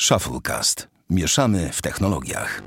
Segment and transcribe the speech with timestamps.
[0.00, 0.88] Shufflecast.
[1.10, 2.62] Mieszamy w technologiach.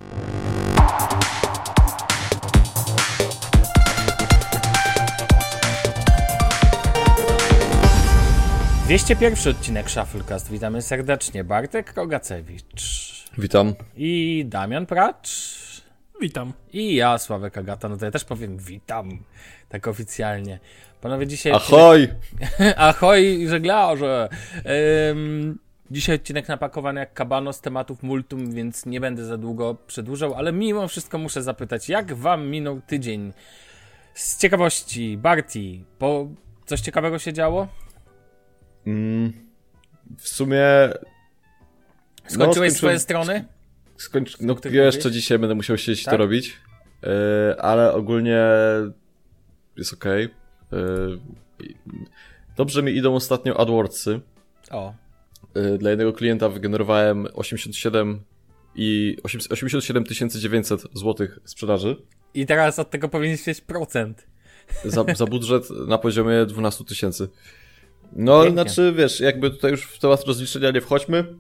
[8.86, 10.52] Dwieście pierwszy odcinek Shufflecast.
[10.52, 11.44] Witamy serdecznie.
[11.44, 13.26] Bartek Rogacewicz.
[13.38, 13.74] Witam.
[13.96, 15.30] I Damian Pracz.
[16.22, 16.54] Witam.
[16.74, 17.90] I ja, Sławek Agata.
[17.90, 19.24] No to ja też powiem witam.
[19.70, 20.60] Tak oficjalnie.
[21.02, 21.52] Panowie, dzisiaj...
[21.52, 22.08] Ahoj!
[22.78, 24.30] Ahoj, żeglarze!
[25.12, 25.60] Ym,
[25.92, 30.54] dzisiaj odcinek napakowany jak kabano z tematów multum, więc nie będę za długo przedłużał, ale
[30.54, 33.34] mimo wszystko muszę zapytać, jak wam minął tydzień?
[34.14, 35.60] Z ciekawości, Barty,
[36.00, 36.28] bo
[36.66, 37.68] coś ciekawego się działo?
[38.88, 39.34] Mm,
[40.18, 40.64] w sumie.
[42.28, 43.46] Skończyłeś no, swoje strony?
[43.98, 44.40] Skończ...
[44.40, 45.22] No, jeszcze mówisz?
[45.22, 46.12] dzisiaj będę musiał siedzieć Tak?
[46.12, 46.58] to robić.
[47.04, 47.10] Yy,
[47.60, 48.40] ale ogólnie
[49.78, 50.06] jest ok.
[52.58, 54.20] Dobrze mi idą ostatnio AdWordsy.
[54.72, 55.09] O, Yy,
[55.80, 58.22] dla jednego klienta wygenerowałem 87
[58.76, 59.18] i
[59.50, 61.96] 87 900 zł sprzedaży.
[62.34, 64.28] i teraz od tego powinieneś mieć procent.
[64.86, 67.30] Za, za budżet na poziomie 12 tysięcy.
[68.14, 68.64] No, Pięknie.
[68.64, 71.24] znaczy, wiesz, jakby tutaj już w temat rozliczenia nie wchodźmy.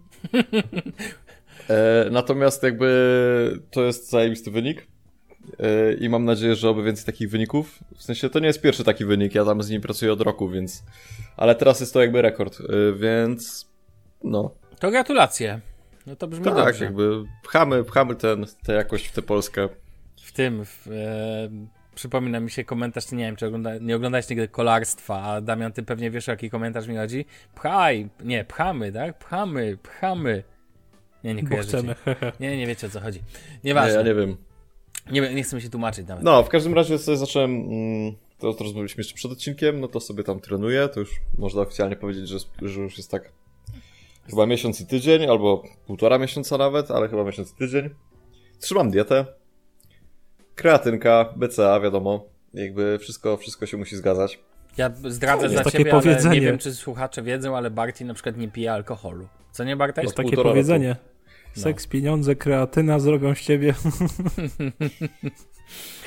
[1.69, 4.87] E, natomiast jakby to jest zajebisty wynik.
[5.59, 7.79] E, I mam nadzieję, że oby więcej takich wyników.
[7.97, 10.49] W sensie to nie jest pierwszy taki wynik, ja tam z nim pracuję od roku,
[10.49, 10.83] więc.
[11.37, 13.68] Ale teraz jest to jakby rekord, e, więc.
[14.23, 14.51] No.
[14.79, 15.59] To gratulacje.
[16.07, 16.85] No to brzmi Tak, dobrze.
[16.85, 19.69] jakby pchamy, pchamy ten, tę jakość w tę Polskę.
[20.21, 21.49] W tym, w, e,
[21.95, 25.83] przypomina mi się komentarz, nie wiem, czy ogląda, nie oglądałeś nigdy kolarstwa, a Damian, ty
[25.83, 27.25] pewnie wiesz, o jaki komentarz mi chodzi.
[27.55, 29.19] Pchaj, nie, pchamy, tak?
[29.19, 30.43] Pchamy, pchamy.
[31.23, 31.83] Nie, nie kojarzycie.
[32.39, 33.19] Nie, nie wiecie, o co chodzi.
[33.19, 33.97] Nie, Nieważne.
[33.97, 34.37] ja nie wiem.
[35.11, 36.23] Nie, nie chcę mi się tłumaczyć nawet.
[36.23, 39.99] No, w każdym razie sobie zacząłem, mm, to, to rozmawialiśmy jeszcze przed odcinkiem, no to
[39.99, 43.31] sobie tam trenuję, to już można oficjalnie powiedzieć, że, że już jest tak
[44.29, 47.89] chyba miesiąc i tydzień, albo półtora miesiąca nawet, ale chyba miesiąc i tydzień.
[48.59, 49.25] Trzymam dietę,
[50.55, 54.39] kreatynka, BCA, wiadomo, jakby wszystko, wszystko się musi zgadzać.
[54.77, 58.37] Ja zdradzę Jest za ciebie, ale nie wiem, czy słuchacze wiedzą, ale Barty na przykład
[58.37, 59.27] nie pije alkoholu.
[59.51, 60.03] Co nie, Bartek?
[60.03, 60.95] Jest takie powiedzenie.
[61.57, 61.63] No.
[61.63, 63.73] Seks, pieniądze, kreatyna zrobią z ciebie.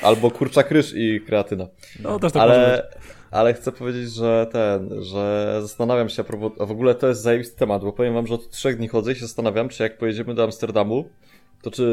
[0.01, 1.67] Albo kurczak ryż i kreatyna.
[1.99, 3.03] No też tak może być.
[3.33, 7.21] Ale, chcę powiedzieć, że ten, że zastanawiam się, a, propos, a w ogóle to jest
[7.21, 9.97] zajebisty temat, bo powiem wam, że od trzech dni chodzę i się zastanawiam, czy jak
[9.97, 11.09] pojedziemy do Amsterdamu,
[11.61, 11.83] to czy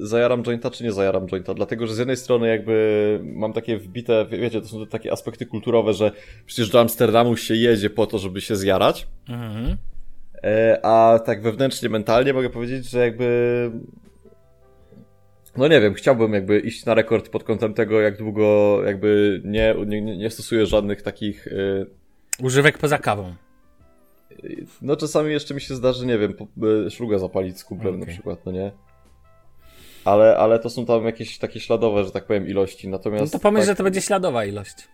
[0.00, 1.54] y, zajaram jointa, czy nie zajaram jointa.
[1.54, 5.12] Dlatego, że z jednej strony jakby mam takie wbite, wie- wiecie, to są te takie
[5.12, 6.12] aspekty kulturowe, że
[6.46, 9.76] przecież do Amsterdamu się jedzie po to, żeby się zjarać, Mhm.
[10.44, 13.70] E, A tak wewnętrznie, mentalnie mogę powiedzieć, że jakby.
[15.58, 19.74] No nie wiem, chciałbym jakby iść na rekord pod kątem tego, jak długo jakby nie,
[19.86, 21.46] nie, nie stosuję żadnych takich.
[21.46, 21.86] y,
[22.42, 23.34] Używek poza kawą.
[24.82, 26.34] No czasami jeszcze mi się zdarzy, nie wiem,
[26.86, 28.06] y, szlugę zapalić z kumplem Okej.
[28.06, 28.72] na przykład, no nie?
[30.04, 32.88] Ale, ale to są tam jakieś takie śladowe, że tak powiem, ilości.
[32.88, 33.32] Natomiast.
[33.32, 34.88] No to pomyśl, tak, że to będzie śladowa ilość.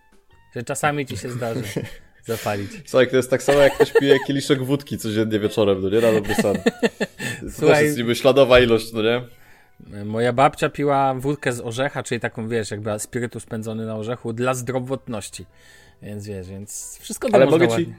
[0.55, 1.63] Że czasami ci się zdarzy
[2.25, 2.71] zapalić.
[2.85, 6.01] Słuchaj, to jest tak samo jak ktoś pije kieliszek wódki codziennie wieczorem, no nie?
[6.01, 6.55] Na dobry sen.
[6.55, 9.21] To Słuchaj- też jest niby śladowa ilość, no nie?
[10.05, 14.53] Moja babcia piła wódkę z orzecha, czyli taką, wiesz, jakby spirytus spędzony na orzechu dla
[14.53, 15.45] zdrowotności.
[16.01, 17.93] Więc wiesz, więc wszystko Ale mogę ci,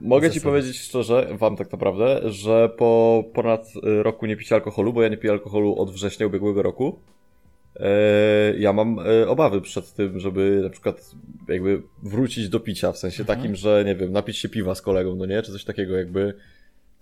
[0.00, 4.92] mogę ci powiedzieć szczerze, wam tak naprawdę, że po ponad y, roku nie picia alkoholu,
[4.92, 6.98] bo ja nie piję alkoholu od września ubiegłego roku,
[7.76, 7.88] e,
[8.58, 11.10] ja mam e, obawy przed tym, żeby na przykład
[11.48, 13.38] jakby wrócić do picia, w sensie Mhm.
[13.38, 16.34] takim, że nie wiem, napić się piwa z kolegą, no nie, czy coś takiego jakby.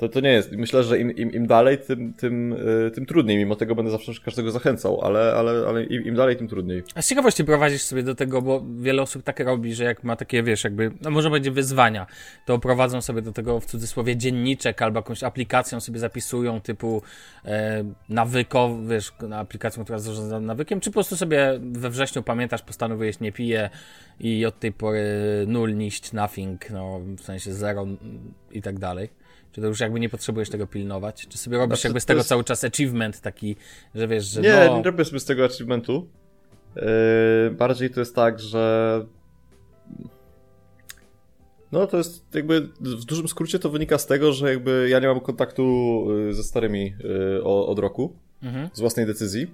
[0.03, 0.53] To, to nie jest.
[0.53, 3.39] Myślę, że im, im, im dalej, tym, tym, y, tym trudniej.
[3.39, 6.83] Mimo tego będę zawsze każdego zachęcał, ale, ale, ale im, im dalej, tym trudniej.
[6.95, 10.17] A z ciekawości prowadzisz sobie do tego, bo wiele osób tak robi, że jak ma
[10.17, 12.07] takie, wiesz, jakby, no może będzie wyzwania,
[12.47, 17.03] to prowadzą sobie do tego w cudzysłowie dzienniczek albo jakąś aplikacją sobie zapisują typu
[17.45, 17.85] e,
[18.89, 23.71] wiesz, aplikacją, która zarządza nawykiem, czy po prostu sobie we wrześniu pamiętasz, postanowiłeś nie piję
[24.21, 25.05] i od tej pory
[25.47, 27.87] null, niść, nothing, no w sensie zero
[28.53, 29.22] i tak dalej.
[29.53, 31.27] Czy to już jakby nie potrzebujesz tego pilnować?
[31.29, 33.57] Czy sobie robisz Znaczy, jakby z tego jest- cały czas achievement taki,
[33.95, 34.77] że wiesz, że Nie, no...
[34.77, 36.09] nie robię sobie z tego achievementu.
[36.77, 36.83] Yy,
[37.51, 39.05] bardziej to jest tak, że.
[41.73, 45.07] No to jest jakby w dużym skrócie to wynika z tego, że jakby ja nie
[45.07, 46.95] mam kontaktu y, ze starymi
[47.39, 48.69] y, o- od roku Mhm.
[48.73, 49.47] z własnej decyzji.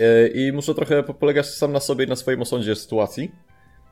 [0.00, 3.32] Y, I muszę trochę po- polegać sam na sobie i na swoim osądzie sytuacji.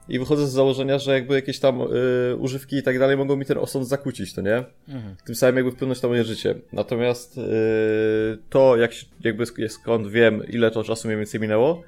[0.08, 3.44] I wychodzę z założenia, że jakby jakieś tam y, używki i tak dalej mogą mi
[3.44, 4.64] ten osąd zakłócić, to nie?
[4.88, 5.16] Mhm.
[5.26, 6.54] tym samym jakby wpłynąć na moje życie.
[6.72, 7.44] Natomiast yy,
[8.50, 11.82] to, jak się, jakby sk- skąd wiem, ile to czasu mniej więcej minęło,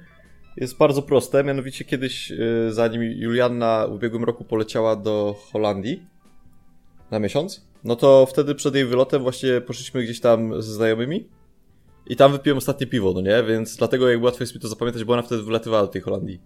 [0.57, 1.43] jest bardzo proste.
[1.43, 6.03] Mianowicie kiedyś, yy, zanim Julianna w ubiegłym roku poleciała do Holandii,
[7.11, 7.65] Na miesiąc?
[7.83, 11.27] No to wtedy przed jej wylotem właśnie poszliśmy gdzieś tam ze znajomymi
[12.07, 13.43] i tam wypiłem ostatnie piwo, no nie?
[13.43, 16.41] Więc dlatego jak łatwo jest mi to zapamiętać, bo ona wtedy wylatywała do tej Holandii.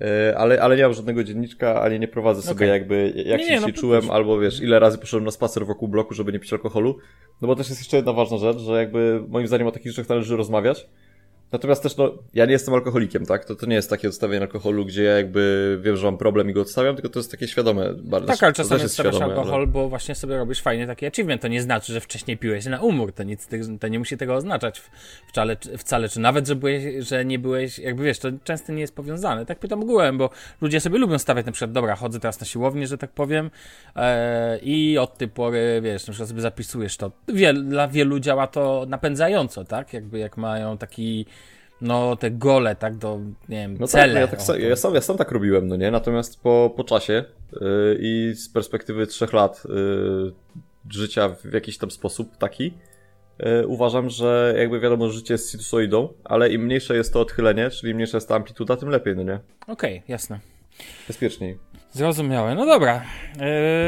[0.00, 2.68] E, ale, ale nie mam żadnego dzienniczka, ani nie prowadzę sobie Okej.
[2.68, 4.14] jakby jak Nie, się nie, no, czułem, proszę.
[4.14, 6.98] albo wiesz, ile razy poszedłem na spacer wokół bloku, żeby nie pić alkoholu.
[7.42, 10.08] No bo też jest jeszcze jedna ważna rzecz, że jakby moim zdaniem o takich rzeczach
[10.08, 10.88] należy rozmawiać.
[11.52, 13.44] Natomiast też, no, ja nie jestem alkoholikiem, tak?
[13.44, 16.52] To, to nie jest takie odstawienie alkoholu, gdzie ja jakby wiem, że mam problem i
[16.52, 18.26] go odstawiam, tylko to jest takie świadome bardzo.
[18.26, 21.42] Tak, ale czasami jest stawiasz świadome, alkohol, bo właśnie sobie robisz fajny taki achievement.
[21.42, 23.12] To nie znaczy, że wcześniej piłeś na umór.
[23.12, 23.48] To, nic,
[23.80, 24.82] to nie musi tego oznaczać
[25.28, 26.08] wcale, wcale.
[26.08, 29.46] Czy nawet, że, byłeś, że nie byłeś, jakby wiesz, to często nie jest powiązane.
[29.46, 32.86] Tak pytam ogółem, bo ludzie sobie lubią stawiać na przykład, dobra, chodzę teraz na siłownię,
[32.86, 33.50] że tak powiem
[33.96, 37.12] e, i od tej pory, wiesz, na przykład sobie zapisujesz to.
[37.28, 39.92] Wiel, dla wielu działa to napędzająco, tak?
[39.92, 41.26] Jakby jak mają taki
[41.80, 43.18] no te gole, tak, do,
[43.48, 44.12] nie wiem, No cele.
[44.14, 45.90] tak, ja, tak, O, sa- to- ja, sam, ja sam tak robiłem, no nie?
[45.90, 50.32] Natomiast po, po czasie yy, i z perspektywy trzech lat yy,
[50.90, 52.74] życia w jakiś tam sposób taki,
[53.38, 57.94] yy, uważam, że jakby wiadomo, życie jest sinusoidą, ale im mniejsze jest to odchylenie, czyli
[57.94, 59.38] mniejsza jest ta amplituda, tym lepiej, no nie?
[59.66, 60.40] Okej, jasne.
[61.08, 61.58] Bezpieczniej.
[61.92, 62.54] Zrozumiałe.
[62.54, 63.02] No dobra.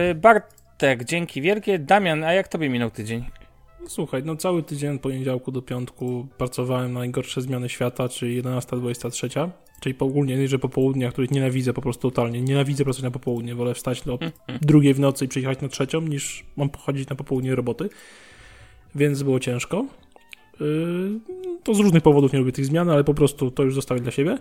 [0.08, 1.78] Yy, Bartek, dzięki wielkie.
[1.78, 3.24] Damian, a jak tobie minął tydzień?
[3.88, 9.48] Słuchaj, no cały tydzień od poniedziałku do piątku pracowałem na najgorsze zmiany świata, czyli 11-23,
[9.80, 12.40] czyli po- ogólnie, że po południach, których nienawidzę po prostu totalnie.
[12.42, 14.18] Nienawidzę pracować na popołudnie, wolę wstać o
[14.60, 17.88] drugiej w nocy i przyjechać na trzecią, niż mam pochodzić na popołudnie roboty,
[18.94, 19.84] więc było ciężko.
[20.60, 21.20] Yy,
[21.64, 24.10] to z różnych powodów nie lubię tych zmian, ale po prostu to już zostawię dla
[24.12, 24.38] siebie.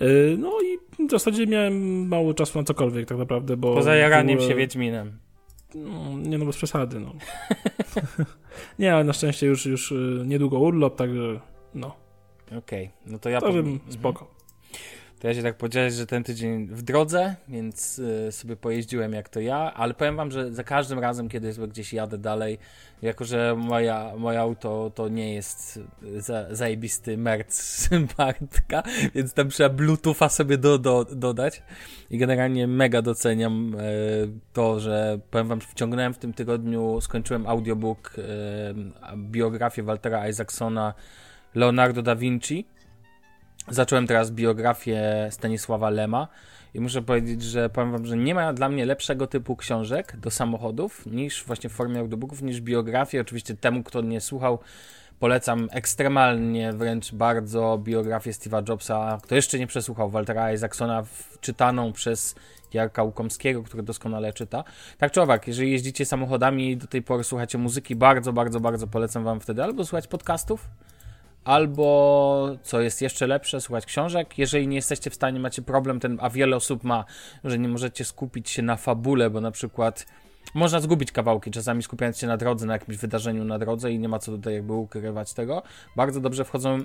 [0.00, 3.74] Yy, No i w zasadzie miałem mało czasu na cokolwiek tak naprawdę, bo...
[3.74, 5.18] Poza jaraniem ogóle- się Wiedźminem.
[5.74, 7.12] no, nie no, bez przesady, no.
[8.78, 11.40] nie, ale na szczęście już, już y, niedługo urlop, także
[11.74, 11.96] no,
[12.58, 13.92] Okej, no to ja to powiem- bym Mhm.
[13.92, 14.26] spoko.
[15.20, 19.28] To ja się tak podzielę, że ten tydzień w drodze, więc y, sobie pojeździłem jak
[19.28, 22.58] to ja, ale powiem wam, że za każdym razem, kiedy sobie gdzieś jadę dalej,
[23.02, 25.80] jako że moja, moje auto to nie jest
[26.16, 27.88] za, zajebisty merc
[28.18, 28.82] Bartka,
[29.14, 31.62] więc tam trzeba bluetootha sobie do, do, dodać.
[32.10, 33.82] I generalnie mega doceniam e,
[34.52, 40.94] to, że powiem wam, że wciągnąłem w tym tygodniu, skończyłem audiobook e, biografię Waltera Isaacsona
[41.54, 42.77] Leonardo da Vinci
[43.70, 46.28] Zacząłem teraz biografię Stanisława Lema
[46.74, 50.30] i muszę powiedzieć, że powiem wam, że nie ma dla mnie lepszego typu książek do
[50.30, 53.20] samochodów niż właśnie w formie audiobooków, niż biografie.
[53.20, 54.58] Oczywiście temu, kto nie słuchał,
[55.18, 59.18] polecam ekstremalnie, wręcz bardzo biografię Steve'a Jobsa.
[59.22, 61.04] Kto jeszcze nie przesłuchał Waltera Isaacsona,
[61.40, 62.34] czytaną przez
[62.72, 64.64] Jarka Łukomskiego, który doskonale czyta.
[64.98, 68.86] Tak czy owak, jeżeli jeździcie samochodami i do tej pory słuchacie muzyki, bardzo, bardzo, bardzo
[68.86, 70.68] polecam wam wtedy albo słuchać podcastów,
[71.48, 74.38] albo co jest jeszcze lepsze, słuchać książek.
[74.38, 77.04] Jeżeli nie jesteście w stanie, macie problem ten, a wiele osób ma,
[77.44, 80.06] że nie możecie skupić się na fabule, bo na przykład
[80.54, 84.08] można zgubić kawałki, czasami skupiając się na drodze, na jakimś wydarzeniu na drodze i nie
[84.08, 85.62] ma co tutaj jakby ukrywać tego.
[85.96, 86.84] Bardzo dobrze wchodzą e,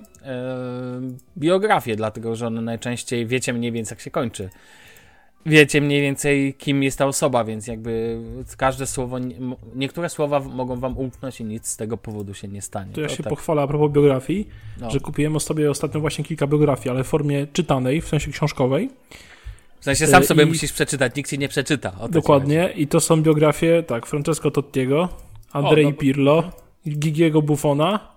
[1.38, 4.50] biografie, dlatego że one najczęściej wiecie mniej więcej jak się kończy.
[5.46, 8.18] Wiecie mniej więcej kim jest ta osoba, więc jakby
[8.56, 9.16] każde słowo,
[9.74, 12.92] niektóre słowa mogą wam umknąć i nic z tego powodu się nie stanie.
[12.92, 14.48] To ja się tak, pochwalę a propos biografii,
[14.80, 14.90] no.
[14.90, 18.90] że kupiłem sobie ostatnio właśnie kilka biografii, ale w formie czytanej, w sensie książkowej.
[19.80, 21.92] W sensie sam E, sobie i- musisz przeczytać, nikt ci nie przeczyta.
[22.10, 22.72] Dokładnie.
[22.76, 25.08] I to są biografie, tak, Francesco Tottiego,
[25.52, 26.50] Andrei O, no- Pirlo,
[26.88, 28.13] Gigiego Buffona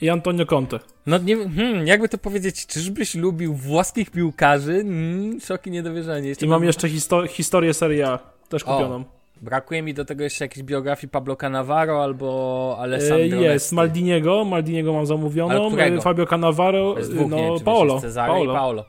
[0.00, 0.78] i Antonio Conte.
[1.06, 4.72] No nie hmm, jakby to powiedzieć, czyżbyś lubił włoskich piłkarzy?
[4.72, 6.28] Mm, szoki niedowierzanie.
[6.28, 9.04] Jeszcze I mam jeszcze histo- historię Serie A, też O, kupioną.
[9.42, 13.72] Brakuje mi do tego jeszcze jakiejś biografii Pablo Cannavaro albo Alessandro E, Jest.
[13.72, 18.84] Maldiniego, Maldiniego mam zamówioną, e, Fabio Cannavaro, jest dwóch, wiem, no czy Paolo, Paolo, Paolo.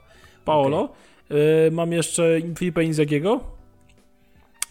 [0.45, 0.89] Paolo.
[1.67, 2.23] E, Mam jeszcze
[2.59, 3.39] Filipe Inzagiego,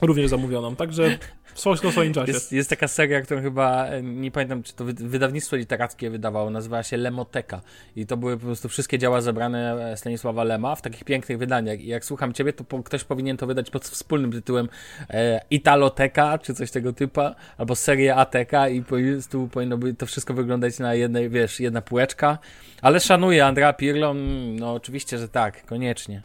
[0.03, 1.19] również zamówioną, także
[1.55, 2.33] w swoim, czasie.
[2.33, 6.51] Jest, jest taka seria, którą chyba, e, nie pamiętam, czy to wy- wydawnictwo literackie wydawało,
[6.51, 7.61] nazywała się Lemoteka.
[7.97, 11.81] I to były po prostu wszystkie dzieła zebrane e, Stanisława Lema w takich pięknych wydaniach.
[11.81, 14.69] I jak słucham ciebie, to po, ktoś powinien to wydać pod wspólnym tytułem
[15.11, 17.21] e, Italoteka, czy coś tego typu,
[17.59, 21.83] albo Serie Ateka i po prostu powinno by to wszystko wyglądać na jednej, wiesz, jedna
[21.83, 22.39] półeczka.
[22.83, 26.23] Ale szanuję Andrea Pirlo, mm, no oczywiście, że tak, koniecznie.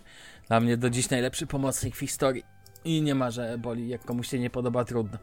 [0.47, 2.43] Dla mnie do dziś najlepszy pomocnik w historii.
[2.89, 5.17] I nie ma, że boli, jak komuś się nie podoba, trudno.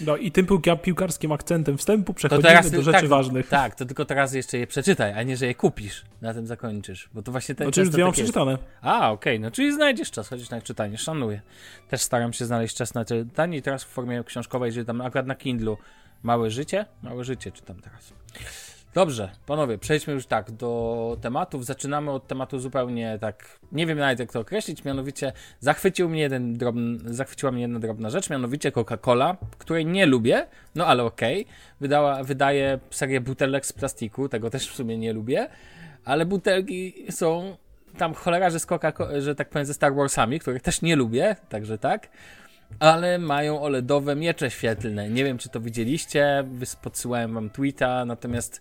[0.00, 3.48] No i tym piłka- piłkarskim akcentem wstępu przechodzimy teraz do rzeczy tak, ważnych.
[3.48, 6.04] Tak, to tylko teraz jeszcze je przeczytaj, a nie, że je kupisz.
[6.20, 7.08] Na tym zakończysz.
[7.14, 8.32] Bo to właśnie ten Znaczy już często dwie mam tak jest.
[8.32, 8.58] przeczytane.
[8.82, 11.40] A, okej, no czyli znajdziesz czas, chociaż na czytanie, szanuję.
[11.88, 15.26] Też staram się znaleźć czas na czytanie i teraz w formie książkowej, że tam akurat
[15.26, 15.78] na Kindlu
[16.22, 18.12] Małe Życie, Małe Życie czytam teraz.
[18.94, 21.64] Dobrze, panowie, przejdźmy już tak do tematów.
[21.64, 26.58] Zaczynamy od tematu zupełnie tak, nie wiem nawet jak to określić, mianowicie zachwycił mnie jeden
[26.58, 31.46] drobny, zachwyciła mnie jedna drobna rzecz, mianowicie Coca-Cola, której nie lubię, no ale okej,
[31.80, 32.24] okay.
[32.24, 35.48] wydaje serię butelek z plastiku, tego też w sumie nie lubię,
[36.04, 37.56] ale butelki są
[37.98, 41.36] tam cholera, że z Coca że tak powiem ze Star Warsami, których też nie lubię,
[41.48, 42.08] także tak
[42.78, 45.10] ale mają OLEDowe miecze świetlne.
[45.10, 46.44] Nie wiem, czy to widzieliście,
[46.82, 48.60] podsyłałem wam tweeta, natomiast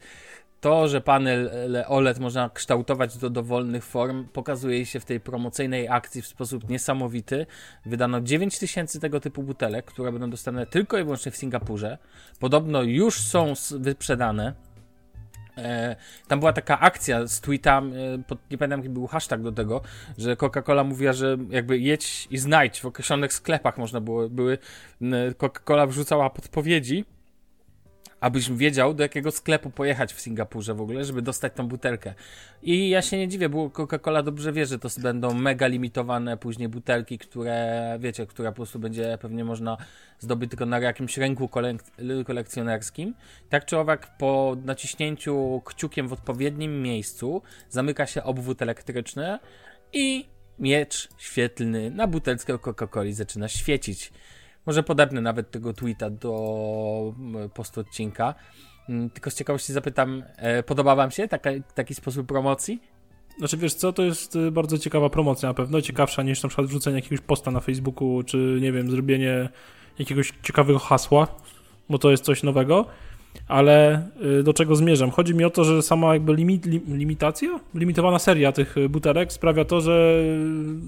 [0.62, 1.52] to, że panel
[1.88, 7.46] OLED można kształtować do dowolnych form, pokazuje się w tej promocyjnej akcji w sposób niesamowity.
[7.86, 11.98] Wydano 9000 tego typu butelek, które będą dostępne tylko i wyłącznie w Singapurze.
[12.40, 14.54] Podobno już są wyprzedane.
[15.58, 15.96] E,
[16.28, 18.18] tam była taka akcja z tweetami, e,
[18.52, 19.82] nie pamiętam jaki był hashtag do tego,
[20.18, 24.58] że Coca-Cola mówiła, że jakby jedź i znajdź w określonych sklepach można było, były,
[25.38, 27.06] Coca-Cola wrzucała podpowiedzi
[28.22, 32.14] abyś wiedział, do jakiego sklepu pojechać w Singapurze w ogóle, żeby dostać tą butelkę.
[32.64, 36.70] I ja się nie dziwię, bo Coca-Cola dobrze wie, że to będą mega limitowane później
[36.70, 39.78] butelki, które, wiecie, które po prostu będzie pewnie można
[40.20, 43.14] zdobyć tylko na jakimś rynku kolek- kolekcjonerskim.
[43.50, 49.40] Tak czy owak, po naciśnięciu kciukiem w odpowiednim miejscu zamyka się obwód elektryczny
[49.94, 50.26] i
[50.60, 54.12] miecz świetlny na butelce Coca-Coli zaczyna świecić.
[54.66, 57.14] Może podepnę nawet tego tweeta do
[57.54, 58.36] postu odcinka.
[58.90, 62.82] Mm, tylko z ciekawości zapytam, e, podoba wam się taka, taki sposób promocji?
[63.38, 66.68] Znaczy wiesz co, to jest y, bardzo ciekawa promocja na pewno, ciekawsza niż na przykład
[66.68, 69.50] wrzucenie jakiegoś posta na Facebooku, czy nie wiem, zrobienie
[70.00, 71.28] jakiegoś ciekawego hasła,
[71.90, 72.86] bo to jest coś nowego,
[73.48, 74.08] ale
[74.40, 75.12] y, do czego zmierzam?
[75.12, 79.82] Chodzi mi o to, że sama jakby limit, limitacja, limitowana seria tych butelek sprawia to,
[79.82, 80.24] że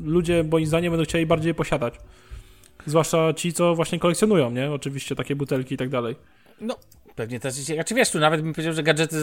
[0.06, 1.94] ludzie moim zdaniem będą chcieli bardziej posiadać.
[2.86, 4.72] Zwłaszcza ci, co właśnie kolekcjonują, nie?
[4.72, 6.16] Oczywiście takie butelki i tak dalej.
[6.62, 6.78] No,
[7.16, 7.54] pewnie też.
[7.54, 9.18] Znaczy wiesz, tu nawet bym powiedział, że gadżety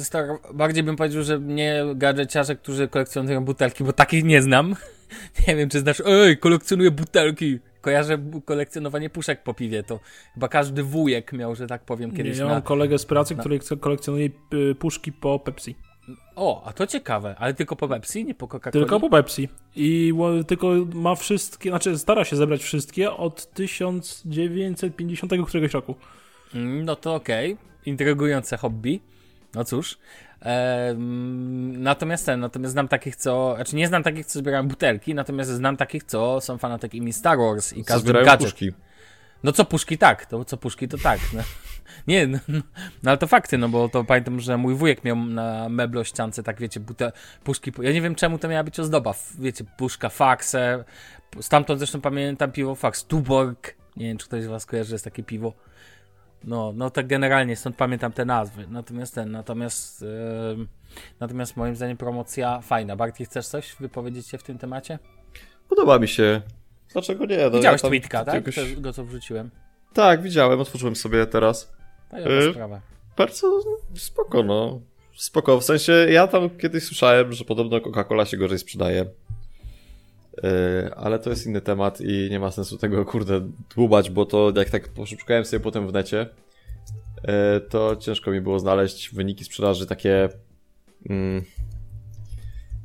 [0.00, 0.26] Star...
[0.54, 4.76] bardziej bym powiedział, że nie gadżeciarze, którzy kolekcjonują butelki, bo takich nie znam.
[5.48, 7.58] nie wiem, czy znasz, ej, kolekcjonuję butelki.
[7.80, 10.00] Kojarzę kolekcjonowanie puszek po piwie, to
[10.34, 12.62] chyba każdy wujek miał, że tak powiem, kiedyś nie, ja mam na...
[12.62, 13.40] kolegę z pracy, na...
[13.40, 15.76] który kolekcjonuje y, puszki po Pepsi.
[16.36, 18.72] O, a to ciekawe, ale tylko po Pepsi, nie po Coca-Coli?
[18.72, 19.48] Tylko po Pepsi.
[19.76, 20.12] I
[20.46, 25.94] tylko ma wszystkie, znaczy stara się zebrać wszystkie od 1950 któregoś roku.
[26.54, 27.66] Mm, no to okej, okay.
[27.86, 29.00] intrygujące hobby.
[29.54, 29.98] No cóż.
[30.40, 33.52] Ehm, natomiast ten, natomiast znam takich, co.
[33.56, 37.72] Znaczy nie znam takich, co zbierają butelki, natomiast znam takich, co są fanatykami Star Wars
[37.72, 38.50] i każdy gadżet.
[38.50, 38.72] Puszki.
[39.44, 41.20] No co puszki tak, to co puszki to tak.
[41.32, 41.42] No.
[42.06, 42.60] Nie, no, no,
[43.02, 46.60] no, ale to fakty, no bo to pamiętam, że mój wujek miał na meblościance, tak
[46.60, 47.12] wiecie, bute,
[47.44, 50.84] puszki, ja nie wiem czemu to miała być ozdoba, wiecie, puszka Faxe,
[51.40, 55.04] stamtąd zresztą pamiętam piwo Fax, Tuborg, nie wiem czy ktoś z was kojarzy, że jest
[55.04, 55.52] takie piwo.
[56.44, 58.66] No, no tak generalnie, stąd pamiętam te nazwy.
[58.68, 60.66] Natomiast ten, natomiast yy,
[61.20, 62.96] natomiast moim zdaniem promocja fajna.
[62.96, 64.98] Bardziej chcesz coś wypowiedzieć się w tym temacie?
[65.68, 66.42] Podoba mi się.
[66.92, 67.36] Dlaczego nie?
[67.36, 68.34] No, Widziałeś ja tweetka, tak?
[68.34, 68.54] Jakoś...
[68.54, 69.50] Tego, co wrzuciłem.
[69.92, 71.75] Tak, widziałem, otworzyłem sobie teraz.
[72.10, 72.80] To jest sprawa.
[73.16, 73.62] Bardzo
[73.94, 74.80] spoko, no.
[75.14, 79.06] Spoko, w sensie ja tam kiedyś słyszałem, że podobno Coca-Cola się gorzej sprzedaje.
[80.42, 83.40] Yy, ale to jest inny temat i nie ma sensu tego, kurde,
[83.74, 86.26] dłubać, bo to jak tak poszukałem sobie potem w necie,
[87.24, 90.28] yy, to ciężko mi było znaleźć wyniki sprzedaży takie...
[91.10, 91.42] Yy,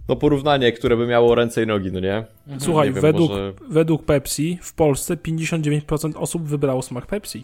[0.10, 2.26] no porównanie, które by miało ręce i nogi, no nie?
[2.60, 3.54] Słuchaj, nie wiem, według, może...
[3.70, 7.44] według Pepsi w Polsce 59% osób wybrało smak Pepsi.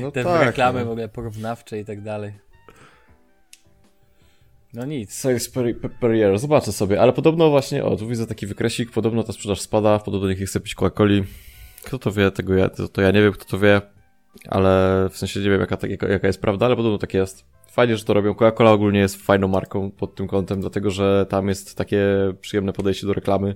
[0.00, 0.86] No Te tak, reklamy no.
[0.86, 2.32] w ogóle porównawcze i tak dalej.
[4.74, 5.12] No nic.
[5.12, 9.22] Sales per, per year, zobaczę sobie, ale podobno właśnie, o, tu widzę taki wykresik, podobno
[9.22, 11.24] ta sprzedaż spada, podobno nikt nie chce pić Coca-Coli.
[11.84, 13.80] Kto to wie, tego ja, to, to ja nie wiem, kto to wie,
[14.48, 17.44] ale w sensie nie wiem, jaka, jaka, jaka jest prawda, ale podobno tak jest.
[17.70, 18.34] Fajnie, że to robią.
[18.34, 22.06] Coca-Cola ogólnie jest fajną marką pod tym kątem, dlatego że tam jest takie
[22.40, 23.54] przyjemne podejście do reklamy,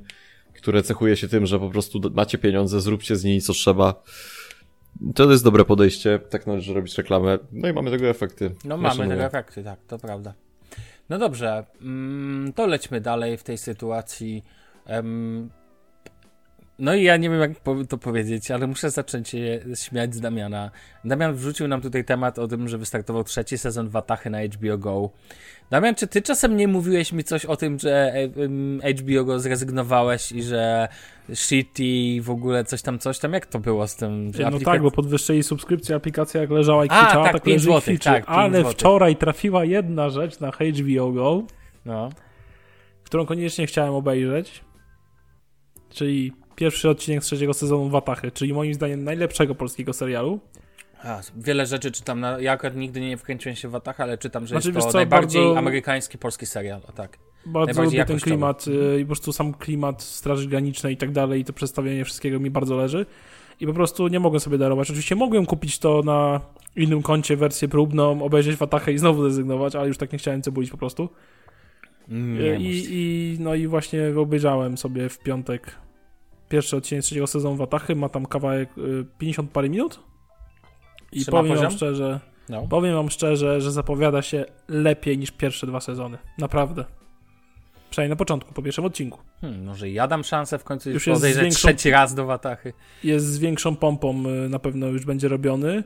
[0.56, 4.02] które cechuje się tym, że po prostu macie pieniądze, zróbcie z niej co trzeba.
[5.14, 7.38] To jest dobre podejście, tak należy robić reklamę.
[7.52, 8.54] No i mamy tego efekty.
[8.64, 10.34] No mamy tego efekty, tak, to prawda.
[11.08, 14.44] No dobrze, mm, to lećmy dalej w tej sytuacji.
[16.78, 17.52] No i ja nie wiem, jak
[17.88, 20.70] to powiedzieć, ale muszę zacząć się śmiać z Damiana.
[21.04, 25.10] Damian wrzucił nam tutaj temat o tym, że wystartował trzeci sezon Watachy na HBO Go.
[25.70, 28.12] Damian, czy ty czasem nie mówiłeś mi coś o tym, że
[29.00, 30.88] HBO Go zrezygnowałeś i że
[31.35, 33.32] shitty w ogóle coś tam, coś tam?
[33.32, 34.30] Jak to było z tym?
[34.38, 34.64] No aplikac...
[34.64, 38.64] tak, bo podwyższyli subskrypcję, aplikacja jak leżała i kwiczała, tak, tak leży złotych, tak, Ale
[38.64, 41.42] wczoraj trafiła jedna rzecz na HBO Go,
[41.85, 42.11] no.
[43.04, 44.64] którą koniecznie chciałem obejrzeć,
[45.90, 50.40] czyli pierwszy odcinek z trzeciego sezonu Watachy, czyli moim zdaniem najlepszego polskiego serialu.
[51.05, 52.21] A, wiele rzeczy czytam.
[52.21, 54.93] Na, ja akurat nigdy nie wkręciłem się w Wataha, ale czytam, że Znaczy, jest to
[54.93, 56.81] co, najbardziej bardzo- amerykański polski serial.
[56.88, 57.19] O tak.
[57.47, 61.41] Bardzo lubię ten klimat y, i po prostu sam klimat Straży Granicznej i tak dalej,
[61.41, 63.07] i to przedstawienie wszystkiego mi bardzo leży.
[63.61, 64.91] I po prostu nie mogłem sobie darować.
[64.91, 66.41] Oczywiście mogłem kupić to na
[66.76, 70.71] innym koncie, wersję próbną, obejrzeć Watachę i znowu zrezygnować, ale już tak nie chciałem cebulić
[70.71, 71.09] po prostu.
[72.09, 72.87] Nie I, mów.
[72.91, 75.75] I, no i właśnie obejrzałem sobie w piątek
[76.49, 80.00] pierwszy odcinek trzeciego sezonu Watachy, ma tam kawałek y, 50 parę minut.
[81.16, 82.66] I Trzyma powiem wam szczerze, No.
[82.70, 86.18] powiem wam szczerze, że zapowiada się lepiej niż pierwsze dwa sezony.
[86.38, 86.85] Naprawdę.
[87.90, 89.18] Przynajmniej na początku, po pierwszym odcinku.
[89.40, 92.73] Hmm, może ja dam szansę w końcu Już podejrzeć większą- trzeci raz do Watachy.
[93.04, 95.85] Jest z większą pompą y, na pewno już będzie robiony.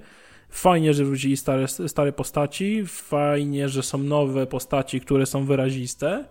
[0.51, 2.83] Fajnie, że wrócili stare, stare postaci.
[2.87, 6.25] Fajnie, że są nowe postaci, które są wyraziste.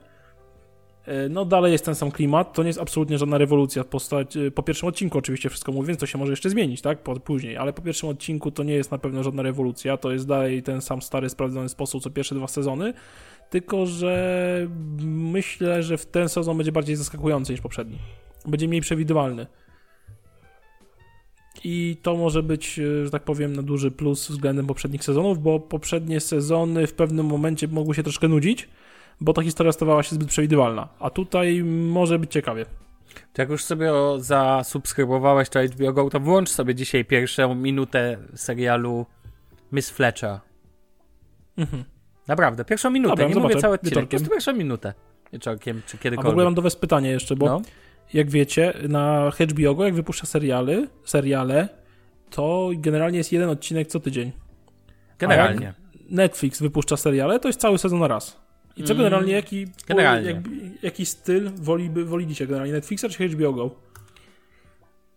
[1.10, 2.54] Y, No dalej jest ten sam klimat.
[2.54, 3.84] To nie jest absolutnie żadna rewolucja.
[3.84, 7.04] Postać, y, po pierwszym odcinku oczywiście wszystko mówię, więc to się może jeszcze zmienić, tak?
[7.04, 7.58] Po, później.
[7.58, 9.98] Ale po pierwszym odcinku to nie jest na pewno żadna rewolucja.
[9.98, 12.94] To jest dalej ten sam stary, sprawdzony sposób co pierwsze dwa sezony.
[13.50, 14.68] Tylko, że
[15.06, 17.98] myślę, że w ten sezon będzie bardziej zaskakujący niż poprzedni.
[18.46, 19.48] Będzie mniej przewidywalny.
[21.64, 25.60] I to może być, e, że tak powiem, na duży plus względem poprzednich sezonów, bo
[25.60, 28.70] poprzednie sezony w pewnym momencie mogły się troszkę nudzić,
[29.22, 30.88] bo ta historia stawała się zbyt przewidywalna.
[31.00, 32.66] A tutaj może być ciekawie.
[33.34, 39.06] To jak już sobie zasubskrybowałeś to HBO Go, to włącz sobie dzisiaj pierwszą minutę serialu
[39.72, 40.40] Miss Fletcher.
[41.58, 41.84] Mhm.
[42.28, 44.20] Naprawdę, pierwszą minutę, Dobra, nie zobaczę, mówię cały odcinek, po wieczorkiem.
[44.20, 44.94] prostu pierwszą minutę.
[45.34, 46.32] Wieczorkiem, czy A w kiedykolwiek.
[46.32, 47.62] ogóle mam do Was pytanie jeszcze, bo no.
[48.14, 51.70] jak wiecie, na HBO Go, jak wypuszcza serialy, seriale,
[52.30, 54.32] to generalnie jest jeden odcinek co tydzień.
[55.20, 55.74] Generalnie.
[56.10, 58.49] Netflix wypuszcza seriale, to jest cały sezon na raz.
[58.80, 60.32] I co Mm, generalnie, jaki, generalnie.
[60.32, 60.44] Jak,
[60.82, 63.76] jaki styl woliby, wolicie generalnie, Netflixa czy HBO Go?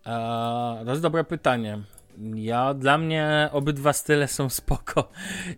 [0.06, 1.78] Eee, to jest dobre pytanie.
[2.34, 5.10] Ja, dla mnie obydwa style są spoko.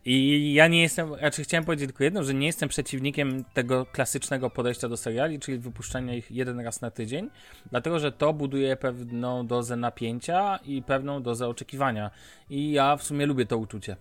[0.04, 4.50] I ja nie jestem, znaczy chciałem powiedzieć tylko jedno, że nie jestem przeciwnikiem tego klasycznego
[4.50, 7.30] podejścia do seriali, czyli wypuszczania ich jeden raz na tydzień,
[7.70, 12.10] dlatego że to buduje pewną dozę napięcia i pewną dozę oczekiwania.
[12.50, 13.96] I ja w sumie lubię to uczucie.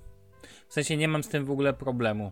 [0.67, 2.31] W sensie nie mam z tym w ogóle problemu.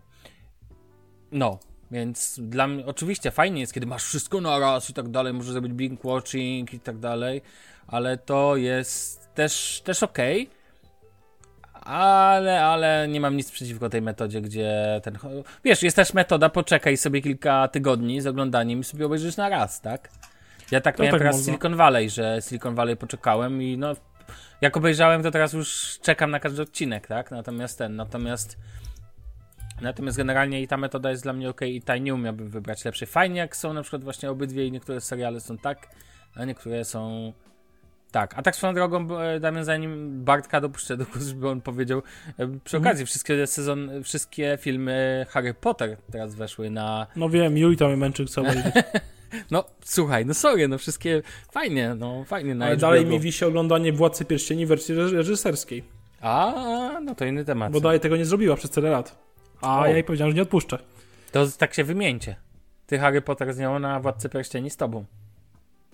[1.31, 1.59] No,
[1.91, 5.51] więc dla mnie, oczywiście fajnie jest, kiedy masz wszystko na raz i tak dalej, możesz
[5.51, 7.41] zrobić binge watching i tak dalej,
[7.87, 10.49] ale to jest też, też okej.
[11.81, 15.17] Ale, ale nie mam nic przeciwko tej metodzie, gdzie ten.
[15.63, 19.81] Wiesz, jest też metoda, poczekaj sobie kilka tygodni z oglądaniem i sobie obejrzysz na raz,
[19.81, 20.09] tak?
[20.71, 21.53] Ja tak To miałem tak teraz można.
[21.53, 23.93] Silicon Valley, że Silicon Valley poczekałem i no.
[24.61, 27.31] Jak obejrzałem, to teraz już czekam na każdy odcinek, tak?
[27.31, 28.57] Natomiast ten, natomiast.
[29.81, 33.07] Natomiast generalnie i ta metoda jest dla mnie ok, i ta nie umiałbym wybrać lepszej.
[33.07, 35.87] Fajnie, jak są na przykład właśnie obydwie i niektóre seriale są tak,
[36.35, 37.33] a niektóre są
[38.11, 38.33] tak.
[38.37, 42.59] A tak swoją drogą, e, Damian, zanim Bartka dopuszczę do głosu, żeby on powiedział, e,
[42.63, 42.83] przy Mhm.
[42.91, 47.07] okazji wszystkie sezon, wszystkie filmy Harry Potter teraz weszły na...
[47.15, 48.73] No wiem, Julita mnie męczy, co powiedzieć.
[49.51, 54.25] No, słuchaj, no sorry, no wszystkie fajnie, no fajnie Ale dalej mi wisi oglądanie Władcy
[54.25, 55.83] Pierścieni w wersji reż- reżyserskiej,
[56.21, 56.53] A,
[57.03, 57.71] no to inny temat.
[57.73, 59.30] bo dalej tego nie zrobiła przez tyle lat.
[59.61, 59.85] A O.
[59.85, 60.77] ja jej powiedziałem, że nie odpuszczę.
[61.31, 62.35] To tak się wymieńcie.
[62.87, 65.05] Ty Harry Potter z nią na Władcy Pierścieni z tobą.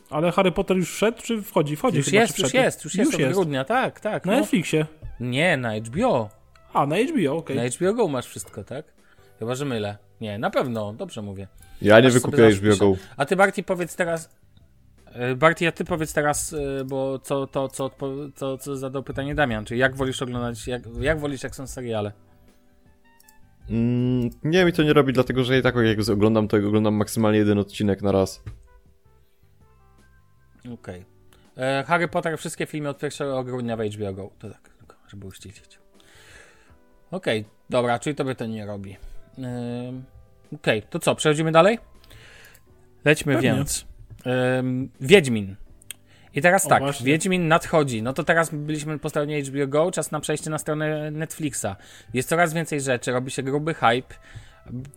[0.10, 1.76] Ale Harry Potter już wszedł, czy wchodzi?
[1.76, 4.26] Wchodzi Już chyba, jest, czy już jest, już jest od grudnia, tak, tak.
[4.26, 4.40] Na No.
[4.40, 4.86] Netflixie.
[5.20, 6.30] Nie, na HBO.
[6.74, 7.56] A, na HBO, okej.
[7.58, 8.86] Na HBO Go masz wszystko, tak?
[9.40, 9.98] Chyba, że mylę.
[10.22, 11.48] Nie, na pewno, dobrze mówię.
[11.82, 12.98] Ja nie Aż sobie wykupię HBO Go.
[13.18, 14.30] A ty, Barty, powiedz teraz.
[15.14, 17.90] e, Barty, a ty powiedz teraz, e, bo co, to, co,
[18.36, 22.12] co, co zadał pytanie Damian, czyli jak wolisz oglądać, jak, jak wolisz, jak są seriale?
[23.70, 27.40] Mm, nie, mi to nie robi, dlatego że i tak jak oglądam, to oglądam maksymalnie
[27.40, 28.44] jeden odcinek na raz.
[30.74, 31.06] Okej.
[31.58, 34.32] E, Harry Potter, wszystkie filmy od 1 grudnia w HBO Go.
[34.40, 35.80] To tak, tylko, żeby uściślić.
[37.12, 38.98] Okej, dobra, czyli tobie to nie robi.
[40.56, 41.80] Okej, to co, przechodzimy dalej?
[43.06, 43.54] Lećmy Pewnie.
[43.54, 43.86] więc.
[45.02, 45.56] Wiedźmin.
[46.38, 47.06] I teraz O, tak, właśnie.
[47.06, 48.02] Wiedźmin nadchodzi.
[48.02, 51.66] No to teraz byliśmy po stronie HBO Go, czas na przejście na stronę Netflixa.
[52.14, 54.16] Jest coraz więcej rzeczy, robi się gruby hype.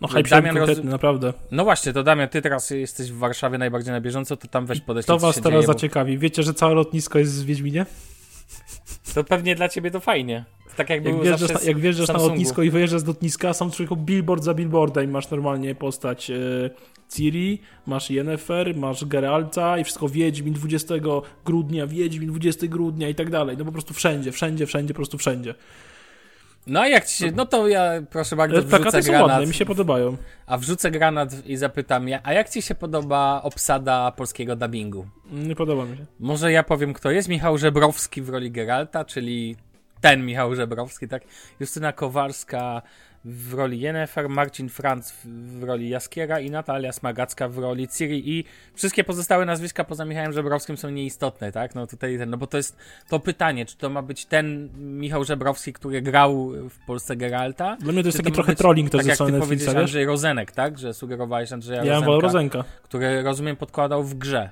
[0.00, 0.84] No hype Damian roz...
[0.84, 1.32] naprawdę.
[1.50, 4.80] No właśnie, to Damian, ty teraz jesteś w Warszawie najbardziej na bieżąco, to tam weź
[4.80, 5.06] podejść.
[5.06, 6.18] To was teraz dzieje, bo- zaciekawi.
[6.18, 7.86] Wiecie, że całe lotnisko jest w Wiedźminie?
[9.14, 10.44] To pewnie dla ciebie to fajnie.
[10.76, 13.70] Tak jak, Jak wjeżdżasz, zawsze na, jak wjeżdżasz na lotnisko i wyjeżdżasz z lotniska, są
[13.70, 15.10] tylko billboard za billboardem.
[15.10, 16.34] Masz normalnie postać e,
[17.08, 20.94] Ciri, masz Yennefer, masz Geralta i wszystko Wiedźmin 20
[21.44, 23.56] grudnia, Wiedźmin 20 grudnia i tak dalej.
[23.56, 25.54] No po prostu wszędzie, wszędzie, wszędzie, po prostu wszędzie.
[26.70, 29.28] No a jak ci się, no to ja proszę bardzo Ale wrzucę plakaty są granat,
[29.30, 30.16] ładne, mi się podobają.
[30.46, 35.06] a wrzucę granat i zapytam ja, a jak ci się podoba obsada polskiego dubbingu?
[35.32, 36.06] Nie podoba mi się.
[36.20, 37.28] Może ja powiem kto jest?
[37.28, 39.56] Michał Żebrowski w roli Geralta, czyli
[40.00, 41.22] ten Michał Żebrowski, tak?
[41.60, 42.82] Justyna Kowalska
[43.24, 48.44] w roli Jennifer, Marcin Franz w roli Jaskiera i Natalia Smagacka w roli Ciri i
[48.74, 51.74] wszystkie pozostałe nazwiska poza Michałem Żebrowskim są nieistotne, tak?
[51.74, 52.76] No tutaj ten, no bo to jest
[53.08, 57.76] to pytanie, czy to ma być ten Michał Żebrowski, który grał w Polsce Geralta?
[57.76, 59.74] Dla mnie to jest taki ma trochę być, trolling też tak jak ty Netflixa, powiedziałeś
[59.74, 59.82] wiesz?
[59.82, 60.78] Andrzej Rozenek, tak?
[60.78, 62.64] Że sugerowałeś Andrzeja Ja wolał Rozenka.
[62.82, 64.50] który rozumiem podkładał w grze.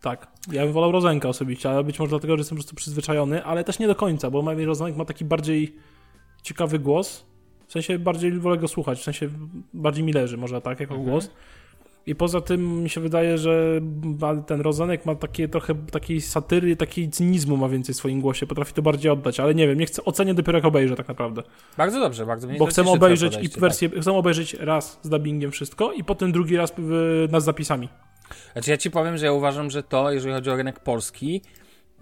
[0.00, 0.26] Tak.
[0.52, 3.64] Ja bym wolał Rozenka osobiście, ale być może dlatego, że jestem po prostu przyzwyczajony, ale
[3.64, 5.76] też nie do końca, bo Rozenek ma taki bardziej
[6.42, 7.29] ciekawy głos.
[7.70, 9.28] W sensie bardziej wolę go słuchać, w sensie
[9.74, 11.10] bardziej mi leży, może tak, jako Mhm.
[11.10, 11.30] głos.
[12.06, 13.80] I poza tym mi się wydaje, że
[14.46, 18.74] ten Rozenek ma takie trochę takiej satyry, takiej cynizmu ma więcej w swoim głosie, potrafi
[18.74, 21.42] to bardziej oddać, ale nie wiem, nie chcę, ocenię dopiero jak obejrzę tak naprawdę.
[21.76, 25.50] Bardzo dobrze, bardzo mnie Bo chcę obejrzeć i podejście, wersję, chcę obejrzeć raz z dubbingiem
[25.50, 27.88] wszystko i potem drugi raz w, na z zapisami.
[27.88, 28.38] Tak.
[28.52, 31.42] Znaczy ja ci powiem, że ja uważam, że to, jeżeli chodzi o rynek polski,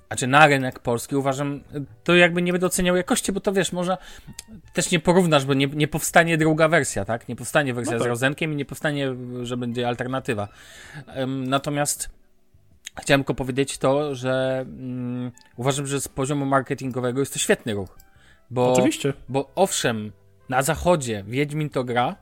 [0.08, 1.60] znaczy na rynek polski, uważam,
[2.04, 3.98] to jakby nie będę oceniał jakości, bo to wiesz, może
[4.72, 7.28] też nie porównasz, bo nie, nie powstanie druga wersja, tak?
[7.28, 8.06] Nie powstanie wersja No tak.
[8.06, 10.48] z Rozenkiem i nie powstanie, że będzie alternatywa.
[11.26, 12.10] Natomiast
[13.00, 17.98] chciałem tylko powiedzieć to, że mm, uważam, że z poziomu marketingowego jest to świetny ruch.
[18.50, 19.12] Bo Oczywiście.
[19.28, 20.12] bo owszem,
[20.48, 22.16] na zachodzie Wiedźmin to gra,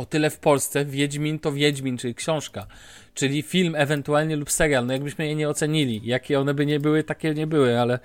[0.00, 2.66] o tyle w Polsce Wiedźmin to Wiedźmin, czyli książka,
[3.14, 4.86] czyli film ewentualnie lub serial.
[4.86, 7.98] No jakbyśmy je nie ocenili, jakie one by nie były, takie nie były, ale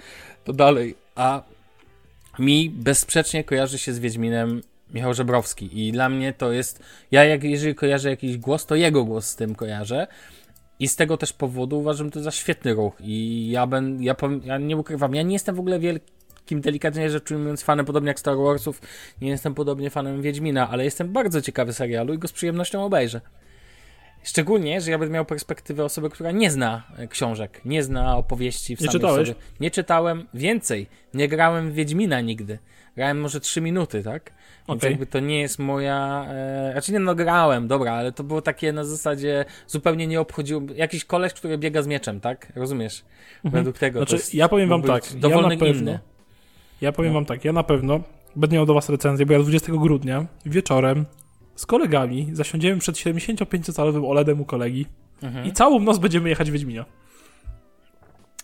[0.43, 0.95] to dalej.
[1.15, 1.43] A
[2.39, 4.62] mi bezsprzecznie kojarzy się z Wiedźminem
[4.93, 9.05] Michał Żebrowski i dla mnie to jest, ja jak, jeżeli kojarzę jakiś głos, to jego
[9.05, 10.08] głos z tym kojarzę.
[10.79, 12.93] I z tego też powodu uważam to za świetny ruch.
[12.99, 15.79] I ja, ben, ja, ja nie ukrywam, ja nie jestem w ogóle
[16.45, 18.81] wielkim, delikatnie rzecz ujmując, fanem, podobnie jak Star Warsów,
[19.21, 23.21] nie jestem podobnie fanem Wiedźmina, ale jestem bardzo ciekawy serialu i go z przyjemnością obejrzę.
[24.23, 28.75] Szczególnie, że ja będę miał perspektywę osoby, która nie zna e, książek, nie zna opowieści
[28.75, 29.27] w Nie samej czytałeś?
[29.27, 29.39] sobie.
[29.60, 30.88] Nie czytałem więcej.
[31.13, 32.60] Nie grałem w Wiedźmina nigdy.
[32.95, 34.31] Grałem może 3 minuty, tak?
[34.67, 34.91] Więc Okej.
[34.91, 36.25] jakby to nie jest moja.
[36.29, 40.62] E, znaczy nie no grałem, dobra, ale to było takie na zasadzie zupełnie nie obchodziło.
[40.75, 42.51] Jakiś koleś, który biega z mieczem, tak?
[42.55, 43.03] Rozumiesz?
[43.43, 44.05] Według tego.
[44.05, 45.99] Znaczy, ja powiem wam tak, być ja Dowolny na pewno, inny.
[46.82, 47.18] Ja powiem No.
[47.20, 48.00] wam tak, ja na pewno
[48.36, 51.06] będę miał do was recenzję, bo ja 20 grudnia wieczorem
[51.56, 54.86] z kolegami zasiądziemy przed 75-calowym OLEDem u kolegi
[55.24, 55.46] Mhm.
[55.46, 56.86] i całą noc będziemy jechać Wiedźminia.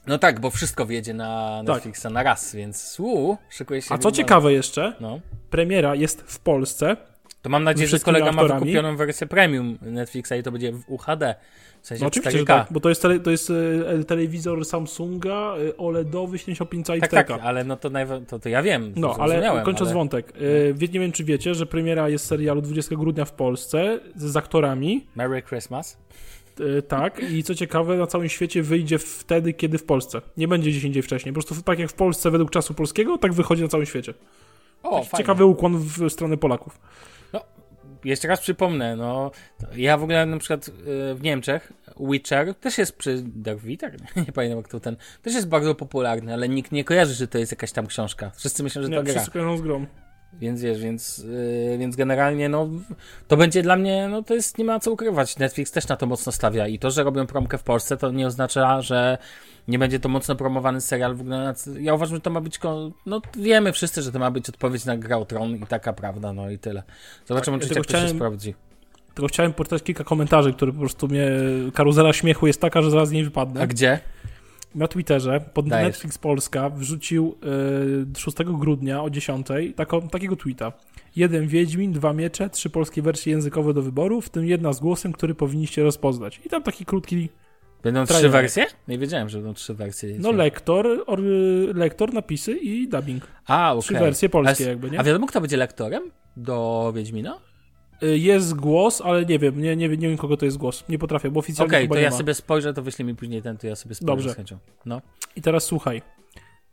[0.07, 1.75] No tak, bo wszystko wjedzie na Tak.
[1.75, 3.95] Netflixa na raz, więc uu, szykuje się.
[3.95, 5.19] A co ciekawe jeszcze, No.
[5.49, 6.97] premiera jest w Polsce,
[7.41, 8.59] To mam nadzieję, że kolega ma aktorami.
[8.59, 11.35] wykupioną wersję premium Netflixa i to będzie w UHD.
[11.81, 12.47] W sensie no oczywiście, że 4K.
[12.47, 13.51] tak, bo to jest, tele, to jest
[13.99, 17.27] e, telewizor Samsunga e, OLEDowy 75 cali Tak, 4K.
[17.27, 18.93] tak, ale no to, najwa- to, to ja wiem.
[18.95, 19.93] No, ale kończąc ale...
[19.93, 20.33] wątek.
[20.35, 24.23] E, wie- nie wiem, czy wiecie, że premiera jest serialu 20 grudnia w Polsce z,
[24.23, 25.05] z aktorami.
[25.15, 25.97] Merry Christmas.
[26.87, 30.21] Tak, i co ciekawe, na całym świecie wyjdzie wtedy, kiedy w Polsce.
[30.37, 31.33] Nie będzie gdzieś indziej wcześniej.
[31.33, 34.13] Po prostu tak jak w Polsce według czasu polskiego, tak wychodzi na całym świecie.
[34.83, 36.79] O, ciekawy ukłon w stronę Polaków.
[38.03, 39.31] Jeszcze raz przypomnę, no,
[39.75, 40.71] ja w ogóle na przykład y,
[41.15, 44.15] w Niemczech Witcher też jest przy Dark tak?
[44.15, 47.37] Nie pamiętam jak to ten, też jest bardzo popularny, ale nikt nie kojarzy, że to
[47.37, 48.31] jest jakaś tam książka.
[48.35, 49.13] Wszyscy myślą, że Nie, to gra.
[49.13, 49.85] wszyscy kojarzą z grą.
[50.33, 52.69] Więc wiesz, więc, yy, więc generalnie no,
[53.27, 55.37] to będzie dla mnie, no to jest, nie ma co ukrywać.
[55.37, 58.27] Netflix też na to mocno stawia i to, że robią promkę w Polsce, to nie
[58.27, 59.17] oznacza, że
[59.67, 61.15] nie będzie to mocno promowany serial.
[61.15, 62.59] W ogóle na, ja uważam, że to ma być,
[63.05, 66.33] no wiemy wszyscy, że to ma być odpowiedź na Gra o Tron i taka prawda,
[66.33, 66.83] no i tyle.
[67.25, 68.55] Zobaczymy Tak, ja oczywiście, jak tylko to się chciałem- sprawdzi.
[69.13, 71.27] Tylko chciałem poczytać kilka komentarzy, które po prostu mnie...
[71.73, 73.61] Karuzela śmiechu jest taka, że zaraz z niej wypadnę.
[73.61, 73.99] A gdzie?
[74.75, 75.87] Na Twitterze pod Dajesz.
[75.87, 77.35] Netflix Polska wrzucił
[78.15, 80.71] y, 6 grudnia o 10 taką, takiego tweeta.
[81.15, 85.13] Jeden Wiedźmin, dwa miecze, trzy polskie wersje językowe do wyboru, w tym jedna z głosem,
[85.13, 86.41] który powinniście rozpoznać.
[86.45, 87.29] I tam taki krótki,
[87.83, 88.31] Będą trzy Trailer.
[88.31, 88.65] wersje?
[88.87, 90.15] Nie wiedziałem, że będą trzy wersje.
[90.19, 91.19] no lektor, or,
[91.75, 93.27] lektor, napisy i dubbing.
[93.47, 93.81] A, okej.
[93.83, 94.99] Trzy wersje polskie A- jakby, nie?
[94.99, 96.03] A wiadomo, kto będzie lektorem
[96.37, 97.37] do Wiedźmina?
[98.03, 100.83] Y, Jest głos, ale nie wiem, nie, nie, nie wiem kogo to jest głos.
[100.89, 102.17] Nie potrafię, bo oficjalnie Okej, chyba to nie ja ma.
[102.17, 104.29] sobie spojrzę, to wyślij mi później ten, to ja sobie spojrzę Dobrze.
[104.29, 104.57] z chęcią.
[104.85, 105.01] No.
[105.35, 106.01] I teraz słuchaj.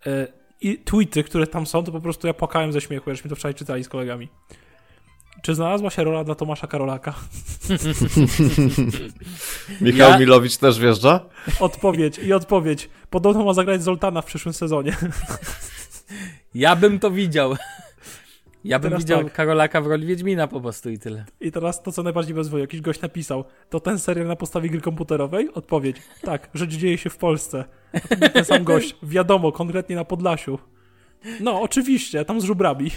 [0.06, 0.26] Y,
[0.60, 3.54] I tweety, które tam są, to po prostu ja płakałem ze śmiechu, żeśmy to wczoraj
[3.54, 4.28] czytali z kolegami.
[5.42, 7.14] Czy znalazła się rola dla Tomasza Karolaka?
[9.80, 11.20] Michał Ja- Milowicz też wjeżdża?
[11.60, 12.88] Odpowiedź i odpowiedź.
[13.10, 14.96] Podobno ma zagrać Zoltana w przyszłym sezonie.
[16.54, 17.56] Ja bym to widział.
[18.68, 19.32] Ja bym widział tak.
[19.32, 21.24] Karolaka w roli Wiedźmina po prostu i tyle.
[21.40, 22.60] I teraz to, co najbardziej bezwoje.
[22.60, 25.48] Jakiś gość napisał, to ten serial na podstawie gry komputerowej?
[25.54, 27.64] Odpowiedź, tak, rzecz dzieje się w Polsce.
[28.20, 30.58] A ten sam gość, wiadomo, konkretnie na Podlasiu.
[31.40, 32.90] No, oczywiście, tam z żubrami.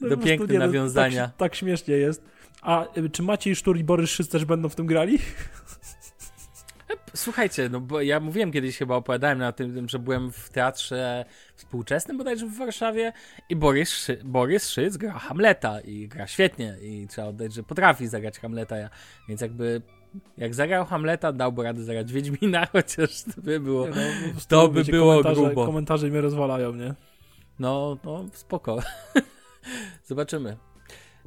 [0.00, 1.26] No, Do prostu piękne no, nawiązania.
[1.26, 2.24] Tak, tak śmiesznie jest.
[2.62, 5.18] A y, czy Maciej Sztur i Borys Szyc też będą w tym grali?
[7.14, 11.24] Słuchajcie, no bo ja mówiłem kiedyś chyba, opowiadałem na tym, że byłem w teatrze
[11.54, 13.12] współczesnym bodajże w Warszawie
[13.48, 18.06] i Borys, Szy Borys Szyc gra Hamleta i gra świetnie i trzeba oddać, że potrafi
[18.06, 18.90] zagrać Hamleta, ja,
[19.28, 19.82] więc jakby
[20.38, 23.94] jak zagrał Hamleta, dałby radę zagrać Wiedźmina, chociaż to by było, No,
[24.48, 25.66] to by było komentarze, grubo.
[25.66, 26.94] Komentarze mnie rozwalają, nie?
[27.58, 28.78] No, no, spoko.
[30.04, 30.56] Zobaczymy.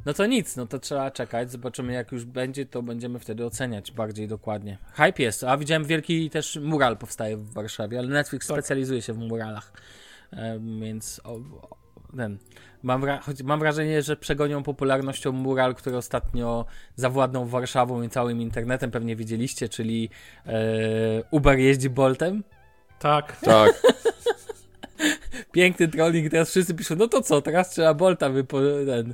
[0.06, 1.52] No to nic, no to trzeba czekać.
[1.52, 4.78] Zobaczymy, jak już będzie, to będziemy wtedy oceniać bardziej dokładnie.
[4.94, 8.58] Hype jest, a widziałem wielki też mural powstaje w Warszawie, ale Netflix Tak.
[8.58, 9.74] specjalizuje się w muralach.
[10.32, 11.78] Em, więc o, o,
[12.18, 12.38] ten.
[12.84, 16.66] Mam, wra- choć mam wrażenie, że przegonią popularnością mural, który ostatnio
[16.96, 20.10] zawładnął Warszawą i całym internetem, pewnie widzieliście, czyli
[20.46, 20.54] e,
[21.32, 22.44] Uber jeździ Boltem.
[23.00, 23.38] Tak.
[23.42, 23.82] Tak.
[25.52, 28.60] Piękny trolling, teraz wszyscy piszą, no to co, teraz trzeba Bolta wypo...
[28.86, 29.14] ten,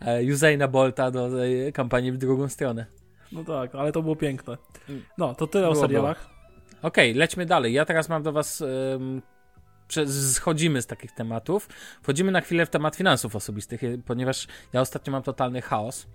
[0.00, 2.86] e, Usaina Bolta do e, kampanii w drugą stronę.
[3.32, 4.56] No tak, ale to było piękne.
[5.18, 6.30] No, to tyle o Było, serialach.
[6.82, 7.72] Okej, lećmy dalej.
[7.72, 8.62] Ja teraz mam do was...
[10.32, 11.68] schodzimy z takich tematów.
[12.02, 16.06] Wchodzimy na chwilę w temat finansów osobistych, ponieważ ja ostatnio mam totalny chaos.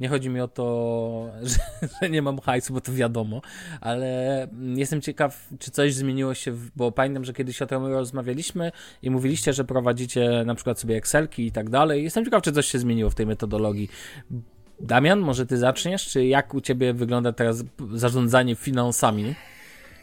[0.00, 3.42] Nie chodzi mi o to, że, że nie mam hajsu, bo to wiadomo,
[3.80, 9.10] ale jestem ciekaw, czy coś zmieniło się, bo pamiętam, że kiedyś o tym rozmawialiśmy i
[9.10, 12.04] mówiliście, że prowadzicie na przykład sobie Excelki i tak dalej.
[12.04, 13.90] Jestem ciekaw, czy coś się zmieniło w tej metodologii.
[14.80, 17.64] Damian, może ty zaczniesz, czy jak u ciebie wygląda teraz
[17.94, 19.34] zarządzanie finansami?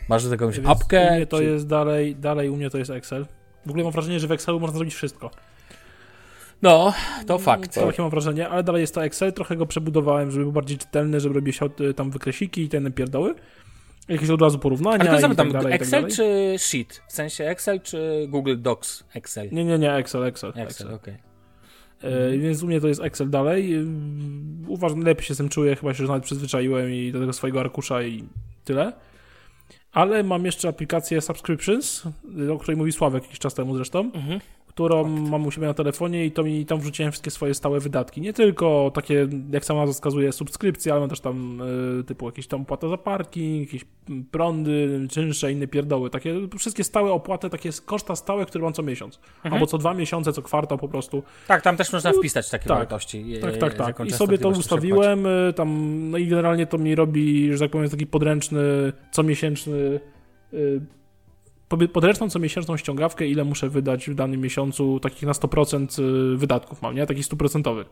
[0.09, 1.07] Masz jakąś Więc apkę?
[1.11, 1.43] U mnie to czy...
[1.43, 3.25] jest dalej, dalej u mnie to jest Excel.
[3.65, 5.31] W ogóle mam wrażenie, że w Excelu można zrobić wszystko.
[6.61, 6.93] No,
[7.27, 7.75] to fakt.
[7.75, 9.33] To takie mam wrażenie, ale dalej jest to Excel.
[9.33, 13.35] Trochę go przebudowałem, żeby był bardziej czytelny, żeby się e, tam wykresiki i te pierdoły.
[14.07, 16.15] Jakieś od razu porównania Ale to i zapytam, tak dalej, tak Excel dalej.
[16.15, 17.01] czy Sheet?
[17.07, 19.49] W sensie Excel czy Google Docs Excel?
[19.51, 20.53] Nie, nie, nie, Excel, Excel.
[20.55, 21.17] Excel, okej.
[22.01, 23.75] E, więc u mnie to jest Excel dalej.
[23.75, 23.85] E,
[24.67, 27.59] Uważam, lepiej się z tym czuję, chyba się już nawet przyzwyczaiłem i do tego swojego
[27.59, 28.23] arkusza i
[28.65, 28.93] tyle.
[29.97, 32.03] Ale mam jeszcze aplikację Subscriptions,
[32.53, 34.39] o której mówi Sławek jakiś czas temu zresztą, Mhm.
[34.77, 38.21] Którą mam u siebie na telefonie i to mi tam wrzuciłem wszystkie swoje stałe wydatki.
[38.21, 41.61] Nie tylko takie, jak sama wskazuje, subskrypcje, ale mam też tam
[41.99, 43.85] y, typu jakieś tam opłata za parking, jakieś
[44.31, 46.09] prądy, czynsze, inne pierdoły.
[46.09, 49.19] Takie wszystkie stałe opłaty, takie koszta stałe, które mam co miesiąc.
[49.35, 49.53] Mhm.
[49.53, 51.23] Albo co dwa miesiące, co kwartał po prostu.
[51.47, 52.77] Tak, tam też można wpisać takie tak.
[52.77, 53.35] wartości.
[53.37, 54.07] e, Tak, tak, tak.
[54.07, 57.89] I sobie to ustawiłem, y, tam, no i generalnie to mi robi, że tak powiem,
[57.89, 59.99] taki podręczny, comiesięczny,
[61.93, 66.01] podręczną comiesięczną ściągawkę, ile muszę wydać w danym miesiącu, takich na 100%
[66.33, 67.05] y, wydatków mam, nie?
[67.05, 67.87] Takich stuprocentowych.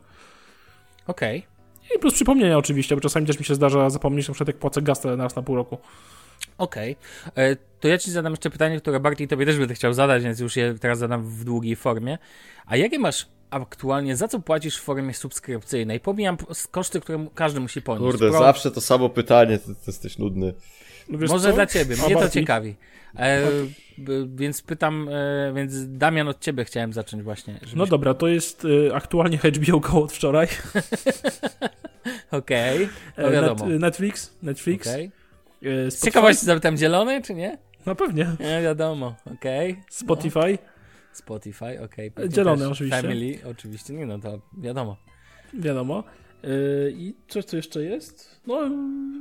[1.08, 1.46] Okej.
[1.96, 4.82] I plus przypomnienia oczywiście, bo czasami też mi się zdarza zapomnieć, na przykład jak płacę
[4.82, 5.78] gaz raz na pół roku.
[6.58, 6.96] Okej.
[7.36, 10.40] E, To ja ci zadam jeszcze pytanie, które bardziej tobie też będę chciał zadać, więc
[10.40, 12.18] już je teraz zadam w długiej formie.
[12.66, 16.00] A jakie masz aktualnie, za co płacisz w formie subskrypcyjnej?
[16.00, 16.38] Pomijam
[16.72, 18.12] koszty, które każdy musi ponieść.
[18.12, 20.54] Kurde, Pro- zawsze to samo pytanie, ty, ty jesteś nudny.
[21.10, 21.56] No Może co?
[21.56, 22.76] dla ciebie, mnie to ciekawi.
[23.20, 23.48] E,
[24.36, 27.54] więc pytam, e, więc Damian od ciebie chciałem zacząć właśnie.
[27.54, 27.74] Żebyś...
[27.74, 30.48] No dobra, to jest y, aktualnie HBO Go od wczoraj.
[32.32, 33.66] Okej, no E, wiadomo.
[33.66, 34.88] Net, Netflix, Netflix.
[34.88, 37.58] Y, Z ciekawości zapytam, zielony czy nie?
[37.86, 38.28] No pewnie.
[38.40, 39.84] Nie, wiadomo, okej.
[39.90, 40.58] Spotify.
[41.14, 42.12] Spotify, okej.
[42.34, 43.02] Zielony Też oczywiście.
[43.02, 44.98] Family, oczywiście, nie no to wiadomo.
[45.54, 46.04] Wiadomo.
[46.46, 48.42] Yy, I coś, co jeszcze jest?
[48.48, 48.60] No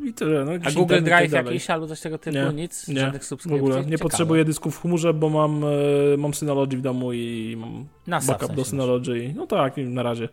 [0.05, 0.45] i tyle.
[0.45, 2.37] No, A Google tak Drive jakiś albo coś tego typu?
[2.37, 2.89] Nie, Nic?
[2.89, 3.61] nie, Żadnych W subskrypcji?
[3.61, 3.99] ogóle nie Ciekawe.
[4.03, 8.27] potrzebuję dysków w chmurze, bo mam, e, mam Synology w domu i mam NASA w
[8.29, 8.69] backup sensie do masz.
[8.69, 9.33] Synology.
[9.37, 10.29] No tak, na razie.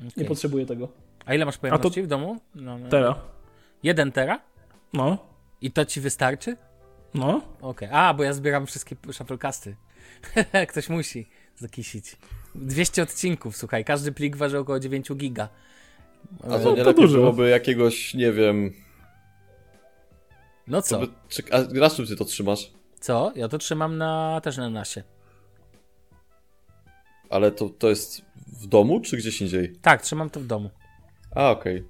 [0.00, 0.24] Nie Okej.
[0.24, 0.88] potrzebuję tego.
[1.26, 2.36] A ile masz pojemności w domu?
[2.54, 2.88] No, no.
[2.88, 3.14] Tera.
[3.82, 4.40] Jeden tera?
[4.92, 5.18] No,
[5.60, 6.56] I to ci wystarczy?
[7.14, 7.40] no.
[7.60, 7.88] Okej.
[7.92, 9.76] A, bo ja zbieram wszystkie shufflecasty.
[10.70, 12.16] Ktoś musi zakisić.
[12.54, 13.84] 200 odcinków, słuchaj.
[13.84, 15.48] Każdy plik waży około 9 giga.
[16.44, 17.18] A to nie to lepiej dużo.
[17.18, 18.72] byłoby jakiegoś, nie wiem...
[20.66, 20.98] No co?
[21.00, 22.70] By, czy, a na czym ty to trzymasz?
[23.00, 23.32] Co?
[23.36, 25.02] Ja to trzymam na, też na nasie.
[27.30, 29.72] Ale to, to jest w domu, czy gdzieś indziej?
[29.82, 30.70] Tak, trzymam to w domu.
[31.34, 31.84] A, okej.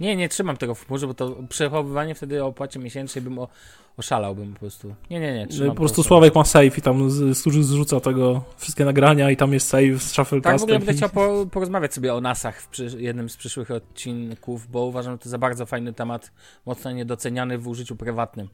[0.00, 3.48] Nie, nie trzymam tego w chmurze, bo to przechowywanie wtedy o opłacie miesięcznej bym o,
[3.96, 4.94] oszalałbym po prostu.
[5.10, 5.46] Nie, nie, nie.
[5.46, 9.68] Trzymam Po prostu Sławek ma save i tam zrzuca tego wszystkie nagrania i tam jest
[9.68, 13.28] save z Tak, w ogóle będę chciał po, porozmawiać sobie o NASach w przy, jednym
[13.28, 16.32] z przyszłych odcinków, bo uważam, że to za bardzo fajny temat,
[16.66, 18.48] mocno niedoceniany w użyciu prywatnym.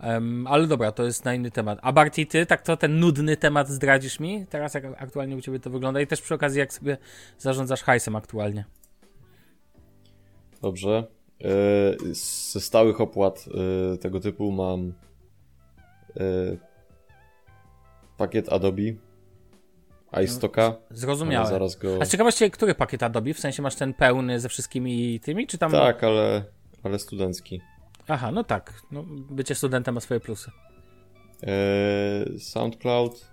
[0.00, 1.78] Em, ale dobra, to jest na inny temat.
[1.82, 4.46] A Barty, ty, tak to ten nudny temat zdradzisz mi?
[4.46, 6.96] Teraz jak aktualnie u ciebie to wygląda i też przy okazji jak sobie
[7.38, 8.64] zarządzasz hajsem aktualnie.
[10.62, 11.06] Dobrze.
[11.44, 12.14] E,
[12.52, 13.46] Ze stałych opłat
[13.94, 14.92] e, tego typu mam
[16.16, 16.22] e,
[18.16, 18.82] pakiet Adobe
[20.24, 20.62] iStocka.
[20.64, 21.48] ale Zrozumiałem.
[21.48, 21.98] Zaraz go...
[22.00, 23.34] A z ciekawości, który pakiet Adobe?
[23.34, 25.72] W sensie masz ten pełny ze wszystkimi tymi, czy tam...
[25.72, 26.44] Tak, ale,
[26.82, 27.60] ale studencki.
[28.08, 28.72] Aha, no tak.
[28.90, 30.50] No, bycie studentem ma swoje plusy.
[31.42, 33.30] Eee, SoundCloud,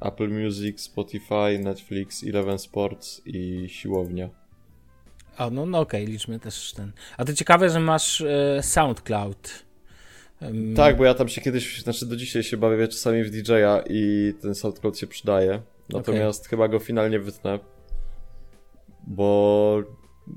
[0.00, 4.28] Apple Music, Spotify, Netflix, Eleven Sports i siłownia.
[5.36, 6.92] A, no, no okej, okay, liczmy też ten.
[7.16, 9.64] A to ciekawe, że masz e, SoundCloud.
[10.40, 10.74] Um...
[10.74, 14.32] Tak, bo ja tam się kiedyś, znaczy do dzisiaj się bawię czasami w DJ-a i
[14.42, 15.62] ten SoundCloud się przydaje.
[15.88, 16.50] Natomiast okay.
[16.50, 17.58] chyba go finalnie wytnę.
[19.06, 19.82] Bo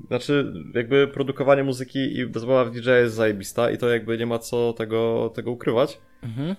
[0.08, 4.38] znaczy, jakby produkowanie muzyki i zabawa w DJ jest zajebista i to jakby nie ma
[4.38, 5.98] co tego, tego ukrywać.
[6.22, 6.56] Mhm.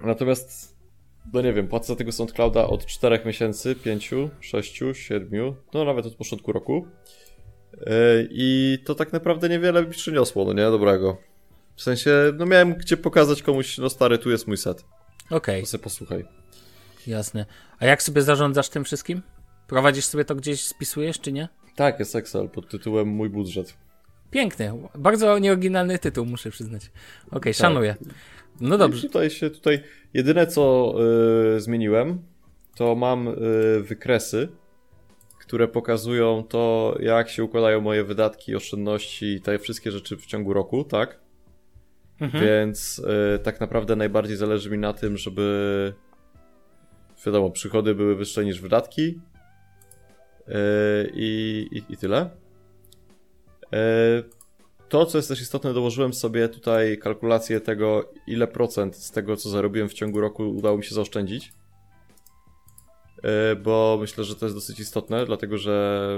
[0.00, 0.73] Natomiast,
[1.32, 4.10] no nie wiem, płacę za tego SoundClouda od 4 miesięcy, 5,
[4.40, 6.86] 6, 7, no nawet od początku roku.
[7.72, 11.18] Yy, I to tak naprawdę niewiele mi przyniosło, no nie, dobrego.
[11.76, 14.84] W sensie, no miałem gdzie pokazać komuś, no stary, tu jest mój set.
[15.26, 15.36] Okej.
[15.36, 15.60] Okay.
[15.60, 16.24] To sobie posłuchaj.
[17.06, 17.46] Jasne.
[17.78, 19.22] A jak sobie zarządzasz tym wszystkim?
[19.66, 21.48] Prowadzisz sobie to gdzieś, spisujesz, czy nie?
[21.76, 23.76] Tak, jest Excel pod tytułem Mój budżet.
[24.30, 24.72] Piękny.
[24.94, 26.82] Bardzo nieoryginalny tytuł, muszę przyznać.
[27.26, 27.60] Okej, okay, tak.
[27.60, 27.96] szanuję.
[28.60, 29.06] No dobrze.
[29.06, 29.80] I tutaj się tutaj
[30.14, 30.94] jedyne co
[31.56, 32.22] y, zmieniłem,
[32.76, 33.34] to mam y,
[33.82, 34.48] wykresy,
[35.40, 40.52] które pokazują to, jak się układają moje wydatki, oszczędności i te wszystkie rzeczy w ciągu
[40.52, 41.20] roku, tak?
[42.20, 42.44] Mhm.
[42.44, 42.98] Więc
[43.34, 45.92] y, tak naprawdę najbardziej zależy mi na tym, żeby
[47.26, 49.20] wiadomo, przychody były wyższe niż wydatki,
[50.48, 52.30] E, I, i, i tyle.
[54.94, 59.36] E, to, co jest też istotne, dołożyłem sobie tutaj kalkulację tego, ile procent z tego,
[59.36, 61.52] co zarobiłem w ciągu roku, udało mi się zaoszczędzić.
[63.22, 66.08] E, bo myślę, że to jest dosyć istotne, dlatego że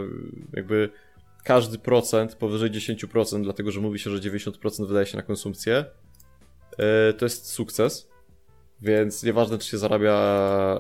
[0.53, 0.91] jakby
[1.45, 5.85] każdy procent powyżej 10%, dlatego że mówi się, że 90% wydaje się na konsumpcję,
[7.19, 8.09] to jest sukces.
[8.83, 10.79] Więc nieważne, czy się zarabia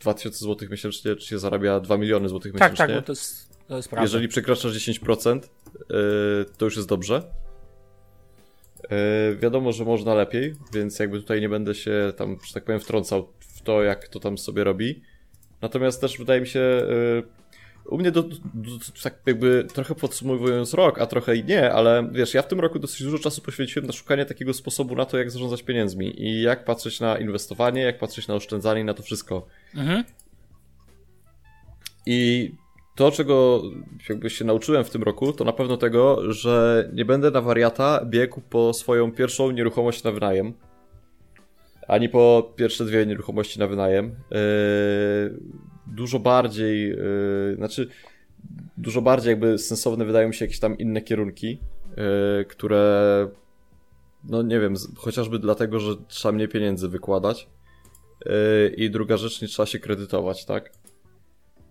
[0.00, 2.86] 2000 zł miesięcznie, czy się zarabia 2 miliony złotych tak, miesięcznie.
[2.86, 4.02] Tak, tak, to jest, to jest prawda.
[4.02, 5.48] Jeżeli przekraczasz 10%, y,
[6.58, 7.22] to już jest dobrze.
[9.32, 12.80] Y, wiadomo, że można lepiej, więc jakby tutaj nie będę się tam, że tak powiem,
[12.80, 15.02] wtrącał w to, jak to tam sobie robi.
[15.62, 17.22] Natomiast też wydaje mi się, y,
[17.84, 18.70] u mnie do, do, do,
[19.02, 22.78] tak jakby trochę podsumowując rok, a trochę i nie, ale wiesz, ja w tym roku
[22.78, 26.64] dosyć dużo czasu poświęciłem na szukanie takiego sposobu na to, jak zarządzać pieniędzmi i jak
[26.64, 29.46] patrzeć na inwestowanie, jak patrzeć na oszczędzanie i na to wszystko.
[29.74, 30.04] Mhm.
[32.06, 32.52] I
[32.96, 33.62] to, czego
[34.08, 38.04] jakby się nauczyłem w tym roku, to na pewno tego, że nie będę na wariata
[38.04, 40.52] biegł po swoją pierwszą nieruchomość na wynajem.
[41.88, 44.14] Ani po pierwsze dwie nieruchomości na wynajem.
[44.30, 44.38] Yy,
[45.86, 47.88] dużo bardziej, yy, znaczy,
[48.76, 51.60] dużo bardziej jakby sensowne wydają mi się jakieś tam inne kierunki,
[51.96, 53.28] yy, które,
[54.24, 57.48] no nie wiem, chociażby dlatego, że trzeba mniej pieniędzy wykładać.
[58.76, 60.72] I druga rzecz, nie trzeba się kredytować, tak?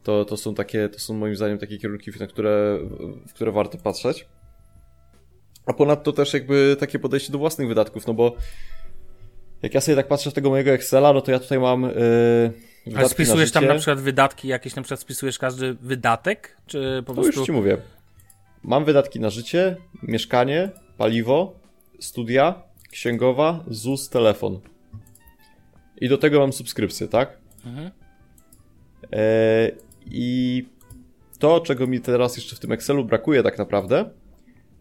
[0.05, 2.79] To, to są takie, to są moim zdaniem takie kierunki, na które,
[3.27, 4.25] w które warto patrzeć.
[5.65, 8.35] A ponadto też jakby takie podejście do własnych wydatków, no bo
[9.61, 12.97] jak ja sobie tak patrzę w tego mojego Excela, no to ja tutaj mam yy,
[12.97, 17.13] Ale spisujesz na tam na przykład wydatki jakieś, na przykład spisujesz każdy wydatek, czy po
[17.13, 17.39] to prostu...
[17.39, 17.77] już ci mówię.
[18.63, 21.59] Mam wydatki na życie, mieszkanie, paliwo,
[21.99, 24.59] studia, księgowa, ZUS, telefon.
[26.01, 27.37] I do tego mam subskrypcję, tak?
[27.65, 27.91] Mhm.
[29.13, 30.65] E, I
[31.39, 34.09] to, czego mi teraz jeszcze w tym Excelu brakuje tak naprawdę,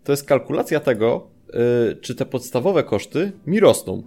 [0.04, 4.02] to jest kalkulacja tego, e, czy te podstawowe koszty mi rosną.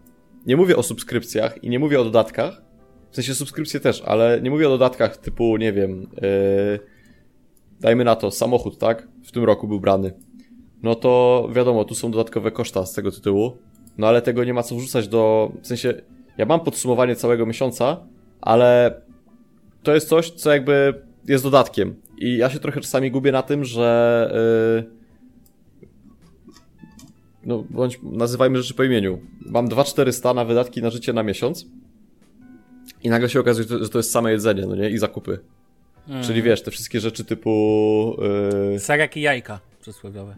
[0.46, 2.62] Nie mówię o subskrypcjach i nie mówię o dodatkach,
[3.12, 6.80] w sensie subskrypcje też, ale nie mówię o dodatkach typu, nie wiem, yy,
[7.80, 9.08] dajmy na to, samochód, tak?
[9.24, 10.14] W tym roku był brany.
[10.84, 13.58] No to wiadomo, tu są dodatkowe koszta z tego tytułu,
[13.98, 16.02] no ale tego nie ma co wrzucać do, w sensie,
[16.38, 18.08] ja mam podsumowanie całego miesiąca,
[18.42, 19.02] ale
[19.84, 21.96] to jest coś, co jakby jest dodatkiem.
[22.18, 24.32] I ja się trochę czasami gubię na tym, że
[24.76, 24.98] yy,
[27.46, 29.20] no bądź nazywajmy rzeczy po imieniu.
[29.46, 31.66] Mam 2400 na wydatki na życie na miesiąc
[33.04, 34.90] i nagle się okazuje, że to jest same jedzenie, no nie?
[34.90, 35.40] I zakupy.
[36.08, 36.24] Mm.
[36.24, 38.18] Czyli wiesz, te wszystkie rzeczy typu...
[38.72, 38.80] Yy...
[38.80, 40.36] Serek i jajka przysłowiowe.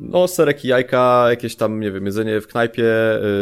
[0.00, 2.84] No, serek i jajka, jakieś tam, nie wiem, jedzenie w knajpie,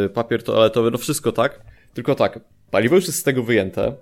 [0.03, 1.61] yy, papier toaletowy, no wszystko tak.
[1.95, 2.41] Tylko tak,
[2.75, 3.97] paliwo już jest z tego wyjęte,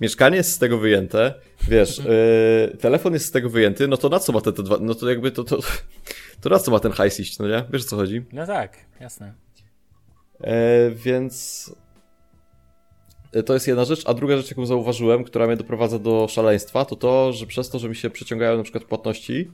[0.00, 1.34] mieszkanie jest z tego wyjęte,
[1.68, 4.78] wiesz, yy, telefon jest z tego wyjęty, no to na co ma te, te dwa,
[4.80, 5.58] no to jakby to, to,
[6.40, 7.64] to na co ma ten hajs iść, no nie?
[7.72, 8.24] Wiesz o co chodzi?
[8.32, 9.34] No tak, jasne.
[10.40, 11.70] E, więc
[13.32, 16.84] e, to jest jedna rzecz, a druga rzecz, jaką zauważyłem, która mnie doprowadza do szaleństwa,
[16.84, 19.50] to to, że przez to, że mi się przeciągają na przykład płatności,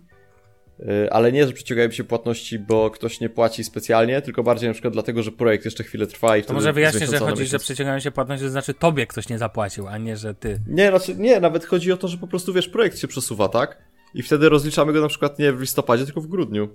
[1.10, 4.92] ale nie, że przeciągają się płatności, bo ktoś nie płaci specjalnie, tylko bardziej na przykład
[4.92, 8.10] dlatego, że projekt jeszcze chwilę trwa i To może wyjaśnię, że chodzi, że przeciągają się
[8.10, 10.60] płatności, to znaczy tobie ktoś nie zapłacił, a nie, że ty.
[10.66, 13.78] Nie, znaczy, nie, nawet chodzi o to, że po prostu, wiesz, projekt się przesuwa, tak?
[14.14, 16.68] I wtedy rozliczamy go na przykład nie w listopadzie, tylko w grudniu.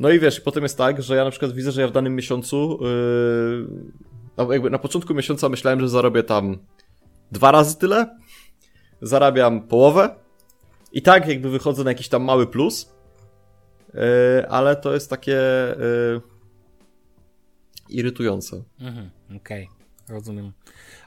[0.00, 2.16] No i wiesz, potem jest tak, że ja na przykład widzę, że ja w danym
[2.16, 2.78] miesiącu,
[4.38, 6.58] yy, jakby na początku miesiąca myślałem, że zarobię tam
[7.32, 8.18] dwa razy tyle,
[9.02, 10.14] zarabiam połowę
[10.92, 12.91] i tak jakby wychodzę na jakiś tam mały plus,
[14.48, 15.38] ale to jest takie
[15.78, 16.20] yy,
[17.88, 18.62] irytujące.
[18.80, 19.68] Mhm, Okej,
[20.04, 20.14] okay.
[20.16, 20.52] rozumiem.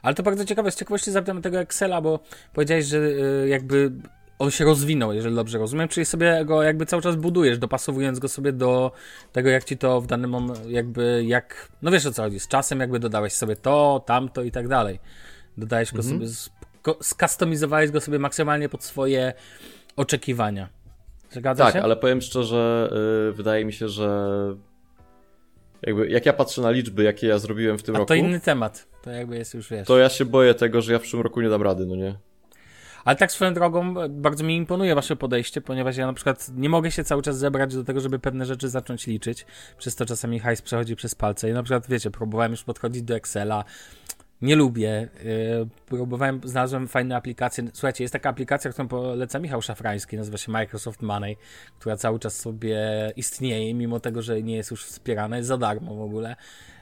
[0.02, 2.20] Ale to bardzo ciekawe, z ciekawości zapytam tego Excela, bo
[2.52, 3.92] powiedziałeś, że yy, jakby
[4.38, 8.28] on się rozwinął, jeżeli dobrze rozumiem, czyli sobie go jakby cały czas budujesz, dopasowując go
[8.28, 8.92] sobie do
[9.32, 12.48] tego, jak ci to w danym momencie, jakby jak, no wiesz o co chodzi, z
[12.48, 15.00] czasem jakby dodałeś sobie to, tamto i tak dalej.
[15.58, 16.28] Dodałeś go mhm.
[16.28, 16.54] sobie,
[17.02, 19.32] skustomizowałeś go sobie maksymalnie pod swoje
[19.96, 20.68] oczekiwania.
[21.30, 21.82] Zgadza tak, się?
[21.82, 22.90] ale powiem szczerze,
[23.26, 24.28] yy, wydaje mi się, że
[25.82, 28.08] jakby jak ja patrzę na liczby, jakie ja zrobiłem w tym A roku.
[28.08, 28.86] To inny temat.
[29.02, 29.86] To jakby jest już wiesz.
[29.86, 32.14] To ja się boję tego, że ja w przyszłym roku nie dam rady, no nie?
[33.04, 36.90] Ale tak swoją drogą bardzo mi imponuje wasze podejście, ponieważ ja na przykład nie mogę
[36.90, 39.46] się cały czas zebrać do tego, żeby pewne rzeczy zacząć liczyć.
[39.78, 43.14] Przez to czasami hajs przechodzi przez palce i na przykład wiecie, próbowałem już podchodzić do
[43.14, 43.64] Excela,
[44.42, 45.08] nie lubię.
[45.24, 47.64] Yy, próbowałem, znalazłem fajne aplikacje.
[47.72, 51.36] Słuchajcie, jest taka aplikacja, którą poleca Michał Szafrański, nazywa się Microsoft Money,
[51.78, 52.78] która cały czas sobie
[53.16, 56.36] istnieje, mimo tego, że nie jest już wspierana, jest za darmo w ogóle.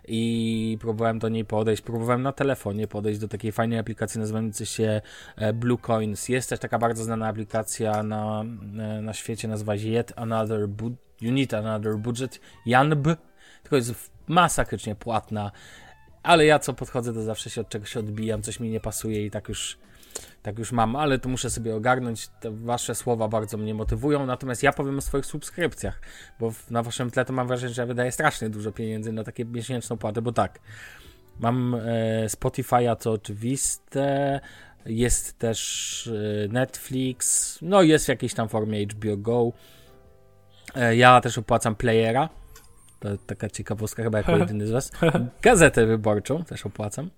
[0.08, 1.82] I próbowałem do niej podejść.
[1.82, 5.00] Próbowałem na telefonie podejść do takiej fajnej aplikacji nazywającej się
[5.36, 6.28] e, Blue Coins.
[6.28, 8.44] Jest też taka bardzo znana aplikacja na,
[8.78, 13.08] e, na świecie, nazywa się Yet Another Bu You Need Another Budget, Janb,
[13.62, 15.50] tylko jest masakrycznie płatna
[16.24, 19.30] ale ja co podchodzę, to zawsze się od czegoś odbijam, coś mi nie pasuje i
[19.30, 19.78] tak już,
[20.42, 22.28] tak już mam, ale to muszę sobie ogarnąć.
[22.28, 26.00] Te wasze słowa bardzo mnie motywują, natomiast ja powiem o swoich subskrypcjach,
[26.40, 29.44] bo na waszym tle to mam wrażenie, że ja wydaję strasznie dużo pieniędzy na takie
[29.44, 30.58] miesięczną płatę, bo tak,
[31.40, 31.80] mam e,
[32.26, 34.40] Spotify'a, to oczywiste,
[34.86, 39.52] jest też e, Netflix, no jest w jakiejś tam formie HBO Go.
[40.74, 42.28] E, ja też opłacam Playera,
[43.26, 44.92] taka ciekawostka chyba jako jedyny z was.
[45.42, 47.10] Gazetę wyborczą też opłacam.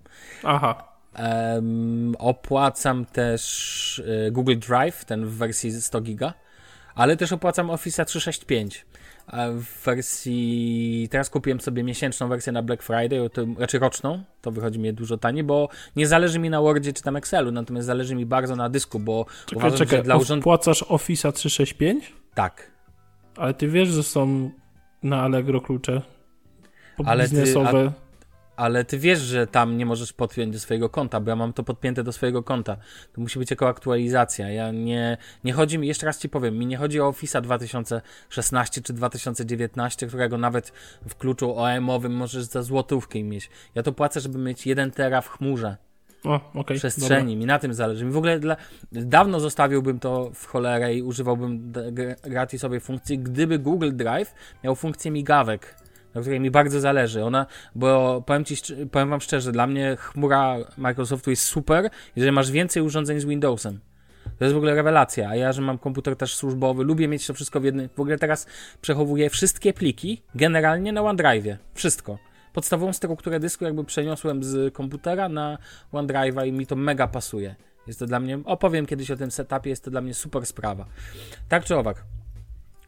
[0.43, 0.97] Aha.
[1.19, 6.33] Um, opłacam też y, Google Drive, ten w wersji 100 giga,
[6.95, 8.85] ale też opłacam Office 365.
[9.27, 11.07] A w wersji.
[11.11, 15.17] Teraz kupiłem sobie miesięczną wersję na Black Friday, to, raczej roczną, to wychodzi mi dużo
[15.17, 18.69] taniej, bo nie zależy mi na Wordzie czy tam Excelu, natomiast zależy mi bardzo na
[18.69, 20.43] dysku, bo czekaj, uważam, czekaj, że dla urząd...
[20.43, 22.13] opłacasz Office 365?
[22.33, 22.71] Tak.
[23.37, 24.51] Ale ty wiesz, że są
[25.03, 26.01] na Allegro klucze
[27.05, 27.71] ale biznesowe.
[27.71, 27.91] Ty,
[28.55, 31.53] a, ale ty wiesz, że tam nie możesz podpiąć do swojego konta, bo ja mam
[31.53, 32.77] to podpięte do swojego konta.
[33.13, 34.49] To musi być jako aktualizacja.
[34.49, 38.81] Ja nie, nie chodzi mi, jeszcze raz ci powiem, mi nie chodzi o Office 2016
[38.81, 40.73] czy 2019, którego nawet
[41.07, 43.49] w kluczu OEM-owym możesz za złotówkę mieć.
[43.75, 45.77] Ja to płacę, żeby mieć 1 tera w chmurze.
[46.27, 47.33] O, okay, przestrzeni.
[47.33, 47.39] Dobra.
[47.39, 48.05] Mi na tym zależy.
[48.05, 48.57] Mi w ogóle dla,
[48.91, 51.73] dawno zostawiłbym to w cholerę i używałbym
[52.23, 55.75] gratisowej funkcji, gdyby Google Drive miał funkcję migawek,
[56.13, 57.23] na której mi bardzo zależy.
[57.23, 58.55] Ona, bo powiem, ci,
[58.91, 63.79] powiem wam szczerze, dla mnie chmura Microsoftu jest super, jeżeli masz więcej urządzeń z Windowsem.
[64.37, 65.29] To jest w ogóle rewelacja.
[65.29, 67.89] A ja, że mam komputer też służbowy, lubię mieć to wszystko w jednym.
[67.95, 68.47] W ogóle teraz
[68.81, 71.57] przechowuję wszystkie pliki generalnie na OneDrive.
[71.73, 72.26] Wszystko
[72.57, 75.57] podstawową strukturę dysku jakby przeniosłem z komputera na
[75.93, 77.55] OneDrive'a i mi to mega pasuje.
[77.87, 80.85] Jest to dla mnie, opowiem kiedyś o tym setupie, jest to dla mnie super sprawa.
[81.49, 82.03] Tak czy owak.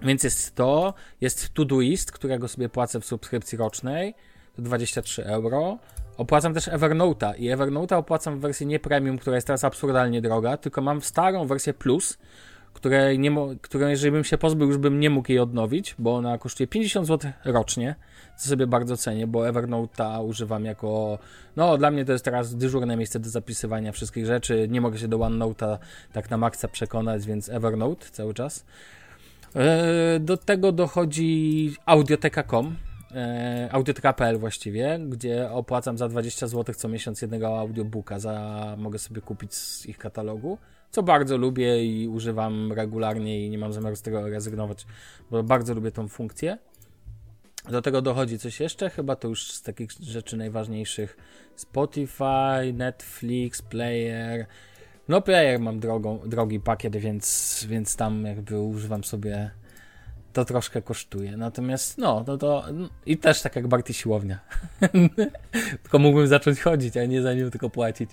[0.02, 4.14] Więc jest to, jest Todoist, którego sobie płacę w subskrypcji rocznej,
[4.56, 5.78] to 23 euro.
[6.18, 10.58] Opłacam też Evernote'a i Evernote'a opłacam w wersji nie premium, która jest teraz absurdalnie droga,
[10.58, 12.18] tylko mam starą wersję plus,
[12.74, 16.38] której, nie której jeżeli bym się pozbył, już bym nie mógł jej odnowić, bo ona
[16.38, 17.96] kosztuje 50 zł rocznie,
[18.40, 21.20] co sobie bardzo cenię, bo Evernote'a używam jako,
[21.56, 25.08] no dla mnie to jest teraz dyżurne miejsce do zapisywania wszystkich rzeczy, nie mogę się
[25.08, 25.78] do OneNote'a
[26.14, 28.66] tak na maksa przekonać, więc Evernote cały czas.
[29.56, 32.76] E, do tego dochodzi audioteka.com,
[33.16, 39.22] e, audioteka.pl właściwie, gdzie opłacam za 20 zł co miesiąc jednego audiobooka, za, mogę sobie
[39.22, 40.58] kupić z ich katalogu
[40.92, 44.86] co bardzo lubię i używam regularnie i nie mam zamiaru z tego rezygnować,
[45.32, 46.58] bo bardzo lubię tą funkcję.
[47.70, 51.18] Do tego dochodzi coś jeszcze, chyba to już z takich rzeczy najważniejszych.
[51.56, 54.46] Spotify, Netflix, Player.
[55.08, 59.52] No Player mam drogą, drogi pakiet, więc, więc tam jakby używam sobie
[60.34, 61.38] to troszkę kosztuje.
[61.38, 64.40] Natomiast no, no to no, i też tak jak Barty siłownia.
[65.84, 68.10] tylko mógłbym zacząć chodzić, a nie za nią tylko płacić.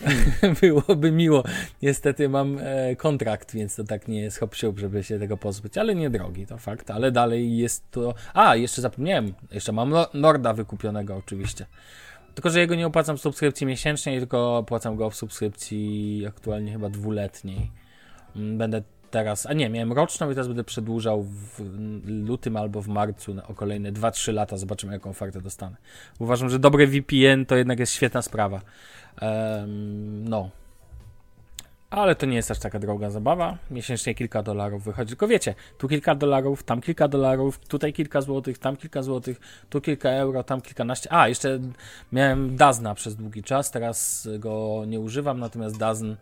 [0.60, 1.44] Byłoby miło.
[1.82, 5.94] Niestety mam e, kontrakt, więc to tak nie jest hop żeby się tego pozbyć, ale
[5.94, 8.14] nie drogi, to fakt, ale dalej jest to...
[8.34, 11.66] A, jeszcze zapomniałem, jeszcze mam no Norda wykupionego oczywiście.
[12.34, 16.88] Tylko, że jego nie opłacam w subskrypcji miesięcznej, tylko opłacam go w subskrypcji aktualnie chyba
[16.88, 17.70] dwuletniej.
[18.36, 21.60] Mm, będę teraz, a nie, miałem roczną i teraz będę przedłużał w
[22.06, 24.56] lutym albo w marcu o kolejne 2-3 lata.
[24.56, 25.76] Zobaczymy, jaką ofertę dostanę.
[26.18, 28.60] Uważam, że dobry VPN to jednak jest świetna sprawa.
[29.22, 30.50] Um, no.
[31.90, 33.58] Ale to nie jest aż taka droga zabawa.
[33.70, 35.08] Miesięcznie kilka dolarów wychodzi.
[35.08, 39.40] Tylko wiecie, tu kilka dolarów, tam kilka dolarów, tutaj kilka złotych, tam kilka złotych,
[39.70, 41.12] tu kilka euro, tam kilkanaście.
[41.12, 41.60] A, jeszcze
[42.12, 46.12] miałem Dazna przez długi czas, teraz go nie używam, natomiast Dazn,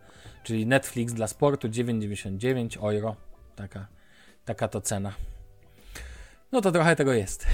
[0.43, 3.17] czyli Netflix dla sportu, 9,99 euro.
[3.57, 3.87] Taka,
[4.45, 5.13] taka to cena.
[6.53, 7.47] No to trochę tego jest.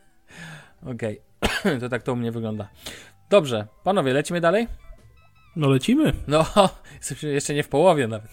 [0.94, 1.78] Okej, okay.
[1.80, 2.68] to tak to u mnie wygląda.
[3.30, 4.68] Dobrze, panowie, lecimy dalej?
[5.56, 6.12] No lecimy.
[6.28, 6.46] No,
[7.22, 8.30] jeszcze nie w połowie nawet.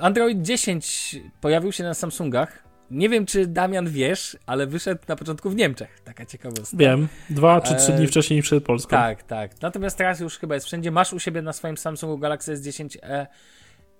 [0.00, 2.68] Android 10 pojawił się na Samsungach.
[2.90, 6.00] Nie wiem, czy Damian wiesz, ale wyszedł na początku w Niemczech.
[6.04, 6.76] Taka ciekawostka.
[6.76, 7.08] Wiem.
[7.30, 8.08] Dwa czy trzy dni e...
[8.08, 8.90] wcześniej niż przed Polską.
[8.90, 9.62] Tak, tak.
[9.62, 10.90] Natomiast teraz już chyba jest wszędzie.
[10.90, 13.26] Masz u siebie na swoim Samsungu Galaxy S10e,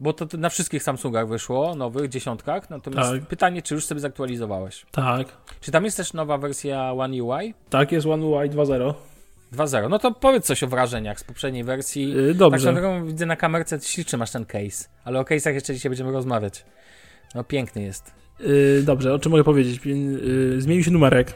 [0.01, 2.71] bo to na wszystkich Samsungach wyszło, nowych, dziesiątkach.
[2.71, 3.27] Natomiast tak.
[3.27, 4.87] pytanie, czy już sobie zaktualizowałeś?
[4.91, 5.29] Tak.
[5.61, 7.55] Czy tam jest też nowa wersja One UI?
[7.71, 8.95] Tak, jest One UI 2.0.
[9.53, 9.91] 2.0.
[9.91, 12.11] No to powiedz coś o wrażeniach z poprzedniej wersji.
[12.11, 12.75] Yy, dobrze.
[12.75, 16.65] Tak widzę na kamerce, śliczny masz ten case, ale o case'ach jeszcze dzisiaj będziemy rozmawiać.
[17.35, 18.13] No piękny jest.
[18.41, 19.81] Yy, dobrze, o czym mogę powiedzieć?
[19.85, 21.35] Yy, zmienił się numerek.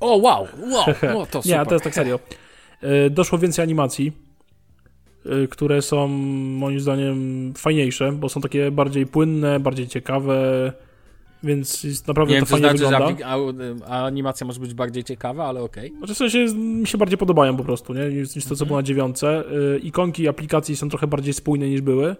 [0.00, 1.58] O, wow, wow, no to super.
[1.58, 2.20] Nie, to jest tak serio.
[2.82, 4.12] Yy, doszło więcej animacji,
[5.24, 10.72] yy, które są moim zdaniem fajniejsze, bo są takie bardziej płynne, bardziej ciekawe,
[11.42, 13.86] więc naprawdę nie to wiem, fajnie znaczy, wygląda.
[13.86, 15.86] A, animacja może być bardziej ciekawa, ale okej.
[15.86, 15.98] Okay.
[15.98, 18.08] Znaczy w sensie mi się bardziej podobają po prostu, nie?
[18.08, 18.68] Niż, niż to, co mhm.
[18.68, 19.44] było na dziewiątce.
[19.50, 22.16] Yy, ikonki aplikacji są trochę bardziej spójne niż były.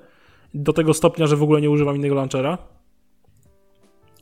[0.55, 2.59] Do tego stopnia, że w ogóle nie używam innego launchera.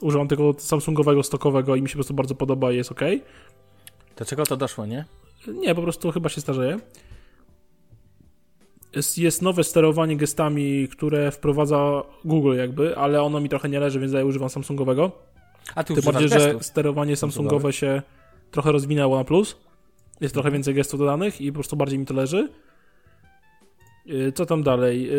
[0.01, 3.01] Używam tego Samsungowego stokowego i mi się po prostu bardzo podoba i jest ok.
[4.17, 5.05] Do czego to doszło, nie?
[5.49, 6.79] Nie, po prostu chyba się starzeje.
[8.97, 14.01] Jest, jest nowe sterowanie gestami, które wprowadza Google jakby, ale ono mi trochę nie leży,
[14.01, 15.13] więc ja używam Samsungowego.
[15.75, 18.03] A ty Tym bardziej, że sterowanie Samsungowe się
[18.51, 19.57] trochę rozwinęło na plus.
[20.21, 22.49] Jest trochę więcej gestów dodanych i po prostu bardziej mi to leży.
[24.07, 25.11] Y, co tam dalej?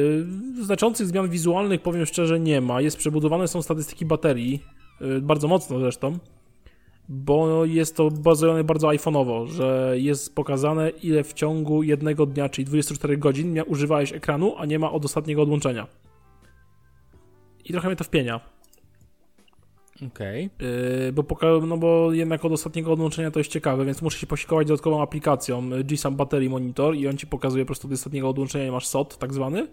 [0.59, 2.81] Y, znaczących zmian wizualnych, powiem szczerze, nie ma.
[2.81, 4.63] Jest przebudowane są statystyki baterii,
[5.01, 6.17] y, bardzo mocno zresztą
[7.09, 12.65] bo jest to bazujące bardzo iPhone'owo, że jest pokazane ile w ciągu jednego dnia, czyli
[12.65, 15.87] 24 godzin używałeś ekranu, a nie ma od ostatniego odłączenia.
[17.65, 18.39] I trochę mnie to wpienia.
[19.95, 20.49] Okej.
[20.55, 20.67] Okay.
[21.05, 21.25] Yy, bo,
[21.67, 25.69] no bo jednak od ostatniego odłączenia to jest ciekawe, więc muszę się posikować dodatkową aplikacją
[25.83, 29.17] G-Sam Battery Monitor i on ci pokazuje po prostu od ostatniego odłączenia i masz SOT
[29.17, 29.67] tak zwany.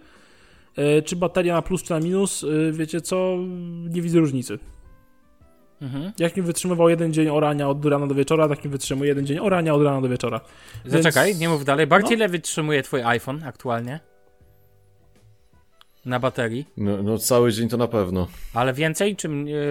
[0.76, 3.38] Yy, czy bateria na plus czy na minus, yy, wiecie co,
[3.90, 4.58] nie widzę różnicy.
[5.82, 6.12] Mhm.
[6.18, 9.38] Jak mi wytrzymywał jeden dzień orania od rana do wieczora, tak mi wytrzymuje jeden dzień
[9.38, 10.40] orania od rana do wieczora.
[10.84, 11.40] Zaczekaj, Więc...
[11.40, 11.86] nie mów dalej.
[11.86, 12.16] Bardziej no.
[12.16, 14.00] ile wytrzymuje twój iPhone aktualnie?
[16.04, 16.66] Na baterii?
[16.76, 18.26] No, no, cały dzień to na pewno.
[18.54, 19.28] Ale więcej, czy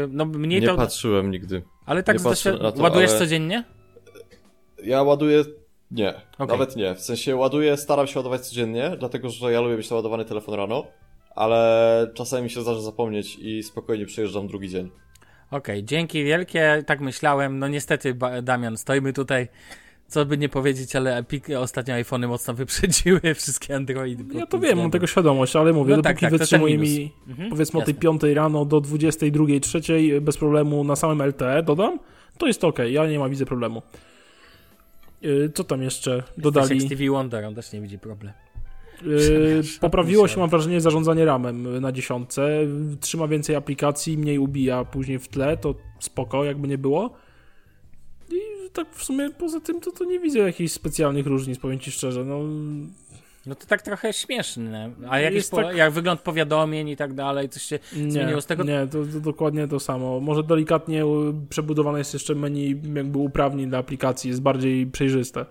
[0.09, 0.73] no mniej nie to...
[0.73, 1.63] Nie patrzyłem nigdy.
[1.85, 2.29] Ale tak to,
[2.77, 3.19] ładujesz ale...
[3.19, 3.63] codziennie?
[4.83, 5.43] Ja ładuję...
[5.91, 6.47] Nie, okay.
[6.47, 6.95] nawet nie.
[6.95, 10.85] W sensie ładuję, staram się ładować codziennie, dlatego że ja lubię mieć naładowany telefon rano,
[11.35, 14.89] ale czasami mi się zdarza zapomnieć i spokojnie przejeżdżam drugi dzień.
[15.53, 17.59] Okej, okay, dzięki wielkie, tak myślałem.
[17.59, 19.47] No niestety, Damian, stoimy tutaj,
[20.07, 24.37] co by nie powiedzieć, ale Epic, ostatnio iPhony mocno wyprzedziły wszystkie Androidy.
[24.37, 27.49] Ja to wiem, mam tego świadomość, ale mówię, no dopóki tak, tak, wytrzymuje mi mhm,
[27.49, 27.93] powiedzmy jasne.
[27.93, 29.81] o tej 5 rano do 22, 3
[30.21, 31.99] bez problemu na samym LTE dodam,
[32.37, 33.81] to jest ok, ja nie ma widzę problemu.
[35.23, 36.63] Y, co tam jeszcze dodali?
[36.63, 38.33] Jesteś jak Stevie Wonder, on też nie widzi problemu.
[39.01, 42.59] Yy, poprawiło się, mam wrażenie, zarządzanie ramem na dziesiątce.
[42.99, 47.13] Trzyma więcej aplikacji, mniej ubija później w tle, to spoko, jakby nie było.
[48.31, 51.91] I tak w sumie poza tym to, to nie widzę jakichś specjalnych różnic, powiem ci
[51.91, 52.25] szczerze.
[52.25, 52.39] No,
[53.45, 54.91] no to tak trochę śmieszne.
[55.09, 55.75] A jak, jest po, tak...
[55.75, 58.63] jak wygląd powiadomień i tak dalej, coś się nie, zmieniło z tego?
[58.63, 60.19] Nie, to, to, dokładnie to samo.
[60.19, 61.03] Może delikatnie
[61.49, 65.45] przebudowane jest jeszcze menu jakby uprawnień dla aplikacji, jest bardziej przejrzyste.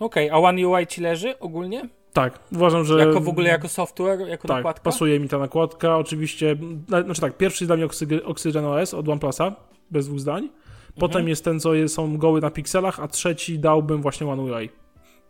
[0.00, 1.88] Okej, okay, a One UI ci leży ogólnie?
[2.12, 2.98] Tak, uważam, że...
[2.98, 4.82] Jako w ogóle, jako software, jako tak, nakładka?
[4.82, 5.96] pasuje mi ta nakładka.
[5.96, 6.56] Oczywiście,
[6.88, 9.54] znaczy tak, pierwszy jest dla mnie Oxygen OS od OnePlusa,
[9.90, 10.48] bez dwóch zdań.
[10.94, 11.28] Potem mhm.
[11.28, 14.70] jest ten, co jest, są goły na pikselach, a trzeci dałbym właśnie One UI.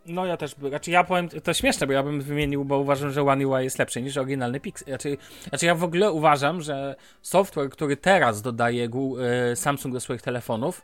[0.05, 3.23] No ja też, znaczy ja powiem, to śmieszne, bo ja bym wymienił, bo uważam, że
[3.23, 4.87] One UI jest lepszy niż oryginalny Pixel.
[4.87, 5.17] Znaczy,
[5.49, 8.89] znaczy ja w ogóle uważam, że software, który teraz dodaje
[9.51, 10.81] e, Samsung do swoich telefonów,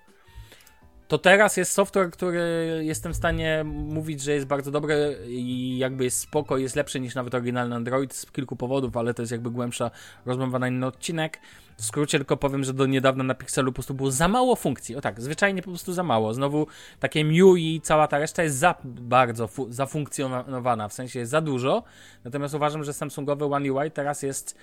[1.08, 2.42] to teraz jest software, który
[2.82, 7.16] jestem w stanie mówić, że jest bardzo dobry i jakby jest spoko, jest lepszy niż
[7.16, 9.92] nawet oryginalny Android z kilku powodów, ale to jest jakby głębsza
[10.26, 11.40] rozmowa na inny odcinek.
[11.78, 14.96] W skrócie tylko powiem, że do niedawna na Pixelu po prostu było za mało funkcji.
[14.96, 16.34] O tak, zwyczajnie po prostu za mało.
[16.34, 16.68] Znowu
[17.00, 21.42] takie MIUI i cała ta reszta jest za bardzo fu zafunkcjonowana, w sensie jest za
[21.42, 21.84] dużo.
[22.24, 24.58] Natomiast uważam, że Samsungowy One UI teraz jest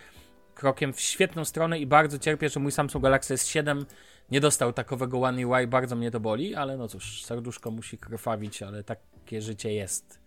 [0.61, 3.85] krokiem w świetną stronę i bardzo cierpię, że mój Samsung Galaxy S7
[4.31, 8.63] nie dostał takowego One UI, bardzo mnie to boli, ale no cóż, serduszko musi krwawić,
[8.63, 10.21] ale takie życie jest.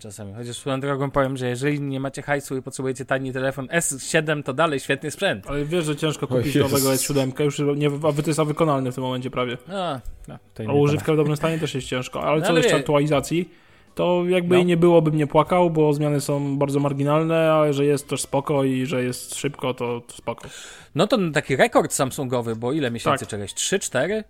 [0.00, 0.34] Czasami.
[0.34, 4.52] Chociaż swoją drogą powiem, że jeżeli nie macie hajsu i potrzebujecie tani telefon S7, to
[4.52, 5.46] dalej świetny sprzęt.
[5.46, 9.04] Ale wiesz, że ciężko kupić nowego S7, już nie, a to jest wykonalny w tym
[9.04, 9.58] momencie prawie.
[9.68, 10.38] A, no,
[10.68, 13.50] a używka w dobrym stanie też jest ciężko, ale No, co ale jeszcze wie- aktualizacji,
[13.96, 14.62] to jakby No.
[14.62, 18.64] nie było, bym nie płakał, bo zmiany są bardzo marginalne, ale że jest też spoko
[18.64, 20.48] i że jest szybko, to, to spoko.
[20.94, 23.28] No to taki rekord Samsungowy, bo ile miesięcy Tak.
[23.28, 23.54] czegoś?
[23.54, 24.24] 3-4?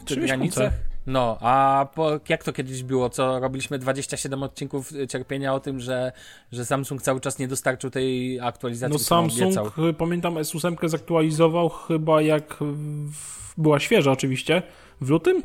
[0.00, 0.72] W tych granicach?
[1.06, 5.80] No, a po, jak to kiedyś było, co robiliśmy 27 odcinków y, cierpienia o tym,
[5.80, 6.12] że,
[6.52, 9.88] że Samsung cały czas nie dostarczył tej aktualizacji, No Samsung, obiecał.
[9.88, 14.62] y, pamiętam, S8 zaktualizował chyba jak w, była świeża oczywiście,
[15.00, 15.42] w lutym?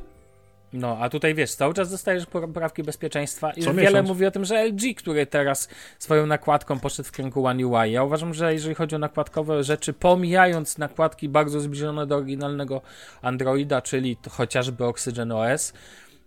[0.73, 4.07] No, a tutaj wiesz, cały czas dostajesz poprawki bezpieczeństwa i Co wiele miesiąc.
[4.07, 5.69] mówi o tym, że LG, który teraz
[5.99, 7.91] swoją nakładką poszedł w kierunku One UI.
[7.91, 12.81] Ja uważam, że jeżeli chodzi o nakładkowe rzeczy, pomijając nakładki bardzo zbliżone do oryginalnego
[13.21, 15.73] Androida, czyli chociażby Oxygen OS,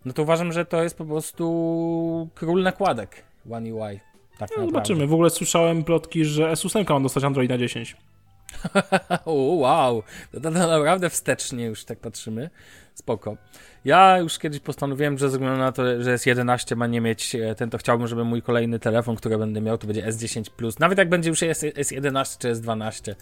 [0.05, 4.01] no to uważam, że to jest po prostu król nakładek One UI.
[4.39, 5.07] Tak No, zobaczymy.
[5.07, 7.97] W ogóle słyszałem plotki, że S8 ma dostać Androida 10.
[9.25, 12.51] O, wow, to, to, to naprawdę wstecznie już tak patrzymy.
[12.97, 13.37] Spoko.
[13.85, 17.55] Ja już kiedyś postanowiłem, że ze względu na to, że S11 ma nie mieć e,
[17.55, 20.79] ten, to chciałbym, żeby mój kolejny telefon, który będę miał, to będzie S10 Plus.
[20.79, 23.15] Nawet jak będzie już S, S11 czy S12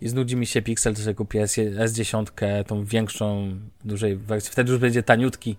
[0.00, 2.24] i znudzi mi się Pixel, to sobie kupię S, S10,
[2.66, 4.52] tą większą, dużej wersji.
[4.52, 5.56] Wtedy już będzie taniutki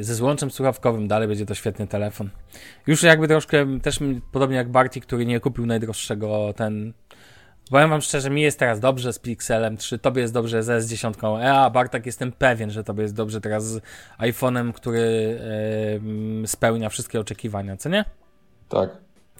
[0.00, 2.30] ze złączem słuchawkowym, dalej będzie to świetny telefon.
[2.86, 3.98] Już jakby troszkę, też
[4.32, 6.92] podobnie jak Barty, który nie kupił najdroższego ten
[7.70, 11.40] Powiem wam szczerze, mi jest teraz dobrze z Pixelem 3, tobie jest dobrze z S10.
[11.40, 13.82] E, a Bartak jestem pewien, że tobie jest dobrze teraz z
[14.18, 15.38] iPhone'em, który
[15.96, 18.04] em, spełnia wszystkie oczekiwania, co nie?
[18.68, 18.90] Tak.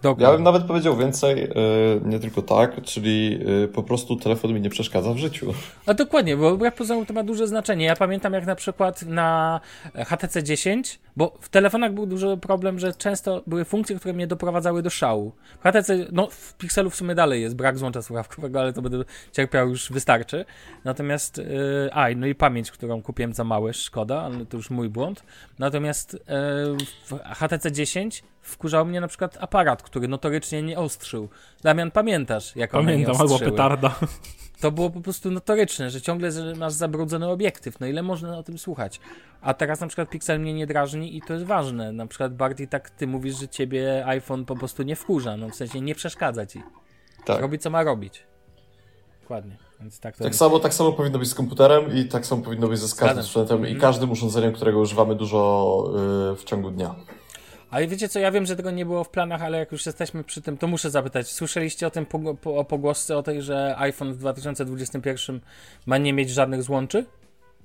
[0.02, 0.24] Dokładnie.
[0.26, 4.60] Ja bym nawet powiedział więcej, yy, nie tylko tak, czyli yy, po prostu telefon mi
[4.60, 5.54] nie przeszkadza w życiu.
[5.86, 7.84] A dokładnie, bo wbrew pozorom to ma duże znaczenie.
[7.84, 9.60] Ja pamiętam jak na przykład na
[9.94, 14.82] HTC 10, bo w telefonach był duży problem, że często były funkcje, które mnie doprowadzały
[14.82, 15.32] do szału.
[15.60, 19.04] W HTC, no w Pixelu w sumie dalej jest brak złącza słuchawkowego, ale to będę
[19.32, 20.44] cierpiał już wystarczy.
[20.84, 21.44] Natomiast, yy,
[21.92, 25.24] a no i pamięć, którą kupiłem za małe, szkoda, ale to już mój błąd.
[25.58, 26.18] Natomiast yy,
[27.06, 31.28] w HTC 10 wkurzał mnie na przykład aparat, który notorycznie nie ostrzył.
[31.62, 33.50] Damian, pamiętasz, jak one Pamiętam, nie albo ostrzyły?
[33.50, 33.94] petarda.
[34.60, 37.80] To było po prostu notoryczne, że ciągle masz zabrudzony obiektyw.
[37.80, 39.00] No ile można o tym słuchać?
[39.40, 41.92] A teraz na przykład Pixel mnie nie drażni i to jest ważne.
[41.92, 45.54] Na przykład bardziej tak ty mówisz, że ciebie iPhone po prostu nie wkurza, no w
[45.54, 46.62] sensie nie przeszkadza ci.
[47.24, 47.40] Tak.
[47.40, 48.26] Robi co ma robić.
[49.22, 49.56] Dokładnie.
[49.80, 52.68] Więc tak to Tak samo, tak samo powinno być z komputerem i tak samo powinno
[52.68, 53.80] być ze każdym sprzętem i Mhm.
[53.80, 55.84] każdym urządzeniem, którego używamy dużo
[56.30, 56.94] yy, w ciągu dnia.
[57.72, 60.24] Ale wiecie co, ja wiem, że tego nie było w planach, ale jak już jesteśmy
[60.24, 61.32] przy tym, to muszę zapytać.
[61.32, 62.18] Słyszeliście o tym po,
[62.56, 65.40] o pogłosce o tej, że iPhone w 2021
[65.86, 67.04] ma nie mieć żadnych złączy?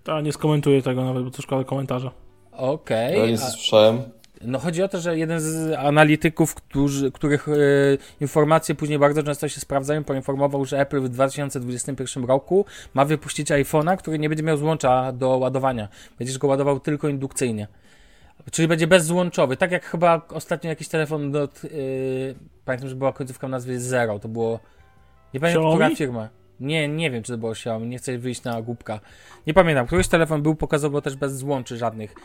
[0.04, 2.12] Ta, nie skomentuję tego nawet, bo to szkoda komentarza.
[2.52, 3.20] Okej.
[3.20, 4.02] Ja nie słyszałem.
[4.42, 7.52] No chodzi o to, że jeden z analityków, którzy, których e,
[8.22, 13.98] informacje później bardzo często się sprawdzają, poinformował, że Apple w 2021 roku ma wypuścić iPhone'a,
[13.98, 15.88] który nie będzie miał złącza do ładowania.
[16.18, 17.68] Będziesz go ładował tylko indukcyjnie.
[18.52, 19.58] Czyli będzie bezzłączowy.
[19.58, 21.50] Tak jak chyba ostatnio jakiś telefon do...
[21.64, 22.36] Yy,
[22.66, 24.20] pamiętam, że była końcówka nazwy Zero.
[24.20, 24.60] To było...
[25.34, 25.76] Nie pamiętam, Xiaomi?
[25.76, 26.30] która firma.
[26.60, 27.88] Nie, nie wiem, czy to było Xiaomi.
[27.88, 29.00] Nie chcę wyjść na głupka.
[29.48, 29.88] Nie pamiętam.
[29.88, 32.16] Któryś telefon był, pokazywał też bez złączy żadnych.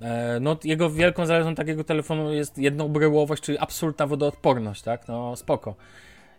[0.00, 5.08] E, No, jego wielką zaletą takiego telefonu jest jednobryłowość, czyli absolutna wodoodporność, tak?
[5.08, 5.74] No, spoko.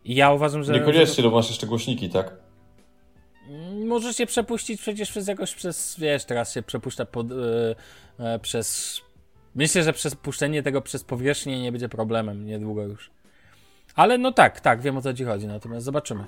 [0.06, 0.74] I ja uważam, że...
[0.74, 2.34] Niekoniecznie, bo masz jeszcze głośniki, tak?
[3.50, 7.28] Mm, Możesz się przepuścić przecież przez jakoś, przez, wiesz, teraz się przepuszcza pod,
[8.20, 9.02] e, przez...
[9.56, 13.12] Myślę, że przez puszczenie tego przez powierzchnię nie będzie problemem, niedługo już.
[13.96, 16.26] Ale no tak, tak, wiem o co ci chodzi, natomiast zobaczymy.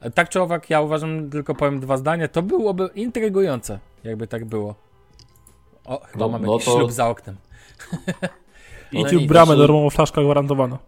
[0.00, 4.44] E, Tak czy owak, ja uważam, tylko powiem dwa zdania, to byłoby intrygujące, jakby tak
[4.44, 4.74] było.
[5.84, 7.36] O, chyba No- mamy no jakiś to- ślub za oknem.
[8.92, 10.78] I No tu bramę, darmowa flaszka gwarantowana.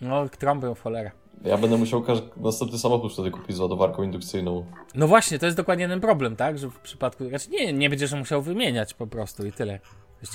[0.00, 1.10] No, trąbę w cholerę.
[1.44, 2.04] Ja będę musiał
[2.36, 4.66] następny samochód wtedy kupić z ładowarką indukcyjną.
[4.94, 6.58] No właśnie, to jest dokładnie ten problem, tak?
[6.58, 7.28] Że w przypadku.
[7.28, 9.80] Znaczy nie, nie będziesz musiał wymieniać po prostu i tyle.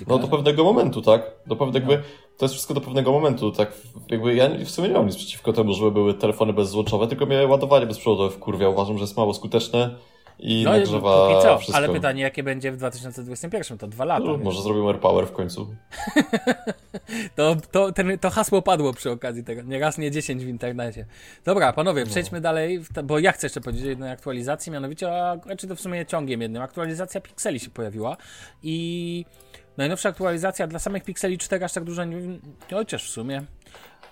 [0.08, 1.22] No do pewnego momentu, tak?
[1.48, 1.92] Do pewnego, No.
[1.92, 3.72] jakby, to jest wszystko do pewnego momentu, tak?
[4.10, 7.48] Jakby ja w sumie nie mam nic przeciwko temu, żeby były telefony bezzłączowe, tylko mnie
[7.48, 8.70] ładowanie bezprzewodowe wkurwia.
[8.70, 9.96] Uważam, że jest mało skuteczne
[10.40, 11.78] i No i nagrzewa póki co, wszystko.
[11.78, 13.78] ale pytanie, jakie będzie w 2021?
[13.78, 14.26] To dwa lata.
[14.26, 15.68] No, może zrobimy AirPower w końcu.
[17.36, 19.62] To, to, ten, to hasło padło przy okazji tego.
[19.62, 21.06] Nie raz, nie dziesięć w internecie.
[21.46, 25.10] Dobra, panowie, przejdźmy dalej, w te, bo ja chcę jeszcze powiedzieć o jednej aktualizacji, mianowicie,
[25.10, 26.62] o, znaczy to w sumie ciągiem jednym.
[26.62, 28.18] Aktualizacja Pixeli się pojawiła
[28.64, 29.26] i
[29.80, 32.18] najnowsza aktualizacja dla samych Pixeli 4 aż tak dużo nie,
[32.72, 33.44] chociaż w sumie.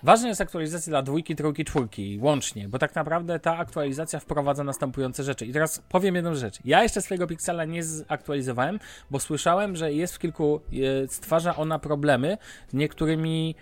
[0.02, 5.24] Ważna jest aktualizacja dla dwójki, trójki, czwórki łącznie, bo tak naprawdę ta aktualizacja wprowadza następujące
[5.24, 5.46] rzeczy.
[5.46, 6.58] I teraz powiem jedną rzecz.
[6.64, 8.78] Ja jeszcze swojego Pixela nie zaktualizowałem,
[9.10, 10.60] bo słyszałem, że jest w kilku,
[11.04, 12.38] e, stwarza ona problemy
[12.72, 13.54] niektórymi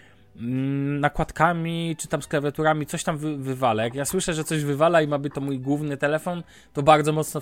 [1.01, 3.85] nakładkami, czy tam z klawiaturami, coś tam wy, wywala.
[3.85, 7.13] Jak ja słyszę, że coś wywala i ma być to mój główny telefon, to bardzo
[7.13, 7.41] mocno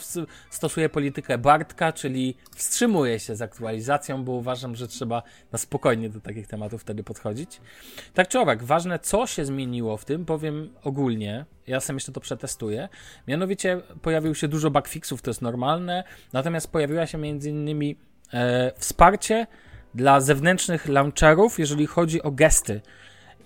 [0.50, 5.22] stosuję politykę Bartka, czyli wstrzymuję się z aktualizacją, bo uważam, że trzeba
[5.52, 7.60] na spokojnie do takich tematów wtedy podchodzić.
[8.14, 12.20] Tak czy owak, ważne co się zmieniło w tym, powiem ogólnie, ja sam jeszcze to
[12.20, 12.88] przetestuję.
[13.28, 17.96] Mianowicie pojawił się dużo bugfixów, to jest normalne, natomiast pojawiła się między innymi
[18.32, 19.46] e, wsparcie
[19.94, 22.80] dla zewnętrznych launcherów, jeżeli chodzi o gesty.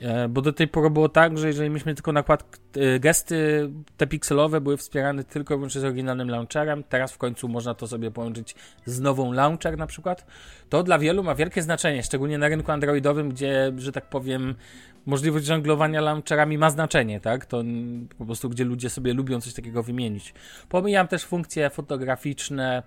[0.01, 4.07] E, bo do tej pory było tak, że jeżeli mieliśmy tylko nakład, e, gesty te
[4.07, 8.55] pikselowe były wspierane tylko wyłącznie z oryginalnym launcherem, teraz w końcu można to sobie połączyć
[8.87, 10.27] z nową launcher na przykład,
[10.69, 14.55] to dla wielu ma wielkie znaczenie, szczególnie na rynku androidowym, gdzie, że tak powiem,
[15.07, 17.47] możliwość żonglowania launcherami ma znaczenie, tak?
[17.47, 17.63] To
[18.19, 20.35] po prostu, gdzie ludzie sobie lubią coś takiego wymienić.
[20.69, 22.83] Pomijam też funkcje fotograficzne,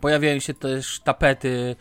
[0.00, 1.76] pojawiają się też tapety,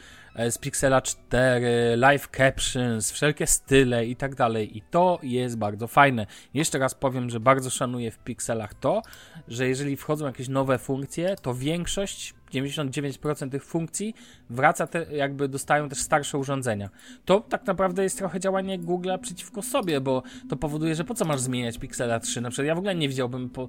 [0.50, 4.78] z Pixela 4, live captions, wszelkie style i tak dalej.
[4.78, 6.28] I to jest bardzo fajne.
[6.54, 9.02] Jeszcze raz powiem, że bardzo szanuję w Pixelach to,
[9.48, 14.16] że jeżeli wchodzą jakieś nowe funkcje, to większość 99% tych funkcji
[14.50, 16.90] wraca, te, jakby dostają też starsze urządzenia.
[17.26, 21.26] To tak naprawdę jest trochę działanie Google'a przeciwko sobie, bo to powoduje, że po co
[21.26, 22.42] masz zmieniać Pixela 3?
[22.42, 23.68] Na przykład ja w ogóle nie widziałbym po,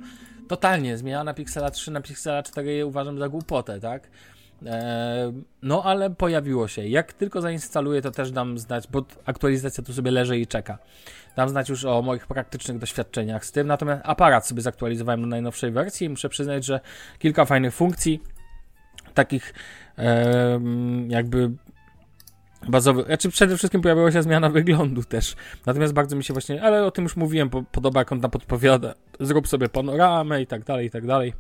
[0.49, 4.09] totalnie zmiana Pixela 3 na Pixela 4 uważam za głupotę, tak?
[4.67, 5.33] E,
[5.63, 6.87] no ale pojawiło się.
[6.87, 10.79] Jak tylko zainstaluję, to też dam znać, bo aktualizacja tu sobie leży i czeka.
[11.37, 13.67] Dam znać już o moich praktycznych doświadczeniach z tym.
[13.67, 16.81] Natomiast aparat sobie zaktualizowałem do najnowszej wersji i muszę przyznać, że
[17.19, 18.23] kilka fajnych funkcji,
[19.15, 19.55] takich
[21.09, 21.51] jakby
[22.69, 23.07] bazowych.
[23.07, 25.37] Znaczy przede wszystkim pojawiła się zmiana wyglądu też.
[25.67, 28.95] Natomiast bardzo mi się właśnie, ale o tym już mówiłem, podoba jak on tam podpowiada.
[29.21, 31.33] Zrób sobie panoramę i tak dalej, i tak dalej.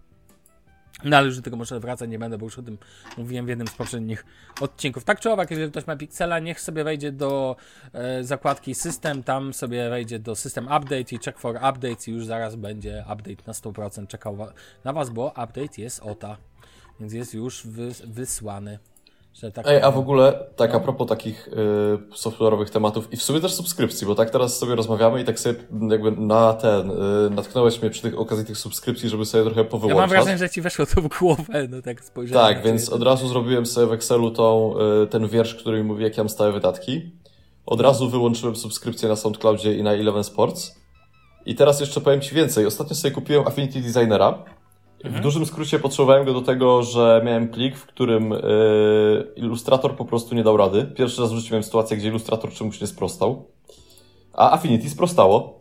[1.04, 2.78] No ale już do tego może wracać nie będę, bo już o tym
[3.16, 4.24] mówiłem w jednym z poprzednich
[4.60, 5.04] odcinków.
[5.04, 7.56] Tak czy owak, jeżeli ktoś ma Pixela, niech sobie wejdzie do
[7.92, 12.26] e, zakładki System, tam sobie wejdzie do System Update i check for updates i już
[12.26, 14.38] zaraz będzie update na 100% czekał
[14.84, 16.36] na Was, bo update jest OTA,
[17.00, 17.66] więc jest już
[18.06, 18.78] wysłany.
[19.40, 21.52] Tak Ej, a w ogóle, tak a propos takich y,
[22.14, 25.58] software'owych tematów i w sumie też subskrypcji, bo tak teraz sobie rozmawiamy i tak sobie
[25.90, 29.96] jakby na ten, y, natknąłeś mnie przy tych okazji tych subskrypcji, żeby sobie trochę powyłączać.
[29.96, 32.54] Ja mam wrażenie, że ci weszło to w głowę, no tak spojrzałem.
[32.54, 36.04] Tak, więc od razu zrobiłem sobie w Excelu tą, y, ten wiersz, który mi mówi,
[36.04, 37.12] jakie mam stałe wydatki.
[37.66, 40.74] Od razu wyłączyłem subskrypcję na SoundCloudzie i na Eleven Sports.
[41.46, 42.66] I teraz jeszcze powiem Ci więcej.
[42.66, 44.44] Ostatnio sobie kupiłem Affinity Designera.
[45.10, 50.04] W dużym skrócie potrzebowałem go do tego, że miałem plik, w którym yy, ilustrator po
[50.04, 50.84] prostu nie dał rady.
[50.84, 53.44] Pierwszy raz w życiu miałem sytuację, gdzie ilustrator czemuś nie sprostał.
[54.32, 55.60] A Affinity sprostało.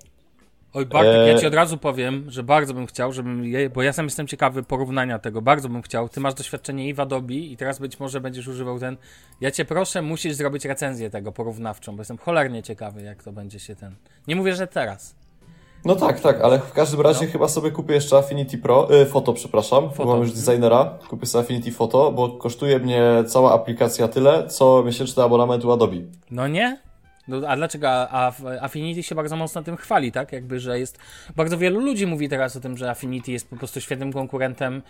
[0.73, 1.27] Oj, Bartek, e...
[1.27, 3.43] ja ci od razu powiem, że bardzo bym chciał, żebym
[3.73, 6.09] bo ja sam jestem ciekawy porównania tego, bardzo bym chciał.
[6.09, 8.97] Ty masz doświadczenie i w Adobe i teraz być może będziesz używał ten.
[9.41, 13.59] Ja cię proszę, musisz zrobić recenzję tego porównawczą, bo jestem cholernie ciekawy, jak to będzie
[13.59, 13.95] się ten.
[14.27, 15.15] Nie mówię, że teraz.
[15.85, 17.31] No tak, tak, ale w każdym razie no.
[17.31, 20.09] chyba sobie kupię jeszcze Affinity Pro, y, Photo, przepraszam, Photo.
[20.09, 25.23] mam już designera, kupię sobie Affinity Photo, bo kosztuje mnie cała aplikacja tyle, co miesięczny
[25.23, 25.97] abonament u Adobe.
[26.31, 26.77] No nie?
[27.27, 27.89] No, a dlaczego?
[27.89, 28.31] A,
[28.61, 30.31] Affinity się bardzo mocno tym chwali, tak?
[30.31, 30.99] Jakby, że jest.
[31.35, 34.81] Bardzo wielu ludzi mówi teraz o tym, że Affinity jest po prostu świetnym konkurentem.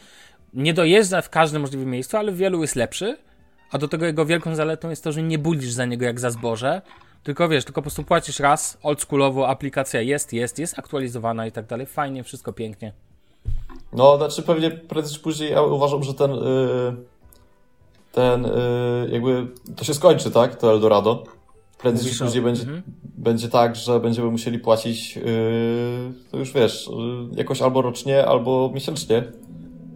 [0.54, 3.18] Nie dojeżdża w każdym możliwym miejscu, ale w wielu jest lepszy.
[3.72, 6.30] A do tego jego wielką zaletą jest to, że nie budzisz za niego jak za
[6.30, 6.82] zboże,
[7.26, 11.66] tylko wiesz, tylko po prostu płacisz raz, oldschoolowo, aplikacja jest, jest, jest aktualizowana i tak
[11.66, 11.86] dalej.
[11.86, 12.94] Fajnie, wszystko pięknie.
[13.94, 16.96] No, znaczy pewnie prędzej czy później ja uważam, że ten yy,
[18.12, 20.56] ten yy, jakby to się skończy, tak?
[20.56, 21.24] To Eldorado.
[21.78, 22.84] Prędzej czy później będzie, mhm.
[23.04, 25.24] będzie tak, że będziemy musieli płacić yy,
[26.32, 29.24] to już wiesz, yy, jakoś albo rocznie, albo miesięcznie.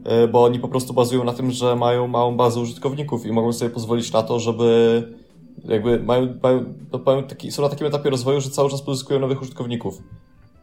[0.05, 3.53] Yy, bo oni po prostu bazują na tym, że mają małą bazę użytkowników i mogą
[3.53, 5.18] sobie pozwolić na to, żeby
[5.65, 9.19] jakby mają, mają, no mają taki, są na takim etapie rozwoju, że cały czas pozyskują
[9.19, 10.03] nowych użytkowników.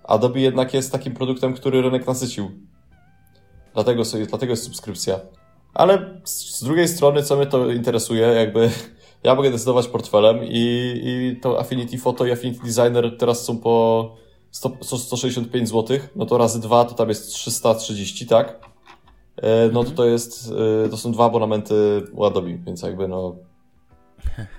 [0.04, 2.50] Adobe jednak jest takim produktem, który rynek nasycił.
[3.74, 5.20] Dlatego, dlatego jest subskrypcja.
[5.74, 8.70] Ale z drugiej strony, co mnie to interesuje, jakby
[9.24, 14.14] ja mogę decydować portfelem i, i to Affinity Photo i Affinity Designer teraz są po
[14.50, 18.60] 100, 165 zł, no to razy dwa to tam jest 330, tak?
[19.36, 20.52] E, no to to jest,
[20.84, 23.36] e, to są dwa abonamenty u Adobe, więc jakby no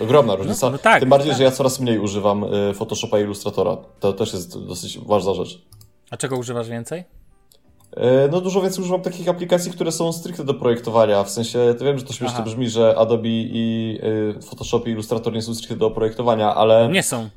[0.00, 0.66] Ogromna różnica.
[0.66, 1.38] No, no tak, Tym bardziej, tak.
[1.38, 3.76] że ja coraz mniej używam y, Photoshopa i Illustratora.
[4.00, 5.62] To też jest dosyć ważna rzecz.
[6.10, 7.00] A czego używasz więcej?
[7.00, 11.24] Y, no dużo więcej używam takich aplikacji, które są stricte do projektowania.
[11.24, 12.44] W sensie, to wiem, że to śmiesznie Aha.
[12.44, 13.98] brzmi, że Adobe i
[14.38, 16.88] y, Photoshop i Illustrator nie są stricte do projektowania, ale...
[16.88, 17.28] Nie są.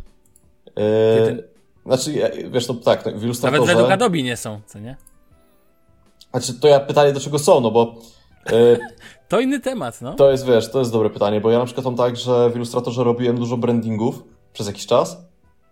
[0.76, 1.44] Yy,
[1.86, 3.62] znaczy, wiesz, no tak, no, w Illustratorze...
[3.62, 4.96] Nawet według Adobe nie są, co nie?
[6.32, 7.96] Znaczy, to ja pytanie, do czego są, no bo...
[9.30, 10.14] to inny temat, no.
[10.14, 12.56] To jest, wiesz, to jest dobre pytanie, bo ja na przykład mam tak, że w
[12.56, 14.24] Illustratorze robiłem dużo brandingów
[14.54, 15.18] przez jakiś czas.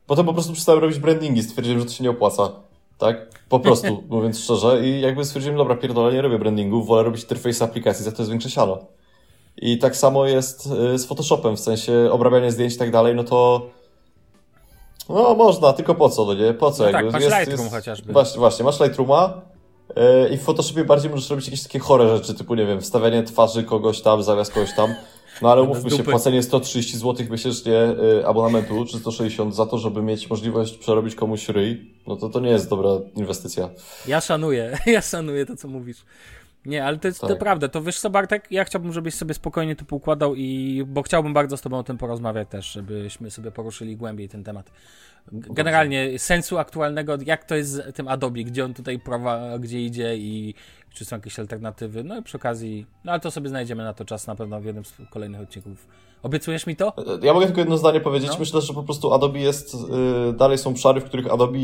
[0.08, 2.50] Potem po prostu przestałem robić brandingi, stwierdziłem, że to się nie opłaca.
[2.98, 3.40] Tak?
[3.50, 4.88] Po prostu, mówiąc szczerze.
[4.88, 8.30] I jakby stwierdziłem, dobra, pierdolę, nie robię brandingów, wolę robić interfejs aplikacji, za to jest
[8.30, 8.78] większe siano.
[9.58, 13.24] I tak samo jest y, z Photoshopem, w sensie obrabiania zdjęć i tak dalej, no
[13.24, 13.70] to
[15.10, 16.54] no można, tylko po co, no nie?
[16.54, 16.84] Po co?
[16.84, 17.12] No jakby?
[17.12, 17.76] tak, masz jest, Lightroom jest...
[17.76, 18.14] chociażby.
[18.14, 19.42] Właśnie, właśnie, masz Lightrooma
[20.32, 23.64] i w Photoshopie bardziej możesz robić jakieś takie chore rzeczy, typu, nie wiem, wstawianie twarzy
[23.64, 24.96] kogoś tam, zamiast kogoś tam.
[25.42, 30.02] No ale umówmy się, płacenie 130 zł miesięcznie yy, abonamentu, czy 160 za to, żeby
[30.02, 33.70] mieć możliwość przerobić komuś ryj, no to to nie jest dobra inwestycja.
[34.08, 35.98] Ja szanuję, ja szanuję to, co mówisz.
[36.66, 37.30] Nie, ale to jest tak.
[37.30, 37.68] to prawda.
[37.68, 41.58] To wiesz co, Bartek, ja chciałbym, żebyś sobie spokojnie to poukładał i bo chciałbym bardzo
[41.58, 44.72] z tobą o tym porozmawiać też, żebyśmy sobie poruszyli głębiej ten temat.
[45.32, 50.18] Generalnie sensu aktualnego, jak to jest z tym Adobe, gdzie on tutaj prawa, gdzie idzie
[50.18, 50.54] i
[50.94, 52.04] czy są jakieś alternatywy.
[52.04, 54.66] No i przy okazji, no ale to sobie znajdziemy na to czas na pewno w
[54.66, 55.88] jednym z kolejnych odcinków.
[56.24, 56.94] Obiecujesz mi to?
[57.22, 58.30] Ja mogę tylko jedno zdanie powiedzieć.
[58.30, 58.40] No.
[58.40, 61.60] Myślę, że po prostu Adobe jest, yy, dalej są obszary, w których Adobe,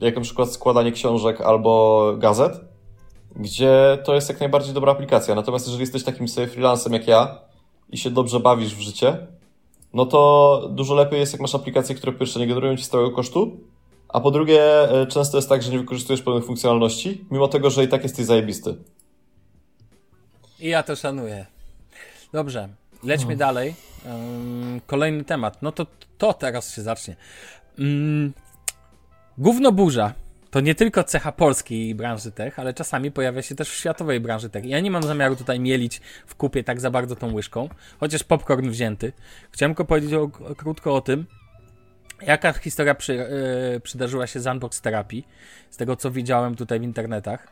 [0.00, 2.60] jak na przykład składanie książek albo gazet,
[3.36, 5.34] gdzie to jest jak najbardziej dobra aplikacja.
[5.34, 7.38] Natomiast jeżeli jesteś takim sobie freelancem jak ja
[7.90, 9.26] i się dobrze bawisz w życie,
[9.94, 13.60] no to dużo lepiej jest, jak masz aplikacje, które pierwsze nie generują ci stałego kosztu,
[14.08, 17.84] a po drugie e, często jest tak, że nie wykorzystujesz pewnych funkcjonalności, mimo tego, że
[17.84, 18.74] i tak jesteś zajebisty.
[20.60, 21.46] I ja to szanuję.
[22.32, 22.68] Dobrze,
[23.04, 23.38] lećmy hmm.
[23.38, 23.74] dalej.
[24.86, 25.62] kolejny temat.
[25.62, 25.86] No to
[26.18, 27.16] to teraz się zacznie.
[27.78, 28.32] Um,
[29.38, 30.14] gówno burza
[30.52, 34.50] to nie tylko cecha polskiej branży tech, ale czasami pojawia się też w światowej branży
[34.50, 34.64] tech.
[34.64, 37.68] Ja nie mam zamiaru tutaj mielić w kupie tak za bardzo tą łyżką,
[38.00, 39.12] chociaż popcorn wzięty.
[39.50, 41.26] Chciałem tylko powiedzieć o, o, krótko o tym,
[42.26, 45.22] jaka historia przy, yy, przydarzyła się z Unbox Therapy,
[45.70, 47.48] z tego co widziałem tutaj w internetach.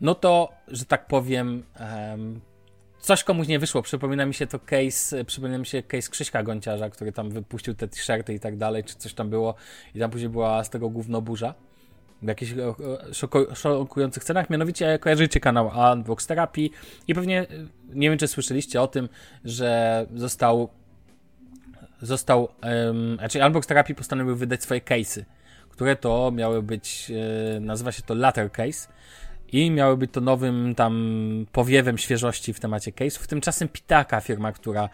[0.00, 1.62] No to, że tak powiem,
[3.00, 3.82] coś komuś nie wyszło.
[3.82, 7.88] Przypomina mi się to case, przypomina mi się case Krzyśka Gonciarza, który tam wypuścił te
[7.88, 9.54] t-shirty i tak dalej, czy coś tam było
[9.94, 11.54] i tam później była z tego gówno burza
[12.22, 14.50] w jakichś e, szokujących cenach.
[14.50, 16.68] Mianowicie kojarzycie kanał Unbox Therapy
[17.08, 17.46] i pewnie e,
[17.94, 19.08] nie wiem, czy słyszeliście o tym,
[19.44, 20.68] że został
[22.02, 25.24] został, um, znaczy Unbox Therapy postanowił wydać swoje case'y,
[25.70, 27.12] które to miały być,
[27.56, 28.88] e, nazywa się to Latter Case
[29.52, 33.26] i miały być to nowym tam powiewem świeżości w temacie case'ów.
[33.26, 34.88] Tymczasem Pitaka, firma, która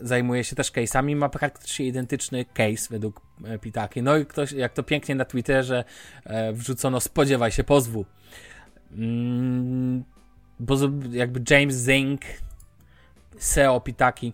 [0.00, 4.02] zajmuje się też case'ami, ma praktycznie identyczny case według e, Pitaki.
[4.02, 5.84] No i ktoś, jak to pięknie na Twitterze
[6.24, 8.04] e, wrzucono, spodziewaj się pozwu.
[8.92, 10.04] Mm,
[10.60, 10.76] bo
[11.10, 12.20] jakby James Zink,
[13.38, 14.32] CEO Pitaki,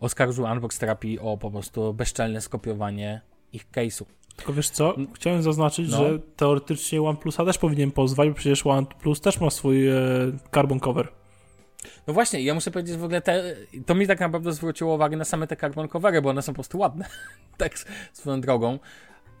[0.00, 3.20] oskarżył Unbox Therapy o po prostu bezczelne skopiowanie
[3.52, 4.04] ich case'u.
[4.36, 5.96] Tylko wiesz co, chciałem zaznaczyć, no.
[5.96, 9.94] że teoretycznie OnePlusa też powinien pozwać, bo przecież OnePlus też ma swój e,
[10.54, 11.08] carbon cover.
[12.06, 13.56] No właśnie, ja muszę powiedzieć w ogóle, te,
[13.86, 16.54] to mi tak naprawdę zwróciło uwagę na same te carbon covery, bo one są po
[16.54, 17.04] prostu ładne,
[17.56, 17.72] tak
[18.12, 18.78] swoją drogą.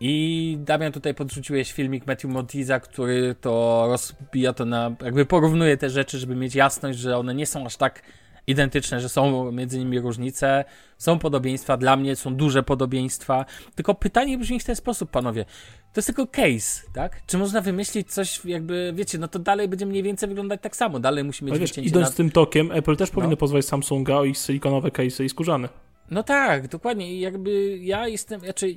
[0.00, 5.90] I Damian tutaj podrzuciłeś filmik Matthew Motiza, który to rozbija to na, jakby porównuje te
[5.90, 8.02] rzeczy, żeby mieć jasność, że one nie są aż tak
[8.46, 10.64] identyczne, że są między nimi różnice,
[10.98, 13.44] są podobieństwa, dla mnie są duże podobieństwa.
[13.74, 15.44] Tylko pytanie brzmi w ten sposób, panowie.
[15.92, 17.20] To jest tylko case, tak?
[17.26, 21.00] Czy można wymyślić coś, jakby, wiecie, no to dalej będzie mniej więcej wyglądać tak samo.
[21.00, 22.14] Dalej musi mieć wiesz, Idąc na...
[22.16, 23.36] tym tokiem, Apple też powinno no.
[23.36, 25.68] pozwać Samsunga o ich silikonowe case i skórzane.
[26.10, 27.14] No tak, dokładnie.
[27.14, 28.76] I jakby ja jestem, znaczy,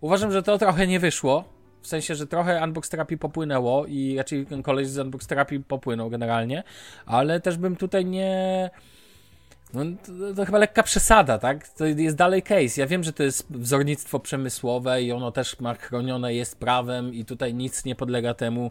[0.00, 1.44] uważam, że to trochę nie wyszło.
[1.82, 6.10] W sensie, że trochę Unbox Therapy popłynęło i raczej ten koleś z Unbox Therapy popłynął
[6.10, 6.62] generalnie,
[7.06, 8.70] ale też bym tutaj nie
[9.74, 11.68] no, to, to, chyba lekka przesada, tak?
[11.68, 12.80] To jest dalej case.
[12.80, 17.24] Ja wiem, że to jest wzornictwo przemysłowe i ono też ma chronione jest prawem i
[17.24, 18.70] tutaj nic nie podlega temu.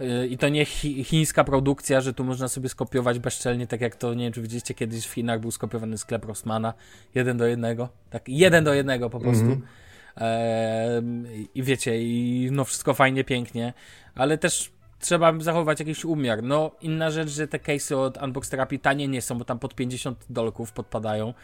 [0.00, 3.96] Yy, I to nie chi chińska produkcja, że tu można sobie skopiować bezczelnie, tak jak
[3.96, 6.74] to, nie wiem, czy widzieliście kiedyś w Chinach był skopiowany sklep Rossmana.
[7.14, 7.88] Jeden do jednego.
[8.10, 9.44] Tak, jeden do jednego po prostu.
[9.44, 9.84] Mm -hmm.
[11.54, 13.72] I wiecie, i no wszystko fajnie, pięknie,
[14.14, 14.72] ale też
[15.04, 16.42] trzeba zachować jakiś umiar.
[16.42, 19.74] No, inna rzecz, że te case'y od Unbox Therapy tanie nie są, bo tam pod
[19.74, 21.34] 50 dolków podpadają,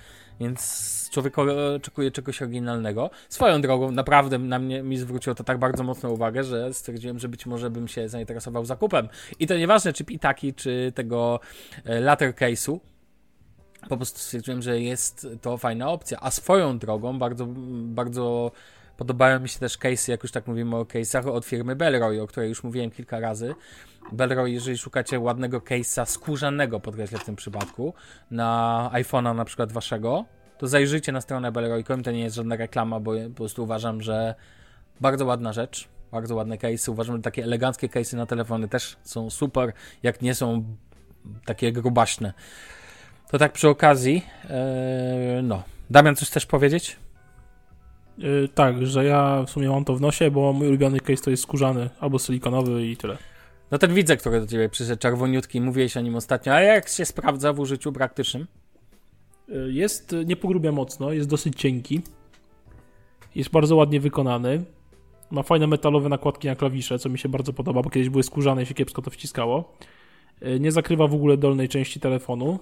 [0.40, 3.10] więc człowiek oczekuje czegoś oryginalnego.
[3.28, 7.28] Swoją drogą, naprawdę na mnie mi zwróciło to tak bardzo mocno uwagę, że stwierdziłem, że
[7.28, 9.08] być może bym się zainteresował zakupem.
[9.38, 11.40] I to nieważne, czy Pitaki, czy tego
[11.84, 12.78] e, latter case'u,
[13.88, 16.18] po prostu stwierdziłem, że jest to fajna opcja.
[16.20, 17.46] A swoją drogą, bardzo,
[17.84, 18.52] bardzo
[19.00, 22.26] Podobają mi się też case'y, jak już tak mówimy o case'ach, od firmy Bellroy, o
[22.26, 23.54] której już mówiłem kilka razy.
[24.12, 27.94] Bellroy, jeżeli szukacie ładnego case'a skórzanego, podkreślę w tym przypadku,
[28.30, 30.24] na iPhone'a na przykład waszego,
[30.58, 34.34] to zajrzyjcie na stronę Belroy.com, to nie jest żadna reklama, bo po prostu uważam, że
[35.00, 36.92] bardzo ładna rzecz, bardzo ładne case.
[36.92, 39.72] Uważam, że takie eleganckie case na telefony też są super,
[40.02, 40.64] jak nie są
[41.44, 42.32] takie grubaśne.
[43.30, 44.26] To tak przy okazji,
[45.34, 45.62] yy, no.
[45.90, 46.96] Damian, coś chcesz powiedzieć?
[48.20, 51.30] Yy, tak, że ja w sumie mam to w nosie, bo mój ulubiony case to
[51.30, 53.18] jest skórzany albo silikonowy i tyle.
[53.70, 57.04] No ten widzę, który do ciebie przyszedł, czerwoniutki, mówiłeś o nim ostatnio, a jak się
[57.04, 58.46] sprawdza w użyciu praktycznym?
[59.48, 62.00] Yy, jest, nie pogrubia mocno, jest dosyć cienki,
[63.34, 64.64] jest bardzo ładnie wykonany,
[65.30, 68.62] ma fajne metalowe nakładki na klawisze, co mi się bardzo podoba, bo kiedyś były skórzane
[68.62, 69.76] i się kiepsko to wciskało.
[70.40, 72.58] Yy, nie zakrywa w ogóle dolnej części telefonu.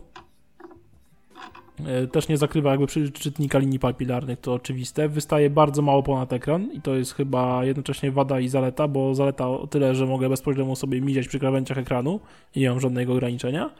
[1.87, 5.09] Yy, też nie zakrywa jakby czytnika linii papilarnych, to oczywiste.
[5.09, 9.49] Wystaje bardzo mało ponad ekran i to jest chyba jednocześnie wada i zaleta, bo zaleta
[9.49, 12.20] o tyle, że mogę bez problemu sobie miziać przy krawędziach ekranu
[12.55, 13.70] i nie mam żadnego ograniczenia.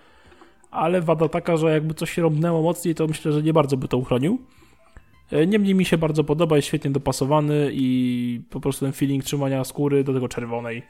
[0.71, 3.89] Ale wada taka, że jakby coś się robnęło mocniej, to myślę, że nie bardzo by
[3.89, 4.39] to uchronił.
[5.31, 9.65] Yy, niemniej mi się bardzo podoba, jest świetnie dopasowany i po prostu ten feeling trzymania
[9.65, 10.83] skóry do tego czerwonej,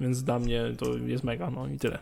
[0.00, 1.98] więc dla mnie to jest mega, no i tyle.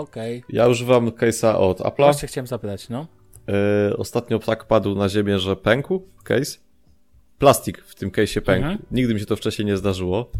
[0.00, 0.38] Okej.
[0.38, 0.56] Okay.
[0.56, 2.04] Ja używam case'a od Apple'a.
[2.04, 3.06] Właśnie chciałem zapytać, no.
[3.88, 6.58] Yy, ostatnio tak padł na ziemię, że pękł case.
[7.38, 8.66] Plastik w tym case'ie pękł.
[8.66, 8.86] Mhm.
[8.90, 10.30] Nigdy mi się to wcześniej nie zdarzyło.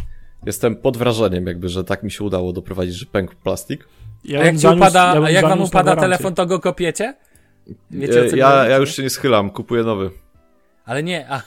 [0.46, 3.88] Jestem pod wrażeniem jakby, że tak mi się udało doprowadzić, że pękł plastik.
[4.24, 7.14] Ja a jak, zaniósł, upada, ja a jak wam upada telefon, to go kopiecie?
[7.90, 10.10] Wiecie, yy, ja, ja już się nie schylam, kupuję nowy.
[10.90, 11.42] Ale nie, a,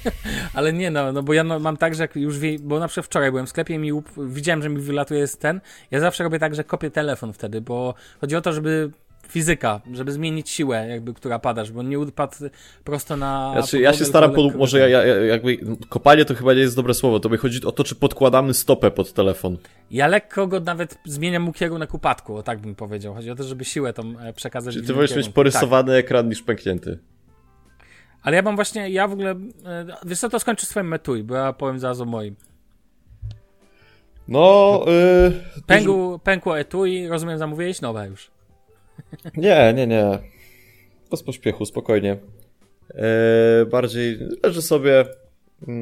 [0.54, 3.06] ale nie no, no bo ja no, mam tak, że już wie, bo na przykład
[3.06, 5.60] wczoraj byłem w sklepie i mi widziałem, że mi wylatuje jest ten.
[5.90, 8.90] Ja zawsze robię tak, że kopię telefon wtedy, bo chodzi o to, żeby
[9.28, 12.36] fizyka, żeby zmienić siłę, jakby, która pada, żeby on nie upadł
[12.84, 13.52] prosto na.
[13.52, 16.94] Znaczy, ja się staram, pod, może ja, ja, jakby kopanie to chyba nie jest dobre
[16.94, 17.20] słowo.
[17.20, 19.56] To by chodzi o to, czy podkładamy stopę pod telefon.
[19.90, 23.14] Ja lekko go nawet zmieniam mu kierunek upadku, o tak bym powiedział.
[23.14, 24.74] Chodzi o to, żeby siłę tą e, przekazać.
[24.74, 26.04] Czyli ty wolisz mieć porysowany tak.
[26.04, 26.98] ekran niż pęknięty.
[28.22, 31.34] Ale ja mam właśnie, ja w ogóle, e, wiesz co, to skończę swoim metui, bo
[31.34, 32.36] ja powiem zaraz o moim.
[34.28, 34.84] No,
[35.68, 36.20] yy, dużo...
[36.24, 38.30] Pękło etui, rozumiem, zamówiłeś nowe już.
[39.36, 40.18] Nie, nie, nie.
[41.10, 42.16] Bez pośpiechu, spokojnie.
[42.94, 45.04] Yy, bardziej leży sobie,
[45.66, 45.74] yy,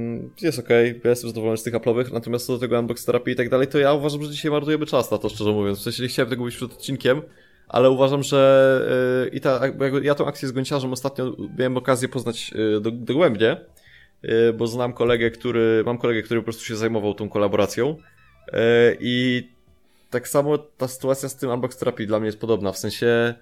[0.42, 0.68] jest ok,
[1.04, 3.66] ja jestem zadowolony z tych Apple'owych, natomiast co do tego unbox terapii i tak dalej,
[3.66, 5.78] to ja uważam, że dzisiaj marnujemy czas na to, szczerze mówiąc.
[5.78, 7.22] W sensie nie chciałem tego mówić przed odcinkiem,
[7.68, 8.80] ale uważam, że
[9.24, 9.60] yy, i ta,
[10.02, 13.56] ja tą akcję z gąciarzem ostatnio miałem okazję poznać do, dogłębnie,
[14.22, 17.96] yy, bo znam kolegę, który, mam kolegę, który po prostu się zajmował tą kolaboracją
[19.00, 19.48] i
[20.10, 23.34] tak samo ta sytuacja z tym Unbox Therapy dla mnie jest podobna, w sensie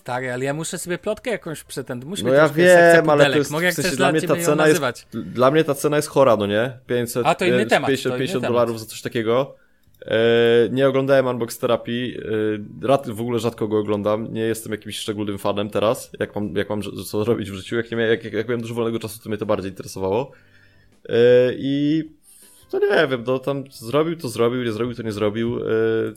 [0.00, 2.04] Stary, ale ja muszę sobie plotkę jakąś pretend.
[2.04, 4.82] Muszę no ja wiem, ale to jest, Mogę w sensie, dla mnie ta cena jest,
[5.12, 6.78] dla mnie ta cena jest chora, no nie?
[6.86, 9.56] 500, A, to inny temat, 50, 50 dolarów za coś takiego.
[10.06, 12.16] E, nie oglądałem Unbox Terapii,
[13.08, 16.70] e, w ogóle rzadko go oglądam, nie jestem jakimś szczególnym fanem teraz, jak mam, jak
[16.70, 19.28] mam co robić w życiu, jak, nie miałem, jak, jak miałem dużo wolnego czasu, to
[19.28, 20.30] mnie to bardziej interesowało.
[21.08, 21.14] E,
[21.58, 22.04] I
[22.70, 25.60] to nie wiem, no tam zrobił to zrobił, nie zrobił to nie zrobił.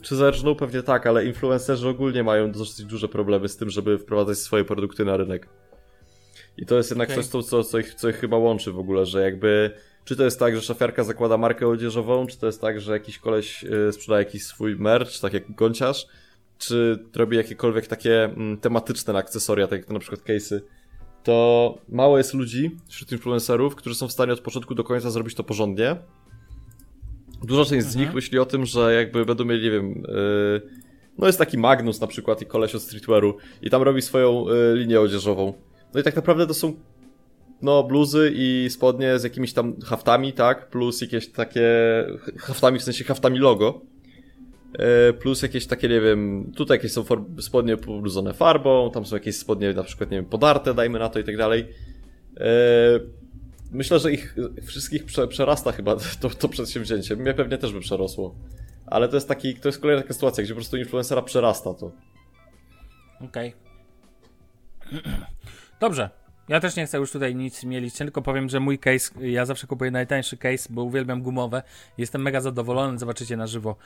[0.02, 0.56] Czy zerżnął?
[0.56, 5.04] Pewnie tak, ale influencerzy ogólnie mają dosyć duże problemy z tym, żeby wprowadzać swoje produkty
[5.04, 5.48] na rynek.
[6.56, 7.24] I to jest jednak okay.
[7.24, 9.70] coś, co, co, ich, co ich chyba łączy w ogóle, że jakby
[10.04, 13.18] czy to jest tak, że szafiarka zakłada markę odzieżową, czy to jest tak, że jakiś
[13.18, 16.06] koleś y, sprzeda jakiś swój merch, tak jak gąciarz,
[16.58, 20.60] czy robi jakiekolwiek takie mm, tematyczne akcesoria, tak jak na przykład case'y,
[21.22, 25.34] to mało jest ludzi wśród influencerów, którzy są w stanie od początku do końca zrobić
[25.34, 25.96] to porządnie.
[27.44, 28.14] Duża część z nich mhm.
[28.14, 30.62] myśli o tym, że jakby będą mieli, nie wiem, yy,
[31.18, 34.76] no jest taki Magnus na przykład i koleś od streetwearu i tam robi swoją yy,
[34.76, 35.54] linię odzieżową.
[35.94, 36.74] No i tak naprawdę to są
[37.64, 40.68] no, bluzy i spodnie z jakimiś tam haftami, tak?
[40.68, 41.68] Plus jakieś takie
[42.36, 43.80] haftami, w sensie haftami logo.
[44.78, 47.04] E, plus jakieś takie, nie wiem, tutaj jakieś są
[47.40, 51.18] spodnie pobludzone farbą, tam są jakieś spodnie na przykład, nie wiem, podarte, dajmy na to
[51.18, 51.68] i tak dalej.
[52.40, 52.46] E,
[53.72, 57.16] myślę, że ich wszystkich prze, przerasta chyba to, to przedsięwzięcie.
[57.16, 58.34] Mnie pewnie też by przerosło.
[58.86, 61.92] Ale to jest taki, to jest kolejna taka sytuacja, gdzie po prostu influencera przerasta to.
[63.20, 63.54] Okej.
[64.88, 65.02] Okay.
[65.80, 66.23] Dobrze.
[66.48, 69.66] Ja też nie chcę już tutaj nic mielić, tylko powiem, że mój case, ja zawsze
[69.66, 71.62] kupuję najtańszy case, bo uwielbiam gumowe.
[71.98, 73.76] Jestem mega zadowolony, zobaczycie na żywo.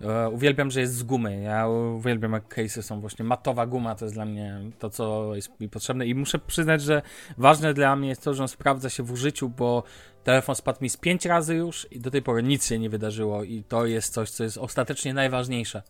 [0.00, 1.42] Uh, uwielbiam, że jest z gumy.
[1.42, 5.60] Ja uwielbiam, jak case'y są właśnie matowa guma, to jest dla mnie to, co jest
[5.60, 6.06] mi potrzebne.
[6.06, 7.02] I muszę przyznać, że
[7.38, 9.82] ważne dla mnie jest to, że on sprawdza się w użyciu, bo
[10.24, 13.44] telefon spadł mi z pięć razy już i do tej pory nic się nie wydarzyło.
[13.44, 15.82] I to jest coś, co jest ostatecznie najważniejsze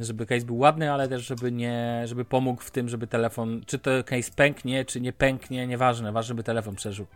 [0.00, 3.78] żeby case był ładny, ale też żeby nie, żeby pomógł w tym, żeby telefon, czy
[3.78, 7.06] to case pęknie, czy nie pęknie, nieważne, ważne, żeby telefon przeżył.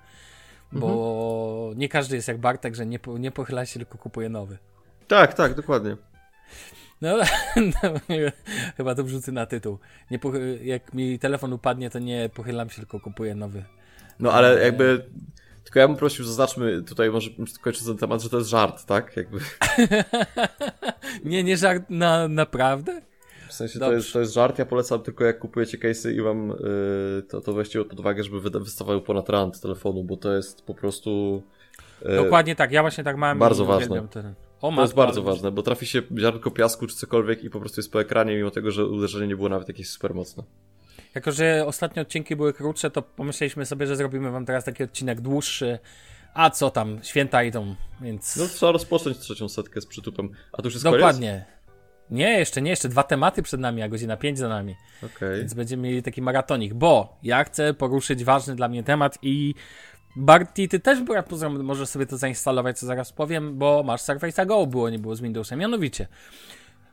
[0.72, 0.88] Bo
[1.60, 1.78] mhm.
[1.78, 4.58] nie każdy jest jak Bartek, że nie, nie pochyla się, tylko kupuje nowy.
[5.08, 5.96] Tak, tak, dokładnie.
[7.00, 7.16] No,
[7.82, 8.00] no,
[8.76, 9.78] chyba to wrzucę na tytuł.
[10.10, 10.18] Nie
[10.62, 13.64] jak mi telefon upadnie, to nie pochylam się, tylko kupuję nowy.
[14.20, 15.06] No ale jakby.
[15.66, 19.16] Tylko ja bym prosił, zaznaczmy tutaj, może kończąc ten temat, że to jest żart, tak?
[19.16, 19.38] Jakby.
[21.24, 23.02] nie, nie żart na naprawdę?
[23.48, 26.48] W sensie to jest, to jest żart, ja polecam tylko jak kupujecie case'y i wam
[26.48, 30.74] yy, to, to weźcie pod uwagę, żeby wystawały ponad rand telefonu, bo to jest po
[30.74, 31.42] prostu...
[32.02, 33.38] Yy, Dokładnie tak, ja właśnie tak mam.
[33.38, 34.08] Bardzo ważne.
[34.08, 34.34] Ten...
[34.60, 37.80] O, to jest bardzo ważne, bo trafi się ziarnko piasku czy cokolwiek i po prostu
[37.80, 40.42] jest po ekranie, mimo tego, że uderzenie nie było nawet jakieś super mocne.
[41.16, 45.20] Jako, że ostatnie odcinki były krótsze, to pomyśleliśmy sobie, że zrobimy wam teraz taki odcinek
[45.20, 45.78] dłuższy.
[46.34, 48.36] A co tam, święta idą, więc...
[48.36, 50.30] No trzeba rozpocząć trzecią setkę z przytupem.
[50.52, 51.30] A to już jest Dokładnie.
[51.30, 51.56] Koniec?
[52.10, 54.76] Nie, jeszcze nie, jeszcze dwa tematy przed nami, a godzina pięć za nami.
[55.02, 55.38] Okay.
[55.38, 59.54] Więc będziemy mieli taki maratonik, bo ja chcę poruszyć ważny dla mnie temat i
[60.16, 60.98] Barty, ty też
[61.62, 65.20] możesz sobie to zainstalować, co zaraz powiem, bo masz Surface Go, było nie było z
[65.20, 65.58] Windowsem.
[65.58, 66.06] Mianowicie,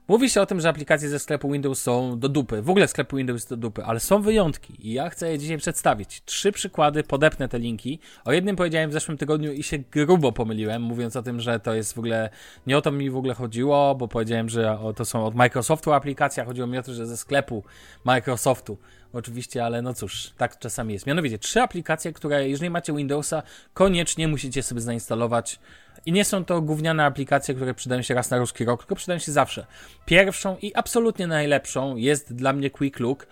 [0.07, 2.61] Mówi się o tym, że aplikacje ze sklepu Windows są do dupy.
[2.61, 6.21] W ogóle sklepu Windows do dupy, ale są wyjątki i ja chcę je dzisiaj przedstawić.
[6.25, 7.99] Trzy przykłady, podepnę te linki.
[8.25, 11.73] O jednym powiedziałem w zeszłym tygodniu i się grubo pomyliłem, mówiąc o tym, że to
[11.73, 12.29] jest w ogóle,
[12.67, 16.45] nie o to mi w ogóle chodziło, bo powiedziałem, że to są od Microsoftu aplikacje,
[16.45, 17.63] chodziło mi o to, że ze sklepu
[18.05, 18.77] Microsoftu.
[19.13, 21.07] Oczywiście, ale no cóż, tak czasami jest.
[21.07, 23.43] Mianowicie, trzy aplikacje, które jeżeli macie Windowsa,
[23.73, 25.59] koniecznie musicie sobie zainstalować
[26.05, 29.19] i nie są to gówniane aplikacje, które przydają się raz na ruski rok, tylko przydają
[29.19, 29.65] się zawsze.
[30.05, 33.27] Pierwszą i absolutnie najlepszą jest dla mnie Quick Look,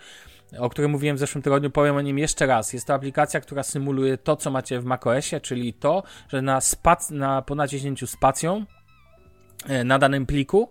[0.58, 2.72] o którym mówiłem w zeszłym tygodniu, powiem o nim jeszcze raz.
[2.72, 7.10] Jest to aplikacja, która symuluje to, co macie w macOSie, czyli to, że na, spac
[7.10, 8.64] na po naciśnięciu spacją
[9.68, 10.68] e, na danym pliku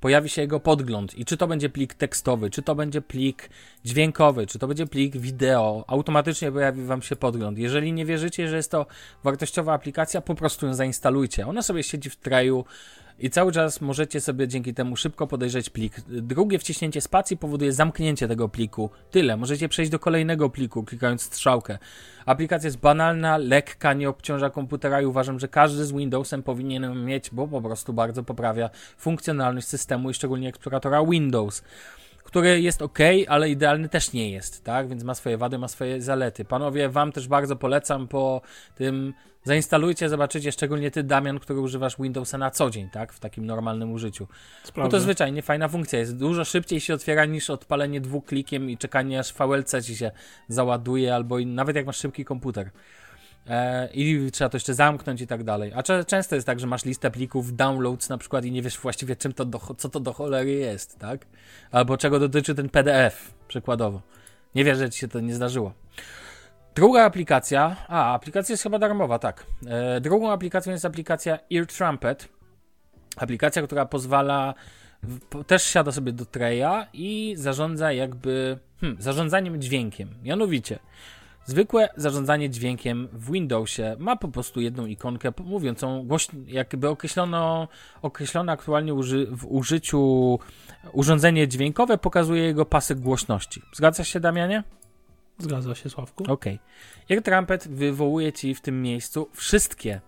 [0.00, 3.50] pojawi się jego podgląd i czy to będzie plik tekstowy, czy to będzie plik
[3.84, 7.58] dźwiękowy, czy to będzie plik wideo, automatycznie pojawi Wam się podgląd.
[7.58, 8.86] Jeżeli nie wierzycie, że jest to
[9.24, 11.46] wartościowa aplikacja, po prostu ją zainstalujcie.
[11.46, 12.64] Ona sobie siedzi w traju
[13.20, 16.00] i cały czas możecie sobie dzięki temu szybko podejrzeć plik.
[16.08, 18.90] Drugie wciśnięcie spacji powoduje zamknięcie tego pliku.
[19.10, 19.36] Tyle.
[19.36, 21.78] Możecie przejść do kolejnego pliku, klikając strzałkę.
[22.26, 27.30] Aplikacja jest banalna, lekka, nie obciąża komputera i uważam, że każdy z Windowsem powinien mieć,
[27.32, 31.62] bo po prostu bardzo poprawia funkcjonalność systemu i szczególnie eksploratora Windows
[32.24, 32.98] który jest ok,
[33.28, 34.88] ale idealny też nie jest, tak?
[34.88, 36.44] Więc ma swoje wady, ma swoje zalety.
[36.44, 38.40] Panowie, wam też bardzo polecam po
[38.74, 39.14] tym
[39.44, 43.12] zainstalujcie, zobaczycie, szczególnie ty, Damian, który używasz Windowsa na co dzień, tak?
[43.12, 44.28] W takim normalnym użyciu.
[44.76, 45.98] Bo to zwyczajnie fajna funkcja.
[45.98, 50.10] Jest dużo szybciej się otwiera niż odpalenie dwuklikiem i czekanie aż VLC ci się
[50.48, 52.70] załaduje, albo nawet jak masz szybki komputer.
[53.46, 55.72] E, i trzeba to jeszcze zamknąć i tak dalej.
[55.74, 59.16] A często jest tak, że masz listę plików, downloads na przykład i nie wiesz właściwie
[59.16, 61.26] czym to do, co to do cholery jest, tak?
[61.70, 64.02] Albo czego dotyczy ten PDF, przykładowo.
[64.54, 65.72] Nie wierzę, że ci się to nie zdarzyło.
[66.80, 69.46] Druga aplikacja, a aplikacja jest chyba darmowa, tak.
[69.66, 72.28] E, drugą aplikacją jest aplikacja Ear Trumpet.
[73.16, 74.54] Aplikacja, która pozwala,
[75.46, 80.08] też siada sobie do treja i zarządza jakby, hmm, zarządzaniem dźwiękiem.
[80.22, 80.78] Mianowicie,
[81.44, 86.06] Zwykłe zarządzanie dźwiękiem w Windowsie ma po prostu jedną ikonkę mówiącą,
[86.46, 87.68] jakby określono,
[88.02, 90.38] określone aktualnie uży, w użyciu
[90.92, 93.62] urządzenie dźwiękowe pokazuje jego pasek głośności.
[93.72, 94.62] Zgadza się, Damianie?
[95.42, 96.24] Zgadza się, Sławku.
[96.24, 96.54] Okej.
[96.54, 96.58] Okay.
[97.08, 100.00] Jak trumpet wywołuje ci w tym miejscu wszystkie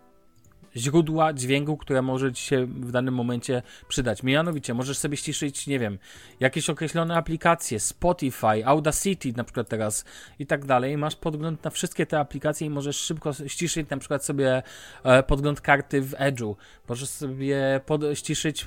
[0.77, 4.23] źródła dźwięku, które może ci się w danym momencie przydać.
[4.23, 5.99] Mianowicie możesz sobie ściszyć, nie wiem,
[6.41, 10.05] jakieś określone aplikacje, Spotify, Audacity na przykład teraz
[10.39, 10.97] i tak dalej.
[10.97, 14.63] Masz podgląd na wszystkie te aplikacje i możesz szybko ściszyć na przykład sobie
[15.05, 16.55] e, podgląd karty w Edge'u.
[16.89, 18.67] Możesz sobie pod, ściszyć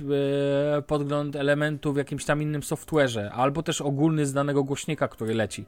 [0.77, 5.33] e, podgląd elementu w jakimś tam innym software'ze, albo też ogólny z danego głośnika, który
[5.33, 5.65] leci.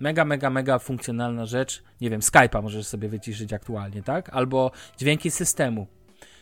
[0.00, 1.82] Mega, mega, mega funkcjonalna rzecz.
[2.00, 4.30] Nie wiem, Skype'a możesz sobie wyciszyć aktualnie, tak?
[4.32, 5.86] Albo dźwięki systemu.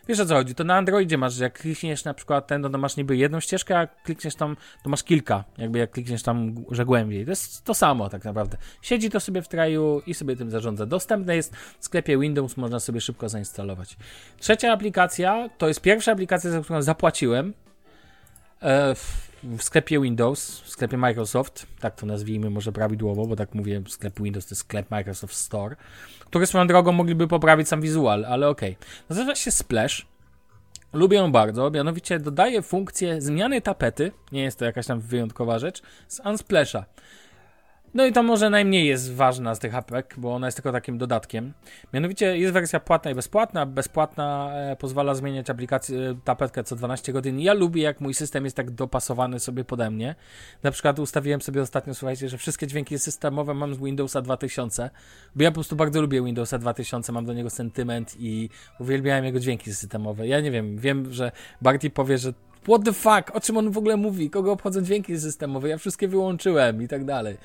[0.08, 0.54] Wiesz o co chodzi?
[0.54, 3.86] To na Androidzie masz, jak klikniesz na przykład ten, to masz niby jedną ścieżkę, a
[3.86, 7.24] klikniesz tam, to masz kilka, jakby jak klikniesz tam, że głębiej.
[7.24, 8.56] To jest to samo tak naprawdę.
[8.82, 10.86] Siedzi to sobie w traju i sobie tym zarządza.
[10.86, 13.96] Dostępne jest w sklepie Windows, można sobie szybko zainstalować.
[14.38, 17.54] Trzecia aplikacja, to jest pierwsza aplikacja, za którą zapłaciłem.
[18.62, 18.94] E,
[19.58, 24.46] sklepie Windows, w sklepie Microsoft, tak to nazwijmy może prawidłowo, bo tak mówię, sklep Windows
[24.46, 25.76] to jest sklep Microsoft Store,
[26.20, 28.72] który swoją drogą mogliby poprawić sam wizual, ale okej.
[28.72, 28.88] Okay.
[29.08, 30.06] Nazywa się Splash.
[30.92, 35.82] Lubię ją bardzo, mianowicie dodaje funkcję zmiany tapety, nie jest to jakaś tam wyjątkowa rzecz,
[36.08, 36.84] z Unsplasha.
[37.98, 40.98] No i to może najmniej jest ważna z tych apek, bo ona jest tylko takim
[40.98, 41.52] dodatkiem.
[41.92, 43.66] Mianowicie jest wersja płatna i bezpłatna.
[43.66, 47.40] Bezpłatna e, pozwala zmieniać aplikację, e, tapetkę co 12 godzin.
[47.40, 50.14] Ja lubię, jak mój system jest tak dopasowany sobie pode mnie.
[50.62, 54.90] Na przykład ustawiłem sobie ostatnio, słuchajcie, że wszystkie dźwięki systemowe mam z Windowsa 2000,
[55.36, 58.48] bo ja po prostu bardzo lubię Windowsa 2000, mam do niego sentyment i
[58.80, 60.26] uwielbiałem jego dźwięki systemowe.
[60.26, 63.78] Ja nie wiem, wiem, że Barty powie, że what the fuck, o czym on w
[63.78, 67.36] ogóle mówi, kogo obchodzą dźwięki systemowe, ja wszystkie wyłączyłem i tak dalej.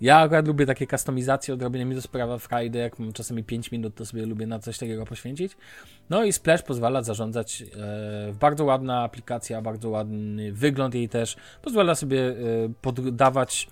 [0.00, 3.94] Ja akurat lubię takie kustomizacje, odrobienie mi to sprawa Friday, jak mam czasami 5 minut,
[3.94, 5.56] to sobie lubię na coś takiego poświęcić.
[6.10, 7.66] No i Splash pozwala zarządzać e,
[8.40, 12.34] bardzo ładna aplikacja, bardzo ładny wygląd jej też, pozwala sobie e,
[12.82, 13.68] poddawać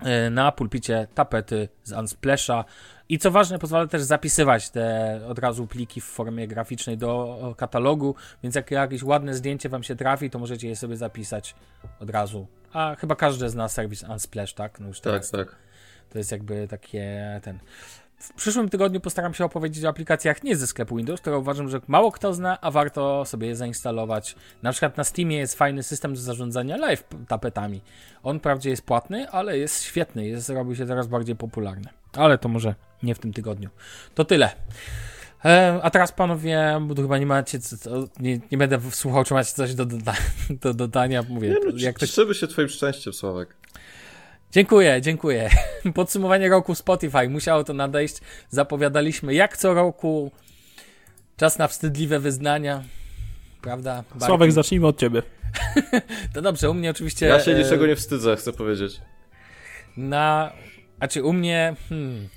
[0.00, 2.64] e, na pulpicie tapety z Unsplasha
[3.10, 8.14] i co ważne, pozwala też zapisywać te od razu pliki w formie graficznej do katalogu,
[8.42, 11.54] więc jak jakieś ładne zdjęcie wam się trafi, to możecie je sobie zapisać
[12.00, 12.46] od razu.
[12.72, 14.80] A chyba każdy zna serwis Unsplash, tak?
[14.80, 15.56] No już Tak, teraz tak.
[16.10, 17.58] to jest jakby takie ten.
[18.18, 21.80] W przyszłym tygodniu postaram się opowiedzieć o aplikacjach nie ze sklepu Windows, które uważam, że
[21.88, 24.36] mało kto zna, a warto sobie je zainstalować.
[24.62, 27.80] Na przykład na Steamie jest fajny system do zarządzania live tapetami.
[28.22, 31.99] On wprawdzie jest płatny, ale jest świetny, jest, robi się coraz bardziej popularny.
[32.16, 33.68] Ale to może nie w tym tygodniu.
[34.14, 34.50] To tyle.
[35.44, 39.24] E, a teraz panowie, bo tu chyba nie macie, co, co, nie, nie będę słuchał,
[39.24, 40.14] czy macie coś do, doda
[40.62, 41.22] do dodania.
[41.28, 43.56] Mówię, Nie, no, jak to się twoim szczęściem, Sławek.
[44.52, 45.50] Dziękuję, dziękuję.
[45.94, 47.28] Podsumowanie roku Spotify.
[47.28, 48.16] Musiało to nadejść.
[48.48, 50.30] Zapowiadaliśmy jak co roku.
[51.36, 52.82] Czas na wstydliwe wyznania.
[53.62, 54.04] Prawda?
[54.10, 54.26] Barki?
[54.26, 55.22] Sławek, zacznijmy od ciebie.
[56.34, 57.26] To dobrze, u mnie oczywiście.
[57.26, 59.00] Ja się e, niczego nie wstydzę, chcę powiedzieć.
[59.96, 60.52] Na.
[61.00, 61.74] Znaczy, u mnie.
[61.88, 62.28] Hmm,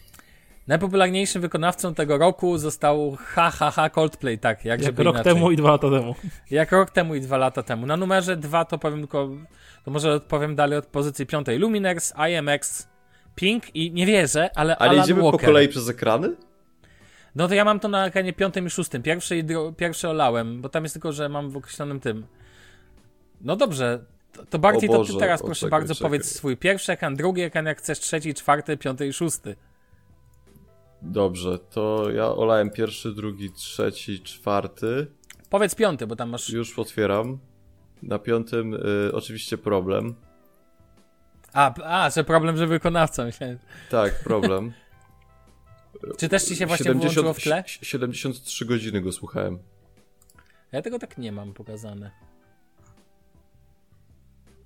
[0.68, 5.34] najpopularniejszym wykonawcą tego roku został HHH Coldplay, tak, jak, Jak rok inaczej.
[5.34, 6.16] temu i dwa lata temu.
[6.52, 7.86] Jak rok temu i dwa lata temu.
[7.86, 9.30] Na numerze dwa to powiem tylko.
[9.86, 11.58] To może powiem dalej od pozycji piątej.
[11.60, 12.88] Luminex, IMX,
[13.36, 14.78] Pink i nie wierzę, ale.
[14.78, 15.40] Ale Alan idziemy Walker.
[15.40, 16.30] po kolei przez ekrany?
[17.36, 19.04] No to ja mam to na ekranie piątym i szóstym.
[19.04, 22.26] Pierwszy, i dro- pierwszy olałem, bo tam jest tylko, że mam w określonym tym.
[23.42, 24.00] No dobrze,
[24.34, 26.10] to, to bardziej O to Boże, ty teraz proszę czekaj, bardzo czekaj.
[26.10, 29.56] powiedz swój pierwszy ekran, drugi ekran, jak chcesz trzeci, czwarty, piąty i szósty.
[31.02, 35.08] Dobrze, to ja olałem pierwszy, drugi, trzeci, czwarty.
[35.50, 36.50] Powiedz piąty, bo tam masz...
[36.50, 37.40] Już otwieram.
[38.04, 40.16] Na piątym y, oczywiście problem.
[41.54, 43.60] A, a, że problem, że wykonawca, myślałem.
[43.90, 44.74] Tak, problem.
[46.20, 47.64] Czy też ci się właśnie wyłączyło w tle?
[47.68, 49.60] si- 73 godziny go słuchałem.
[50.72, 52.12] Ja tego tak nie mam pokazane.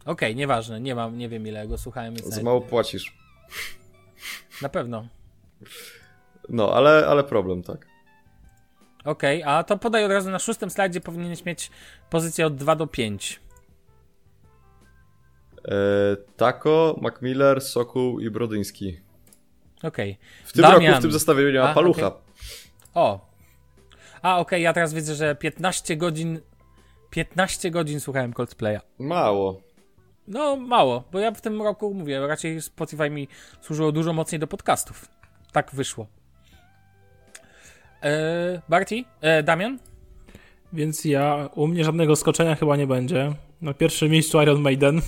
[0.07, 2.17] Okej, nieważne, nie mam, nie wiem ile go słuchałem.
[2.17, 3.17] Za nawet- mało płacisz.
[4.61, 5.07] Na pewno.
[6.49, 7.87] No, ale, ale problem, tak.
[9.05, 11.71] Okej, a to podaj od razu na szóstym slajdzie powinieneś mieć
[12.09, 13.39] pozycję od 2 do 5.
[15.65, 15.71] E,
[16.37, 18.99] Tako, Macmillan, Sokół i Brodyński.
[19.83, 20.17] Okej.
[20.45, 20.81] W tym Damian.
[20.85, 22.07] roku w tym zestawieniu nie ma palucha.
[22.07, 22.21] okej.
[22.93, 23.27] O.
[24.21, 26.39] A, okej, ja teraz widzę, że 15 godzin.
[27.09, 28.79] 15 godzin słuchałem Coldplaya.
[28.99, 29.61] Mało.
[30.27, 33.27] No, mało, bo ja w tym roku mówię, raczej Spotify mi
[33.61, 35.05] służyło dużo mocniej do podcastów.
[35.51, 36.07] Tak wyszło.
[38.01, 39.03] Eee, Barty?
[39.21, 39.79] E, Damian?
[40.73, 43.33] Więc ja, u mnie żadnego skoczenia chyba nie będzie.
[43.61, 45.01] Na pierwszym miejscu Iron Maiden.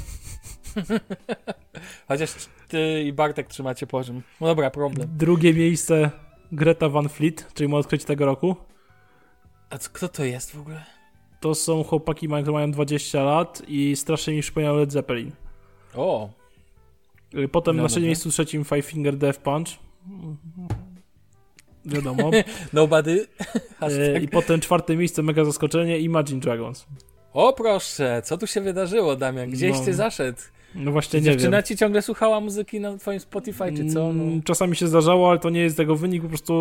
[2.07, 2.31] Chociaż
[2.67, 4.21] ty i Bartek trzymacie poziom.
[4.41, 5.09] No dobra, problem.
[5.17, 6.11] Drugie miejsce
[6.51, 8.55] Greta Van Fleet, czyli moje odkrycie tego roku.
[9.69, 10.98] A co, kto to jest w ogóle?
[11.39, 15.31] To są chłopaki, które mają 20 lat i strasznie mi przypominają Led Zeppelin.
[15.95, 16.29] O,
[17.35, 18.03] Y, Potem No, na dobra.
[18.03, 19.67] miejscu trzecim Five Finger Death Punch.
[21.85, 22.31] Wiadomo.
[22.73, 23.27] nobody.
[24.17, 26.85] Y, I potem czwarte miejsce, mega zaskoczenie, Imagine Dragons.
[27.33, 29.49] O proszę, co tu się wydarzyło, Damian?
[29.49, 29.85] Gdzieś No.
[29.85, 30.39] ty zaszedł?
[30.75, 34.13] No właśnie Czy nie dziewczyna ci ciągle słuchała muzyki na twoim Spotify, czy co?
[34.13, 34.23] No.
[34.23, 36.53] Mm, Czasami się zdarzało, ale to nie jest tego wynik, po prostu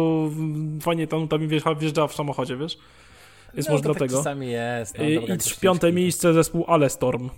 [0.81, 2.79] fajnie tam, tam wjeżdża, wjeżdżała w samochodzie, wiesz?
[3.55, 4.19] Jest no, może to tak dlatego.
[4.19, 4.99] czasami jest.
[4.99, 5.97] No, I, dobra, I to piąte śliczki.
[5.97, 7.31] miejsce zespół Alestorm.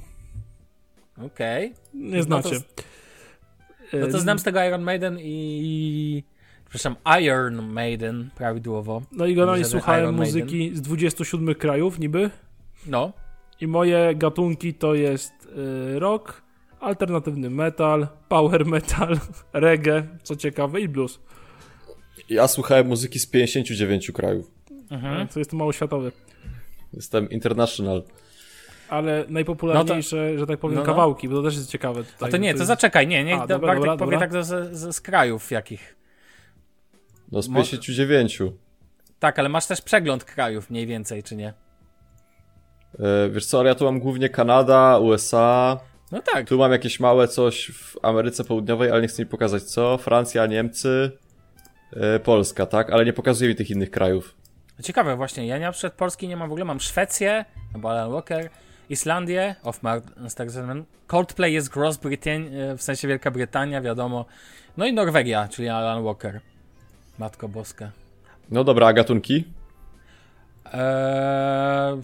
[1.27, 1.75] Okej.
[1.95, 2.57] Nie No znacie.
[3.93, 6.25] No to Y, znam z tego Iron Maiden i...
[6.71, 9.03] Przepraszam, Iron Maiden, prawidłowo.
[9.13, 10.43] No i generalnie słuchałem Iron Maiden.
[10.43, 12.31] muzyki z 27 krajów niby.
[12.87, 13.13] No.
[13.61, 15.33] I moje gatunki to jest
[15.95, 16.43] y, rock,
[16.81, 19.19] alternatywny metal, power metal,
[19.53, 21.21] reggae, co ciekawe, i blues.
[22.29, 24.51] Ja słuchałem muzyki z 59 krajów.
[24.91, 25.29] Mhm.
[25.29, 26.11] Co jest to mało światowe.
[26.93, 28.03] Jestem international.
[28.89, 30.87] Ale najpopularniejsze, że tak powiem, no, no.
[30.87, 32.01] kawałki, bo to też jest ciekawe.
[32.01, 33.97] A Tutaj, to nie, bo to jest- zaczekaj, nie, niech A, da- dobra, Bartek dobra,
[33.97, 34.19] powie dobra.
[34.21, 35.97] tak ze, ze, z krajów jakich.
[37.33, 38.43] No z Mo- 59.
[39.19, 41.55] Tak, ale masz też przegląd krajów mniej więcej, czy nie?
[42.99, 45.79] E, wiesz co, ale ja tu mam głównie Kanada, USA.
[46.13, 46.49] No tak.
[46.49, 49.99] Tu mam jakieś małe coś w Ameryce Południowej, ale nie chcę mi pokazać co.
[49.99, 51.11] Francja, Niemcy,
[51.93, 52.91] e, Polska, tak?
[52.91, 54.40] Ale nie pokazuje mi tych innych krajów.
[54.83, 57.45] Ciekawe właśnie, ja na przykład Polski nie mam w ogóle, mam Szwecję,
[57.75, 58.51] albo Alan Walker,
[58.89, 64.25] Islandię, of Martin Coldplay jest Gross Britain, e, w sensie Wielka Brytania, wiadomo.
[64.77, 66.41] No i Norwegia, czyli Alan Walker.
[67.19, 67.91] Matko Boska.
[68.51, 69.45] No dobra, a gatunki?
[70.73, 72.01] Eee,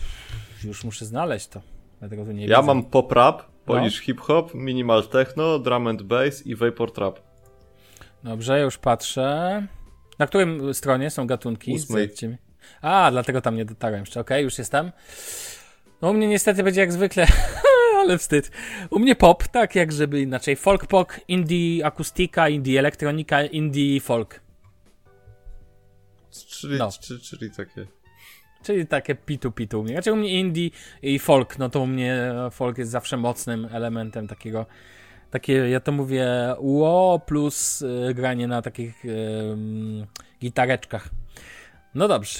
[0.64, 1.60] już muszę znaleźć to.
[2.00, 2.66] Dlatego tu nie Ja widzę.
[2.66, 4.04] mam pop rap, Polish No.
[4.04, 7.20] hip-hop, minimal techno, drum and bass i vapor trap.
[8.24, 9.66] Dobrze, już patrzę.
[10.18, 11.72] Na którym stronie są gatunki?
[11.74, 12.06] Ósmej.
[12.06, 12.38] Zjedźcie.
[12.82, 14.20] A, dlatego tam nie dotarłem jeszcze.
[14.20, 14.92] Okej, już jestem.
[16.02, 17.26] No u mnie niestety będzie jak zwykle,
[18.00, 18.50] ale wstyd.
[18.90, 20.56] U mnie pop, tak jak żeby inaczej.
[20.56, 24.40] Folk pop, indie akustyka, indie elektronika, indie folk.
[26.48, 26.88] Czyli, No.
[27.00, 27.86] czy, czyli takie.
[28.62, 29.86] Czyli takie pitu pitu.
[29.86, 30.70] Znaczy u mnie indie
[31.02, 34.66] i folk, no to u mnie folk jest zawsze mocnym elementem takiego,
[35.30, 36.28] takie, ja to mówię
[36.58, 39.02] UO plus y, granie na takich
[40.40, 41.08] gitareczkach.
[41.94, 42.38] No dobrze.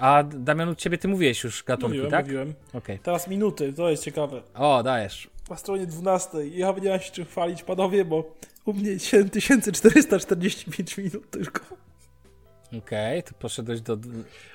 [0.00, 2.24] A Damian, u ciebie ty mówiłeś już gatunki, Mówiłem, tak?
[2.24, 2.54] mówiłem.
[2.72, 2.98] Okej.
[2.98, 4.42] Teraz minuty, to jest ciekawe.
[4.54, 5.30] O, dajesz.
[5.50, 6.48] Na stronie 12.
[6.48, 8.34] Ja nie mam się czym chwalić, panowie, bo
[8.64, 11.60] u mnie 7445 minut tylko.
[12.78, 13.96] Okej, to poszedłeś do...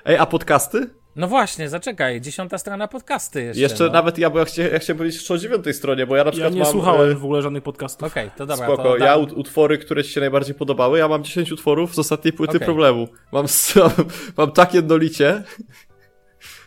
[0.05, 0.89] Ej, a podcasty?
[1.15, 3.61] No właśnie, zaczekaj, dziesiąta strona podcasty jeszcze.
[3.61, 3.91] Jeszcze no.
[3.91, 6.31] nawet ja, bo ja, chcia, ja chciałem powiedzieć o dziewiątej stronie, bo ja na Ja
[6.31, 6.71] przykład nie mam...
[6.71, 8.07] słuchałem e, w ogóle żadnych podcastów.
[8.07, 8.65] Okej, to dobra.
[8.67, 12.33] Spoko, to ja utwory, które ci się najbardziej podobały, ja mam 10 utworów z ostatniej
[12.33, 12.65] płyty Okej.
[12.65, 13.07] problemu.
[13.31, 13.45] Mam,
[14.37, 15.43] mam tak jednolicie,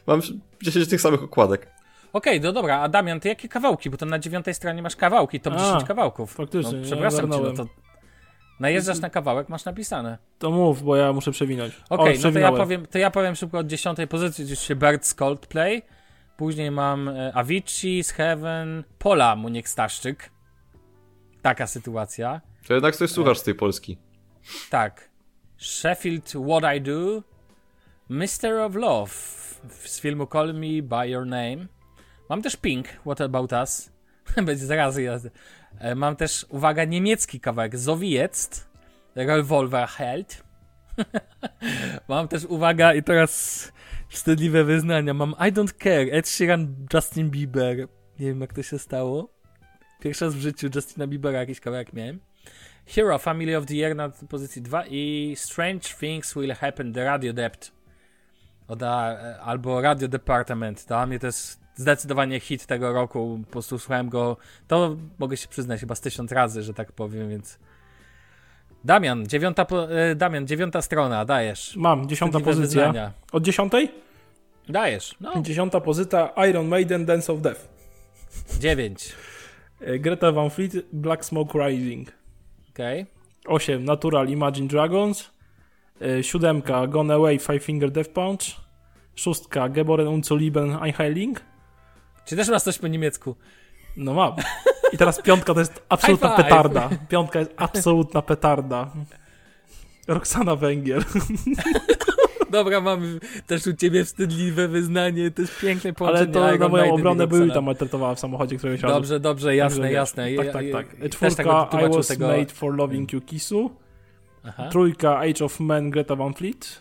[0.06, 0.20] mam
[0.62, 1.77] 10 tych samych okładek.
[2.12, 3.90] Okej, no dobra, a Damian, ty jakie kawałki?
[3.90, 6.32] Bo to na dziewiątej stronie masz kawałki, top A, 10 kawałków.
[6.32, 7.66] faktycznie, No, przepraszam cię, no to
[8.61, 10.19] najeżdżasz na kawałek, masz napisane.
[10.39, 11.81] To mów, bo ja muszę przewinąć.
[11.91, 14.77] Okej, O, no to ja, powiem, to ja powiem szybko od dziesiątej pozycji, gdzieś się
[14.77, 15.83] Birds Coldplay,
[16.37, 20.31] później mam e, Avicii, z Heaven, Pola Muniek Staszczyk.
[21.43, 22.41] Taka sytuacja.
[22.69, 23.99] To jednak coś słuchasz z tej Polski.
[24.70, 25.11] Tak.
[25.59, 27.23] Sheffield What I Do,
[28.11, 29.11] Mister of Love
[29.70, 31.66] z filmu Call Me By Your Name.
[32.28, 33.93] Mam też Pink, What About Us.
[34.47, 35.31] Będzie zaraz jazdy.
[35.78, 38.69] E, Mam też, uwaga, niemiecki kawałek, Sowieckt,
[39.15, 40.44] Revolverheld.
[42.09, 43.73] Mam też, uwaga, i teraz
[44.09, 45.15] wstydliwe wyznania.
[45.15, 47.77] Mam I Don't Care, Ed Sheeran, Justin Bieber.
[48.19, 49.36] Nie wiem, jak to się stało.
[50.01, 52.20] Pierwszy raz w życiu Justina Biebera jakiś kawałek miałem.
[52.86, 57.32] Hero, Family of the Year na pozycji 2 i Strange Things Will Happen, The Radio
[57.32, 57.73] Dept.
[58.69, 60.85] Oda, e, albo Radio Department.
[60.89, 63.40] Dla mnie to jest zdecydowanie hit tego roku.
[63.47, 64.36] Po prostu słuchałem go,
[64.69, 67.59] to mogę się przyznać, chyba z tysiąc razy, że tak powiem, więc...
[68.85, 71.77] Damian, dziewiąta, e, Damian, dziewiąta strona, dajesz.
[71.77, 72.82] Mam, dziesiąta Wstydliwe pozycja.
[72.86, 73.12] wyznania.
[73.32, 73.89] Od dziesiątej?
[74.69, 77.69] Dajesz, no, Dziesiąta pozycja Iron Maiden Dance of Death.
[78.61, 79.12] dziewięć.
[79.81, 82.12] E, Greta Van Fleet Black Smoke Rising.
[82.70, 83.07] Okej.
[83.47, 85.31] 8 Natural Imagine Dragons.
[86.01, 88.57] E, Siódemka Gone Away Five Finger Death Punch.
[89.15, 91.40] Szóstka Geboren und zu lieben Einheiling.
[92.27, 93.36] Czy też masz coś po niemiecku?
[93.97, 94.32] No mam.
[94.93, 96.90] I teraz piątka to jest absolutna petarda.
[97.09, 98.90] Piątka jest absolutna petarda.
[100.09, 101.05] Roxana Węgier.
[102.51, 106.24] Dobra, mamy też u ciebie wstydliwe wyznanie, to jest piękne połączenie.
[106.24, 108.97] Ale to Iron na moją Maiden obronę były tam maltretowała w samochodzie, którego siadłem.
[108.97, 110.36] Dobrze, dobrze, jasne, jasne.
[110.36, 110.86] Tak, tak, tak.
[111.20, 113.70] też tak Czwórka I was tego- made for loving you kissu.
[114.44, 114.69] Aha.
[114.69, 116.81] Trójka Age of Man Greta Van Fleet.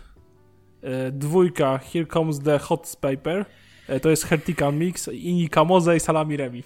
[0.81, 3.45] E, Dwójka Here Comes the Hot Paper.
[3.87, 6.63] E, To jest Hertika Mix, Inni Kamoze i Salami Remi.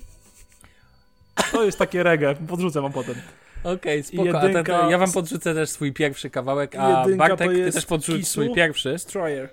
[1.51, 3.15] To jest takie reggae, podrzucę wam potem.
[3.63, 4.23] Okej, spoko.
[4.39, 7.85] A jedynka ten, ja wam podrzucę też swój pierwszy kawałek, a Jedynka Bartek, ty też
[7.85, 8.91] podrzuć swój pierwszy.
[8.91, 9.49] Destroyer.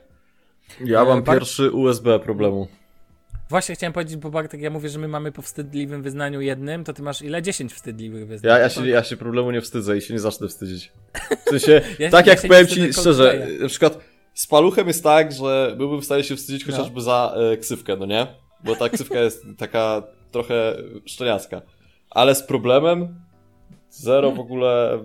[0.85, 2.69] Ja E, mam Bar- pierwszy USB problemu.
[3.51, 6.93] Właśnie chciałem powiedzieć, bo Bartek, ja mówię, że my mamy po wstydliwym wyznaniu jednym, to
[6.93, 7.43] ty masz ile?
[7.43, 8.53] 10 wstydliwych wyznań.
[8.53, 10.93] Ja, ja, się, ja się problemu nie wstydzę i się nie zacznę wstydzić.
[11.47, 13.99] W sensie, Ja- tak ja jak się powiem ci szczerze, na przykład
[14.37, 16.73] z paluchem jest tak, że byłbym w stanie się wstydzić No.
[16.73, 18.27] chociażby za e, ksywkę, no nie?
[18.65, 20.77] Bo ta ksywka jest taka trochę
[21.07, 21.63] szczeniacka.
[22.11, 23.21] Ale z problemem
[23.91, 24.99] zero w ogóle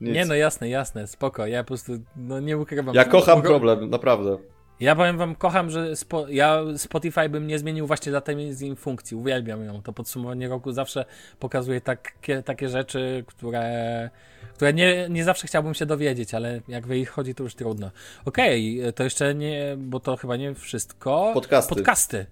[0.00, 0.14] nic.
[0.14, 1.46] Nie no, jasne, jasne, spoko.
[1.46, 2.94] Ja po prostu, no nie ukrywam.
[2.94, 4.38] ja kocham problem, naprawdę.
[4.80, 8.60] Ja powiem wam, kocham, że spo, ja Spotify bym nie zmienił właśnie dla tej z
[8.60, 9.16] nim funkcji.
[9.16, 9.82] Uwielbiam ją.
[9.82, 11.04] To podsumowanie roku zawsze
[11.38, 14.10] pokazuje takie, takie rzeczy, które,
[14.54, 17.90] które nie, nie zawsze chciałbym się dowiedzieć, ale jak w ich chodzi, to już trudno.
[18.24, 21.30] Okej, to jeszcze nie, bo to chyba nie wszystko.
[21.34, 21.74] Podcasty.
[21.74, 22.26] Podcasty.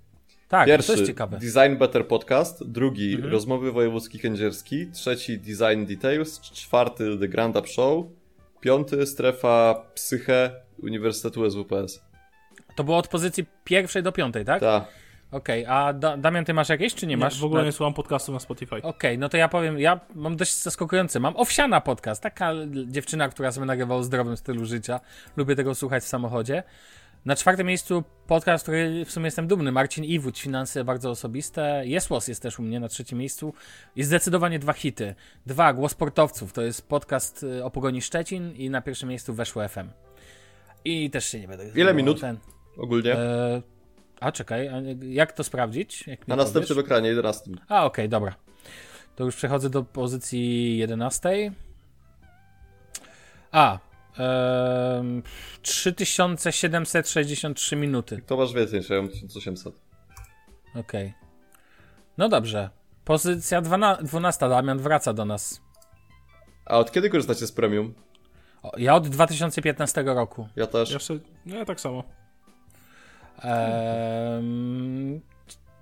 [0.49, 1.37] Tak, Pierwszy, to jest ciekawe.
[1.37, 1.53] Mhm.
[1.53, 8.07] Design Better Podcast, drugi, Rozmowy Wojewódzki Kędzierski, trzeci, Design Details, czwarty, The Grand Up Show,
[8.61, 10.51] piąty, Strefa Psyche
[10.83, 12.08] Uniwersytetu SWPS.
[12.79, 14.61] To było od pozycji pierwszej do piątej, tak?
[14.61, 14.85] Tak.
[15.31, 17.41] Okej, a da Damian, ty masz jakieś, czy nie, Nie, masz?
[17.41, 18.83] w ogóle nie słucham podcastu na Spotify.
[18.83, 21.21] Okej, no to ja powiem, ja mam dość zaskakujący.
[21.21, 22.53] Mam Owsiana podcast, taka
[22.87, 25.01] dziewczyna, która sobie nagrywa o zdrowym stylu życia.
[25.37, 26.63] Lubię tego słuchać w samochodzie.
[27.25, 29.73] Na czwartym miejscu podcast, który w sumie jestem dumny.
[29.73, 31.83] Marcin Iwódź, finanse bardzo osobiste.
[31.85, 33.55] Jesłos jest też u mnie na trzecim miejscu.
[33.97, 35.15] I zdecydowanie dwa hity.
[35.47, 39.69] Dwa, Głos Sportowców, to jest podcast y, o Pogoni Szczecin i na pierwszym miejscu weszło
[39.69, 39.89] FM.
[40.85, 41.81] I też się nie będę...
[41.81, 42.21] Ile minut?
[42.21, 42.39] Ten,
[42.79, 43.15] Ogólnie.
[43.15, 43.63] e,
[44.21, 44.73] A czekaj, a
[45.03, 46.07] jak to sprawdzić?
[46.07, 46.85] Jak Na następnym powiesz?
[46.85, 47.51] ekranie, 11.
[47.69, 48.35] A, okej, okay, dobra.
[49.17, 51.53] To już przechodzę do pozycji 11.
[53.53, 53.79] A,
[54.19, 55.23] um,
[55.63, 58.23] 3763 minuty.
[58.27, 59.75] To masz więcej niż ja mam 1800.
[60.71, 60.81] Okej.
[60.81, 61.13] Okay.
[62.19, 62.71] No dobrze.
[63.05, 63.63] Pozycja
[64.03, 64.49] 12.
[64.49, 65.61] Damian wraca do nas.
[66.67, 67.95] A od kiedy korzystacie z premium?
[68.77, 70.49] Ja od 2015 roku.
[70.57, 70.91] Ja też.
[70.91, 72.05] Ja, sobie, no ja tak samo.
[73.45, 75.21] Um,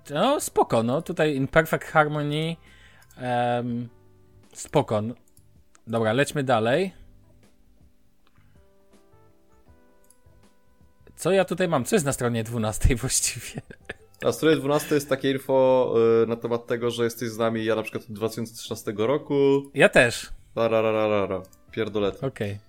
[0.09, 2.55] no spoko, no tutaj in perfect harmony
[3.21, 3.89] um,
[4.53, 5.01] spoko.
[5.87, 6.93] Dobra, lećmy dalej.
[11.15, 11.85] Co ja tutaj mam?
[11.85, 13.61] Co jest na stronie 12 właściwie?
[14.21, 15.93] Na stronie 12 jest takie info
[16.23, 19.63] y, na temat tego, że jesteś z nami, ja na przykład od 2013 roku.
[19.73, 20.29] Ja też.
[20.55, 21.41] Rarararara.
[21.71, 22.15] Pierdolet.
[22.15, 22.27] Okej.
[22.27, 22.66] Okay.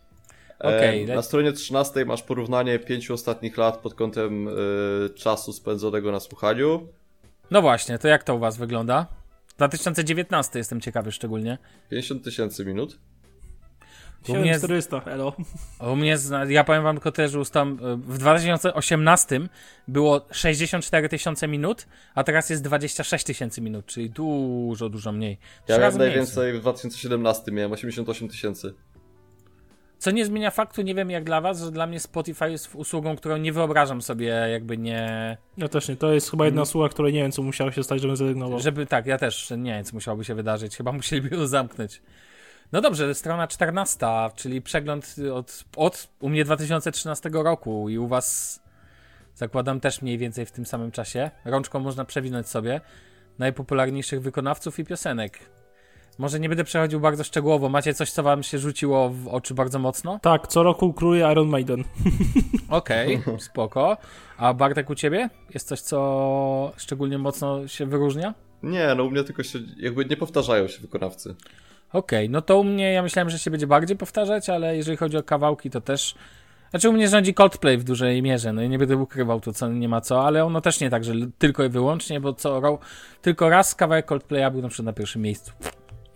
[0.59, 4.52] Okay, na stronie 13 masz porównanie pięciu ostatnich lat pod kątem y,
[5.14, 6.89] czasu spędzonego na słuchaniu.
[7.51, 9.06] No właśnie, to jak to u was wygląda?
[9.56, 11.59] 2019 jestem ciekawy szczególnie.
[11.90, 12.98] 50 tysięcy minut.
[14.28, 15.32] U mnie 400, elo.
[15.93, 16.16] U mnie,
[16.48, 19.40] ja powiem wam tylko tyle, że ustam, w 2018
[19.89, 25.39] było 64 tysiące minut, a teraz jest 26 tysięcy minut, czyli dużo, dużo mniej.
[25.68, 28.74] Ja miałem najwięcej w 2017, miałem 88 tysięcy.
[29.98, 33.16] Co nie zmienia faktu, nie wiem jak dla was, że dla mnie Spotify jest usługą,
[33.16, 35.36] którą nie wyobrażam sobie jakby nie...
[35.56, 38.00] Ja też nie, to jest chyba jedna usługa, której nie wiem co musiało się stać,
[38.00, 38.58] żebym zrezygnował.
[38.60, 42.02] Żeby, tak, ja też nie wiem co musiałoby się wydarzyć, chyba musieliby ją zamknąć.
[42.72, 44.06] No dobrze, strona 14,
[44.36, 48.60] czyli przegląd od, od u mnie 2013 roku i u was
[49.34, 51.30] zakładam też mniej więcej w tym samym czasie.
[51.44, 52.80] Rączką można przewinąć sobie
[53.38, 55.38] najpopularniejszych wykonawców i piosenek.
[56.18, 57.68] Może nie będę przechodził bardzo szczegółowo.
[57.68, 60.18] Macie coś, co wam się rzuciło w oczy bardzo mocno?
[60.22, 61.84] Tak, co roku króluje Iron Maiden.
[62.68, 63.96] Okej, okay, spoko.
[64.38, 65.30] A Bartek u ciebie?
[65.54, 68.34] Jest coś, co szczególnie mocno się wyróżnia?
[68.62, 71.34] Nie, no u mnie tylko się, jakby nie powtarzają się wykonawcy.
[71.92, 74.96] Okej, okay, no to u mnie, ja myślałem, że się będzie bardziej powtarzać, ale jeżeli
[74.96, 76.14] chodzi o kawałki, to też...
[76.70, 79.68] Znaczy u mnie rządzi Coldplay w dużej mierze, no i nie będę ukrywał tu, co
[79.68, 82.78] nie ma co, ale ono też nie tak, że tylko i wyłącznie, bo co,
[83.22, 85.52] tylko raz kawałek Coldplaya był na przykład na pierwszym miejscu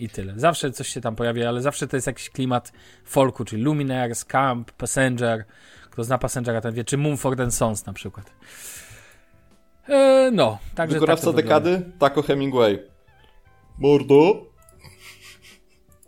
[0.02, 0.32] i tyle.
[0.36, 2.72] Zawsze coś się tam pojawia, ale zawsze to jest jakiś klimat
[3.04, 5.44] folku, czyli Luminaires, Camp, Passenger.
[5.90, 8.32] Kto zna Passengera, ten wie, czy Mumford and na przykład.
[9.88, 11.82] E, no, także Wykonawca tak dekady?
[11.98, 12.82] Taco Hemingway.
[13.78, 14.14] Mordo?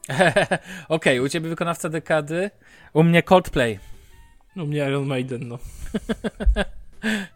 [0.08, 0.58] Okej,
[0.88, 2.50] okay, u ciebie wykonawca dekady,
[2.92, 3.78] u mnie Coldplay.
[4.56, 5.58] U mnie Iron Maiden, no.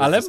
[0.00, 0.20] Ale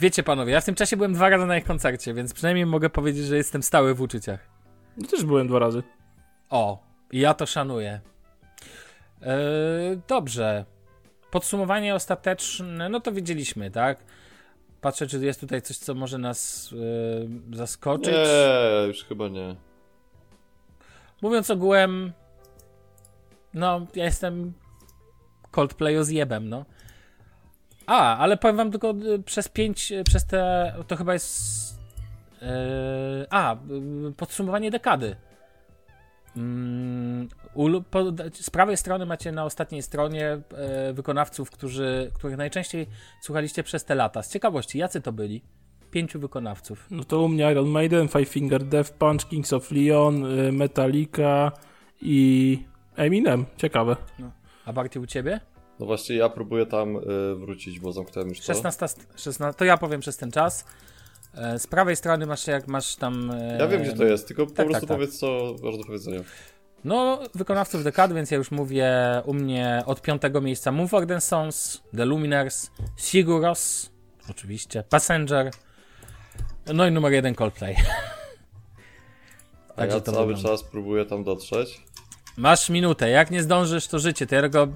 [0.00, 2.90] wiecie panowie, ja w tym czasie byłem dwa razy na ich koncercie, więc przynajmniej mogę
[2.90, 4.48] powiedzieć, że jestem stały w uczuciach.
[4.96, 5.82] No też byłem dwa razy.
[6.50, 6.82] O,
[7.12, 8.00] ja to szanuję.
[9.20, 9.26] Yy,
[10.08, 10.64] dobrze.
[11.30, 13.98] Podsumowanie ostateczne, no to wiedzieliśmy, tak?
[14.80, 18.14] Patrzę, czy jest tutaj coś, co może nas yy, zaskoczyć.
[18.14, 19.56] Nie, już chyba nie.
[21.22, 22.12] Mówiąc ogółem,
[23.54, 24.52] no, ja jestem
[25.50, 26.64] Coldplayu zjebem, no.
[27.86, 31.78] A, ale powiem wam tylko y, przez pięć, y, przez te, to chyba jest,
[32.42, 32.48] yy,
[33.30, 35.16] a, y, podsumowanie dekady.
[36.36, 37.28] Mm,
[38.32, 40.40] z prawej strony macie na ostatniej stronie
[40.92, 42.86] wykonawców, którzy, których najczęściej
[43.20, 44.22] słuchaliście przez te lata.
[44.22, 45.42] Z ciekawości, jacy to byli?
[45.90, 46.86] Pięciu wykonawców.
[46.90, 51.52] No to u mnie Iron Maiden, Five Finger Death Punch, Kings of Leon, Metallica
[52.00, 52.58] i
[52.96, 53.44] Eminem.
[53.56, 53.96] Ciekawe.
[54.18, 54.30] No.
[54.66, 55.40] A Barty u ciebie?
[55.80, 57.00] No właśnie ja próbuję tam y,
[57.36, 58.44] wrócić, bo zamknąłem już to.
[58.44, 58.86] 16,
[59.16, 60.64] 16, to ja powiem przez ten czas.
[61.34, 63.30] E, z prawej strony masz jak masz tam...
[63.30, 64.88] E, ja wiem gdzie to jest, tylko tak, po prostu tak, tak.
[64.88, 66.20] powiedz co masz do powiedzenia.
[66.84, 68.92] No, wykonawców dekady, więc ja już mówię
[69.24, 73.90] u mnie od piątego miejsca Mumford Sons, The Luminers, Siguros,
[74.30, 75.50] oczywiście, Passenger,
[76.74, 77.76] no i numer jeden Coldplay.
[79.76, 81.82] A ja cały czas próbuję tam dotrzeć.
[82.36, 84.26] Masz minutę, jak nie zdążysz, to życie.
[84.26, 84.68] To ja tylko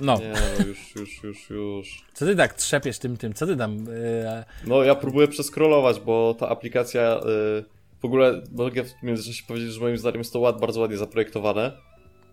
[0.00, 0.18] no.
[0.18, 2.04] Nie, no już, już, już, już.
[2.14, 3.34] Co ty tak trzepiesz tym, tym?
[3.34, 3.76] Co ty tam...
[3.78, 4.44] Yy...
[4.66, 7.20] No ja próbuję przeskrolować, bo ta aplikacja...
[7.24, 7.64] Yy,
[8.00, 11.72] w ogóle mogę w międzyczasie powiedzieć, że moim zdaniem jest to ład, bardzo ładnie zaprojektowane.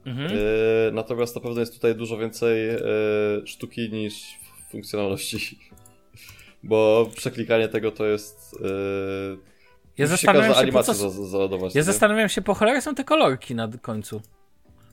[0.06, 0.32] Mhm.
[0.32, 0.40] Yy,
[0.94, 2.58] natomiast na pewno jest tutaj dużo więcej
[3.46, 4.40] sztuki niż
[4.72, 5.60] funkcjonalności.
[6.64, 8.56] Bo przeklikanie tego to jest...
[9.98, 10.94] Ja zastanawiam się, po co...
[11.76, 14.22] Ja zastanawiam się, po cholerę są te kolorki na końcu.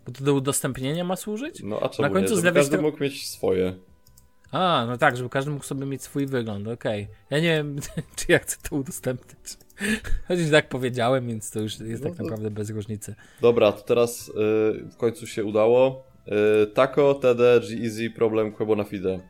[0.07, 1.61] Bo to do udostępnienia ma służyć?
[1.63, 2.41] No a czemu Na końcu nie?
[2.43, 3.75] Żeby każdy mógł mieć swoje.
[4.53, 7.03] A, no tak, żeby każdy mógł sobie mieć swój wygląd, okej.
[7.03, 7.17] Okay.
[7.31, 7.77] Ja nie wiem,
[8.17, 9.59] czy ja chcę to udostępnić.
[10.29, 12.25] Chociaż tak powiedziałem, więc to już jest no tak to...
[12.25, 13.15] naprawdę bez różnicy.
[13.41, 14.33] Dobra, to teraz y,
[14.93, 16.05] w końcu się udało.
[16.63, 19.21] Y, Taco, TD, G-Easy, Problem, Quebo na Fide.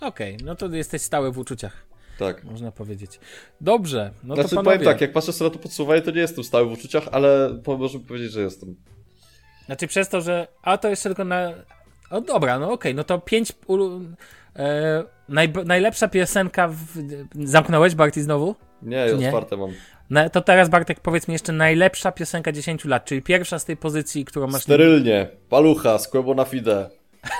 [0.00, 1.86] Okej, no to jesteś stały w uczuciach,
[2.18, 2.44] Tak.
[2.44, 3.20] można powiedzieć.
[3.60, 4.76] Dobrze, no znaczy, to panowie.
[4.76, 7.60] powiem tak, jak patrzę sobie na to podsumowanie, to nie jestem stały w uczuciach, ale
[7.78, 8.76] możemy powiedzieć, że jestem.
[9.68, 10.46] Znaczy przez to, że.
[10.62, 11.50] A to jeszcze tylko na.
[12.10, 13.52] O dobra, no okej, no to pięć.
[13.66, 14.04] ulu-
[14.56, 16.68] E, naj, najlepsza piosenka.
[16.68, 16.76] W...
[17.44, 18.54] Zamknąłeś Barty znowu?
[18.82, 19.26] Nie, Czy nie?
[19.26, 19.70] otwarte mam.
[20.10, 23.76] No, to teraz Bartek powiedz mi jeszcze najlepsza piosenka 10 lat, czyli pierwsza z tej
[23.76, 24.62] pozycji, którą masz.
[24.62, 25.28] Sterylnie.
[25.48, 26.90] Palucha, skłębo na fide.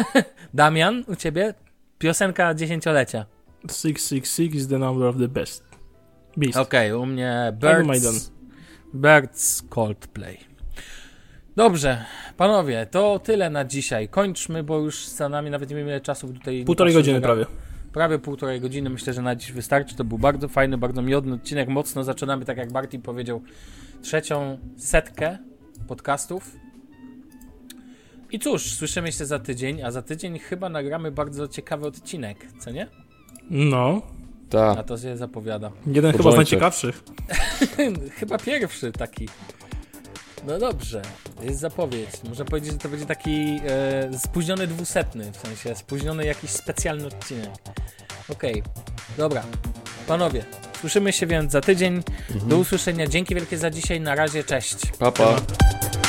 [0.55, 1.55] Damian, u ciebie?
[1.99, 3.27] Piosenka dziesięciolecia.
[3.71, 5.65] 666 is the number of the best.
[6.37, 6.59] Beast.
[6.59, 7.53] Okej, u mnie.
[7.61, 8.31] Birds.
[8.95, 10.39] Birds Coldplay.
[11.59, 12.05] Dobrze,
[12.37, 14.09] panowie, to tyle na dzisiaj.
[14.09, 16.65] Kończmy, bo już za nami nawet nie wiemy ile czasu tutaj.
[16.65, 17.47] Półtorej godziny na- prawie.
[17.93, 18.91] Prawie półtorej godziny.
[18.91, 19.97] Myślę, że na dziś wystarczy.
[19.97, 21.69] To był bardzo fajny, bardzo miodny odcinek.
[21.69, 23.43] Mocno zaczynamy, tak jak Barty powiedział,
[24.03, 25.39] trzecią setkę
[25.89, 26.57] podcastów.
[28.33, 32.71] I cóż, słyszymy się za tydzień, a za tydzień chyba nagramy bardzo ciekawy odcinek, co
[32.71, 32.87] nie?
[33.51, 34.03] No.
[34.49, 34.87] A Tak.
[34.87, 35.71] to się zapowiada.
[35.87, 37.03] Jeden chyba z najciekawszych.
[38.19, 39.29] Chyba pierwszy taki.
[40.47, 41.03] No dobrze,
[41.43, 42.11] jest zapowiedź.
[42.29, 47.51] Można powiedzieć, że to będzie taki e, spóźniony dwusetny, w sensie spóźniony jakiś specjalny odcinek.
[48.29, 48.63] Okej,
[49.17, 49.43] dobra.
[50.07, 50.45] Panowie,
[50.81, 52.03] słyszymy się więc za tydzień.
[52.47, 53.07] Do usłyszenia.
[53.07, 54.01] Dzięki wielkie za dzisiaj.
[54.01, 54.77] Na razie, cześć.
[54.99, 55.25] Papa.
[55.25, 56.08] Temat.